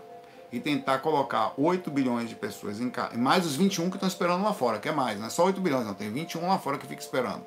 e 0.53 0.61
tentar 0.61 1.01
colocar 1.01 1.53
8 1.59 1.91
bilhões 1.91 2.29
de 2.29 2.37
pessoas 2.37 2.81
em 2.81 2.89
casa, 2.89 3.17
mais 3.19 3.45
os 3.45 3.57
21 3.57 3.91
que 3.91 3.97
estão 3.97 4.09
esperando 4.09 4.45
lá 4.45 4.53
fora, 4.53 4.79
que 4.79 4.89
é 4.89 4.93
mais, 4.93 5.19
não 5.19 5.27
é 5.27 5.31
só 5.31 5.45
8 5.45 5.61
bilhões, 5.61 5.85
não, 5.85 5.95
tem 5.95 6.11
21 6.11 6.47
lá 6.47 6.59
fora 6.59 6.79
que 6.79 6.87
fica 6.87 7.03
esperando. 7.03 7.45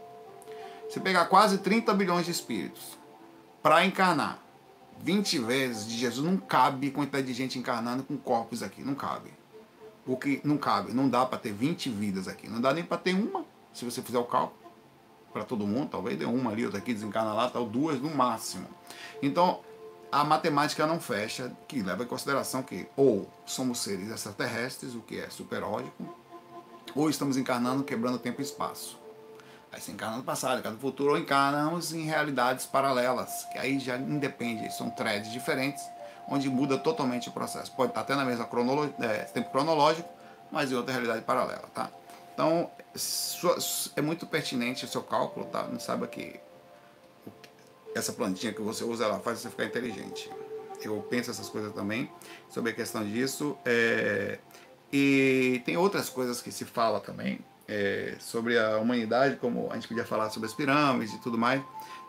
Você 0.89 0.99
pegar 0.99 1.25
quase 1.25 1.57
30 1.57 1.93
bilhões 1.93 2.25
de 2.25 2.31
espíritos 2.31 2.97
para 3.61 3.85
encarnar 3.85 4.41
20 5.01 5.39
vezes 5.39 5.88
de 5.88 5.97
Jesus 5.97 6.25
não 6.25 6.38
cabe 6.38 6.91
quantidade 6.91 7.27
de 7.27 7.33
gente 7.33 7.59
encarnando 7.59 8.03
com 8.03 8.17
corpos 8.17 8.63
aqui, 8.63 8.81
não 8.81 8.95
cabe. 8.95 9.31
O 10.05 10.15
que 10.15 10.39
não 10.43 10.57
cabe, 10.57 10.93
não 10.93 11.09
dá 11.09 11.25
para 11.25 11.38
ter 11.38 11.51
20 11.51 11.89
vidas 11.89 12.27
aqui, 12.27 12.47
não 12.49 12.61
dá 12.61 12.73
nem 12.73 12.83
para 12.83 12.97
ter 12.97 13.13
uma, 13.13 13.45
se 13.73 13.83
você 13.83 14.01
fizer 14.01 14.17
o 14.17 14.23
cálculo 14.23 14.57
para 15.33 15.43
todo 15.43 15.67
mundo, 15.67 15.89
talvez 15.89 16.17
dê 16.17 16.25
uma 16.25 16.51
ali, 16.51 16.63
outra 16.63 16.79
aqui, 16.79 16.93
desencarna 16.93 17.33
lá, 17.33 17.49
tal, 17.49 17.65
duas 17.65 17.99
no 17.99 18.09
máximo. 18.09 18.67
Então, 19.21 19.59
a 20.09 20.23
matemática 20.23 20.88
não 20.88 20.99
fecha, 20.99 21.51
que 21.67 21.81
leva 21.81 22.03
em 22.03 22.07
consideração 22.07 22.63
que 22.63 22.88
ou 22.95 23.29
somos 23.45 23.79
seres 23.79 24.09
extraterrestres, 24.09 24.95
o 24.95 25.01
que 25.01 25.19
é 25.19 25.29
superódico, 25.29 26.15
ou 26.95 27.09
estamos 27.09 27.35
encarnando 27.35 27.83
quebrando 27.83 28.17
tempo 28.17 28.41
e 28.41 28.43
espaço. 28.43 28.97
Aí 29.72 29.82
você 29.82 29.91
encarna 29.91 30.18
no 30.18 30.24
passado, 30.24 30.59
encarna 30.59 30.76
no 30.76 30.82
futuro, 30.82 31.11
ou 31.11 31.18
encarnamos 31.18 31.93
em 31.93 32.03
realidades 32.03 32.65
paralelas, 32.65 33.45
que 33.51 33.57
aí 33.57 33.80
já 33.80 33.97
independe, 33.97 34.74
são 34.74 34.89
threads 34.89 35.32
diferentes, 35.32 35.84
onde 36.28 36.49
muda 36.49 36.78
totalmente 36.78 37.30
o 37.30 37.32
processo. 37.32 37.72
Pode 37.74 37.91
estar 37.91 38.01
até 38.01 38.15
na 38.15 38.26
mesma 38.26 38.45
cronologia, 38.45 38.95
é, 38.99 39.24
tempo 39.26 39.49
cronológico, 39.51 40.09
mas 40.51 40.72
em 40.72 40.76
outra 40.76 40.93
realidade 40.93 41.22
paralela, 41.22 41.68
tá? 41.74 41.89
Então, 42.34 42.70
é 43.95 44.01
muito 44.01 44.26
pertinente 44.28 44.86
o 44.86 44.88
seu 44.88 45.01
cálculo, 45.01 45.47
tá? 45.47 45.63
Não 45.63 45.80
saiba 45.80 46.07
que 46.07 46.39
essa 47.95 48.13
plantinha 48.13 48.53
que 48.53 48.61
você 48.61 48.84
usa, 48.84 49.05
ela 49.05 49.20
faz 49.20 49.39
você 49.39 49.49
ficar 49.49 49.65
inteligente. 49.65 50.30
Eu 50.82 51.01
penso 51.09 51.32
essas 51.32 51.49
coisas 51.49 51.74
também, 51.74 52.09
sobre 52.49 52.72
a 52.72 52.76
questão 52.76 53.03
disso. 53.03 53.57
É... 53.65 54.39
E 54.93 55.61
tem 55.65 55.76
outras 55.76 56.09
coisas 56.09 56.41
que 56.41 56.51
se 56.51 56.63
fala 56.63 56.99
também, 56.99 57.39
é, 57.68 58.15
sobre 58.20 58.57
a 58.57 58.78
humanidade, 58.78 59.36
como 59.36 59.68
a 59.72 59.76
gente 59.76 59.88
podia 59.88 60.05
falar 60.05 60.30
sobre 60.30 60.47
as 60.47 60.53
pirâmides 60.53 61.13
e 61.13 61.18
tudo 61.18 61.38
mais, 61.38 61.61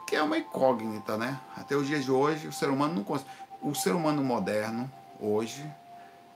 que 0.07 0.15
é 0.15 0.23
uma 0.23 0.39
incógnita, 0.39 1.17
né? 1.17 1.39
Até 1.57 1.77
os 1.77 1.87
dias 1.87 2.05
de 2.05 2.11
hoje, 2.11 2.47
o 2.47 2.53
ser 2.53 2.71
humano 2.71 2.95
não 2.95 3.05
consegue. 3.05 3.31
O 3.61 3.75
ser 3.75 3.93
humano 3.93 4.23
moderno, 4.23 4.91
hoje, 5.21 5.65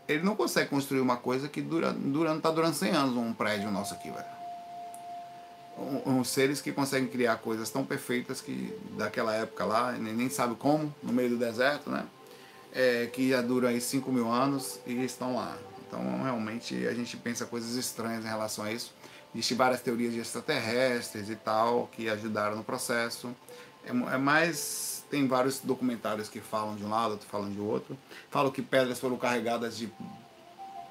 ele 0.08 0.22
não 0.22 0.34
consegue 0.34 0.68
construir 0.68 1.00
uma 1.00 1.16
coisa 1.16 1.48
que 1.48 1.62
dura, 1.62 1.92
dura, 1.92 2.38
tá 2.40 2.50
durando 2.50 2.74
100 2.74 2.90
anos 2.90 3.16
um 3.16 3.32
prédio 3.32 3.70
nosso 3.70 3.94
aqui, 3.94 4.10
velho. 4.10 4.42
Um, 5.78 6.18
um, 6.18 6.24
seres 6.24 6.60
que 6.60 6.70
conseguem 6.70 7.08
criar 7.08 7.36
coisas 7.36 7.70
tão 7.70 7.84
perfeitas 7.84 8.40
que 8.40 8.76
daquela 8.98 9.34
época 9.34 9.64
lá, 9.64 9.92
nem, 9.92 10.12
nem 10.12 10.28
sabe 10.28 10.54
como, 10.56 10.94
no 11.02 11.12
meio 11.12 11.30
do 11.30 11.38
deserto, 11.38 11.88
né? 11.88 12.04
É, 12.74 13.06
que 13.06 13.30
já 13.30 13.40
duram 13.40 13.68
aí 13.68 13.80
5 13.80 14.10
mil 14.10 14.30
anos 14.30 14.80
e 14.86 15.02
estão 15.04 15.36
lá. 15.36 15.56
Então, 15.86 16.22
realmente, 16.22 16.86
a 16.86 16.94
gente 16.94 17.16
pensa 17.16 17.46
coisas 17.46 17.76
estranhas 17.76 18.24
em 18.24 18.28
relação 18.28 18.64
a 18.64 18.72
isso. 18.72 18.92
Existem 19.34 19.56
várias 19.56 19.80
teorias 19.80 20.12
de 20.12 20.20
extraterrestres 20.20 21.30
e 21.30 21.36
tal 21.36 21.88
que 21.92 22.08
ajudaram 22.08 22.56
no 22.56 22.64
processo. 22.64 23.34
É, 23.84 23.90
é 23.90 24.18
mais. 24.18 25.04
Tem 25.10 25.26
vários 25.26 25.60
documentários 25.60 26.28
que 26.28 26.40
falam 26.40 26.74
de 26.74 26.84
um 26.84 26.88
lado, 26.88 27.12
outro 27.12 27.26
falam 27.28 27.50
de 27.50 27.60
outro. 27.60 27.98
Falam 28.30 28.50
que 28.50 28.62
pedras 28.62 28.98
foram 28.98 29.16
carregadas 29.16 29.76
de 29.76 29.92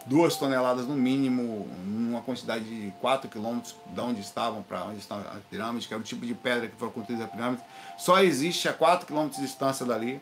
duas 0.06 0.36
toneladas 0.36 0.88
no 0.88 0.96
mínimo, 0.96 1.68
numa 1.86 2.22
quantidade 2.22 2.64
de 2.64 2.92
4 3.00 3.30
quilômetros 3.30 3.76
de 3.86 4.00
onde 4.00 4.22
estavam 4.22 4.64
para 4.64 4.86
onde 4.86 5.00
estão 5.00 5.20
as 5.20 5.44
pirâmides, 5.50 5.88
que 5.88 5.94
era 5.94 6.02
o 6.02 6.06
tipo 6.06 6.26
de 6.26 6.34
pedra 6.34 6.68
que 6.68 6.76
foram 6.76 6.92
construídas 6.92 7.26
as 7.26 7.32
pirâmides. 7.32 7.64
Só 7.98 8.22
existe 8.22 8.68
a 8.68 8.74
4 8.74 9.06
quilômetros 9.06 9.40
de 9.40 9.48
distância 9.48 9.86
dali, 9.86 10.22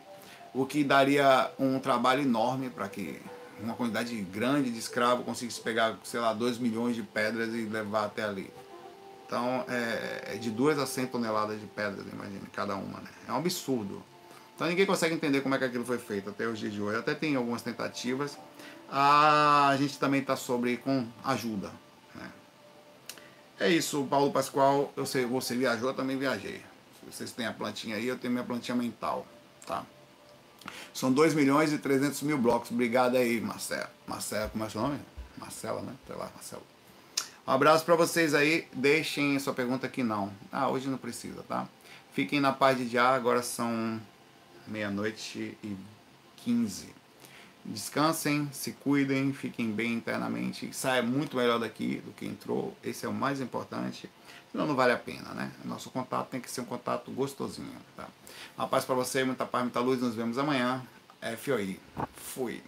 o 0.52 0.66
que 0.66 0.82
daria 0.84 1.50
um 1.58 1.78
trabalho 1.78 2.22
enorme 2.22 2.70
para 2.70 2.88
que 2.88 3.20
uma 3.62 3.74
quantidade 3.74 4.14
grande 4.22 4.70
de 4.70 4.78
escravos 4.78 5.24
conseguisse 5.24 5.60
pegar, 5.60 5.98
sei 6.04 6.20
lá, 6.20 6.32
2 6.32 6.58
milhões 6.58 6.96
de 6.96 7.02
pedras 7.02 7.54
e 7.54 7.62
levar 7.62 8.06
até 8.06 8.24
ali. 8.24 8.50
Então, 9.26 9.64
é, 9.68 10.34
é 10.34 10.36
de 10.36 10.50
2 10.50 10.78
a 10.78 10.86
100 10.86 11.06
toneladas 11.06 11.60
de 11.60 11.66
pedras, 11.66 12.04
imagina, 12.12 12.42
cada 12.52 12.74
uma, 12.74 13.00
né? 13.00 13.10
É 13.28 13.32
um 13.32 13.36
absurdo. 13.36 14.02
Então, 14.54 14.68
ninguém 14.68 14.84
consegue 14.84 15.14
entender 15.14 15.40
como 15.40 15.54
é 15.54 15.58
que 15.58 15.64
aquilo 15.64 15.84
foi 15.84 15.98
feito 15.98 16.30
até 16.30 16.46
os 16.46 16.58
dias 16.58 16.72
de 16.72 16.82
hoje. 16.82 16.98
Até 16.98 17.14
tem 17.14 17.36
algumas 17.36 17.62
tentativas. 17.62 18.36
A 18.90 19.74
gente 19.78 19.98
também 19.98 20.20
está 20.20 20.36
sobre 20.36 20.76
com 20.76 21.06
ajuda. 21.24 21.70
Né? 22.14 22.30
É 23.60 23.68
isso, 23.68 24.04
Paulo 24.10 24.32
Pascoal. 24.32 24.92
Eu 24.96 25.06
sei, 25.06 25.24
você 25.24 25.56
viajou, 25.56 25.88
eu 25.88 25.94
também 25.94 26.18
viajei. 26.18 26.60
Vocês 27.10 27.32
têm 27.32 27.46
a 27.46 27.52
plantinha 27.52 27.96
aí, 27.96 28.06
eu 28.06 28.18
tenho 28.18 28.32
minha 28.32 28.44
plantinha 28.44 28.76
mental, 28.76 29.26
tá? 29.66 29.86
São 30.92 31.12
2 31.12 31.34
milhões 31.34 31.72
e 31.72 31.78
300 31.78 32.22
mil 32.22 32.38
blocos. 32.38 32.70
Obrigado 32.70 33.16
aí, 33.16 33.40
Marcelo. 33.40 33.88
Marcelo, 34.06 34.50
como 34.50 34.64
é 34.64 34.68
seu 34.68 34.80
nome? 34.80 34.98
Marcela, 35.36 35.80
né? 35.82 35.92
Sei 36.06 36.16
lá, 36.16 36.30
Marcelo. 36.34 36.62
Um 37.46 37.52
abraço 37.52 37.84
para 37.84 37.96
vocês 37.96 38.34
aí. 38.34 38.68
Deixem 38.72 39.38
sua 39.38 39.54
pergunta 39.54 39.86
aqui 39.86 40.02
não. 40.02 40.32
Ah, 40.52 40.68
hoje 40.68 40.88
não 40.88 40.98
precisa, 40.98 41.42
tá? 41.42 41.66
Fiquem 42.12 42.40
na 42.40 42.52
paz 42.52 42.78
de 42.78 42.88
já. 42.88 43.14
Agora 43.14 43.42
são 43.42 44.00
meia-noite 44.66 45.56
e 45.62 45.76
15. 46.36 47.00
Descansem, 47.64 48.48
se 48.52 48.72
cuidem, 48.72 49.32
fiquem 49.32 49.70
bem 49.70 49.94
internamente. 49.94 50.70
Saia 50.72 51.02
muito 51.02 51.36
melhor 51.36 51.58
daqui 51.58 52.02
do 52.04 52.12
que 52.12 52.26
entrou. 52.26 52.76
Esse 52.82 53.04
é 53.04 53.08
o 53.08 53.12
mais 53.12 53.40
importante. 53.40 54.08
Senão 54.50 54.66
não 54.66 54.74
vale 54.74 54.92
a 54.92 54.98
pena, 54.98 55.32
né? 55.32 55.52
Nosso 55.64 55.90
contato 55.90 56.28
tem 56.28 56.40
que 56.40 56.50
ser 56.50 56.62
um 56.62 56.64
contato 56.64 57.10
gostosinho, 57.12 57.76
tá? 57.96 58.08
Uma 58.58 58.66
paz 58.66 58.84
para 58.84 58.94
você, 58.94 59.22
muita 59.22 59.46
paz, 59.46 59.62
muita 59.62 59.80
luz. 59.80 60.00
Nos 60.00 60.14
vemos 60.14 60.38
amanhã. 60.38 60.82
FOI. 61.38 61.78
Fui. 62.14 62.62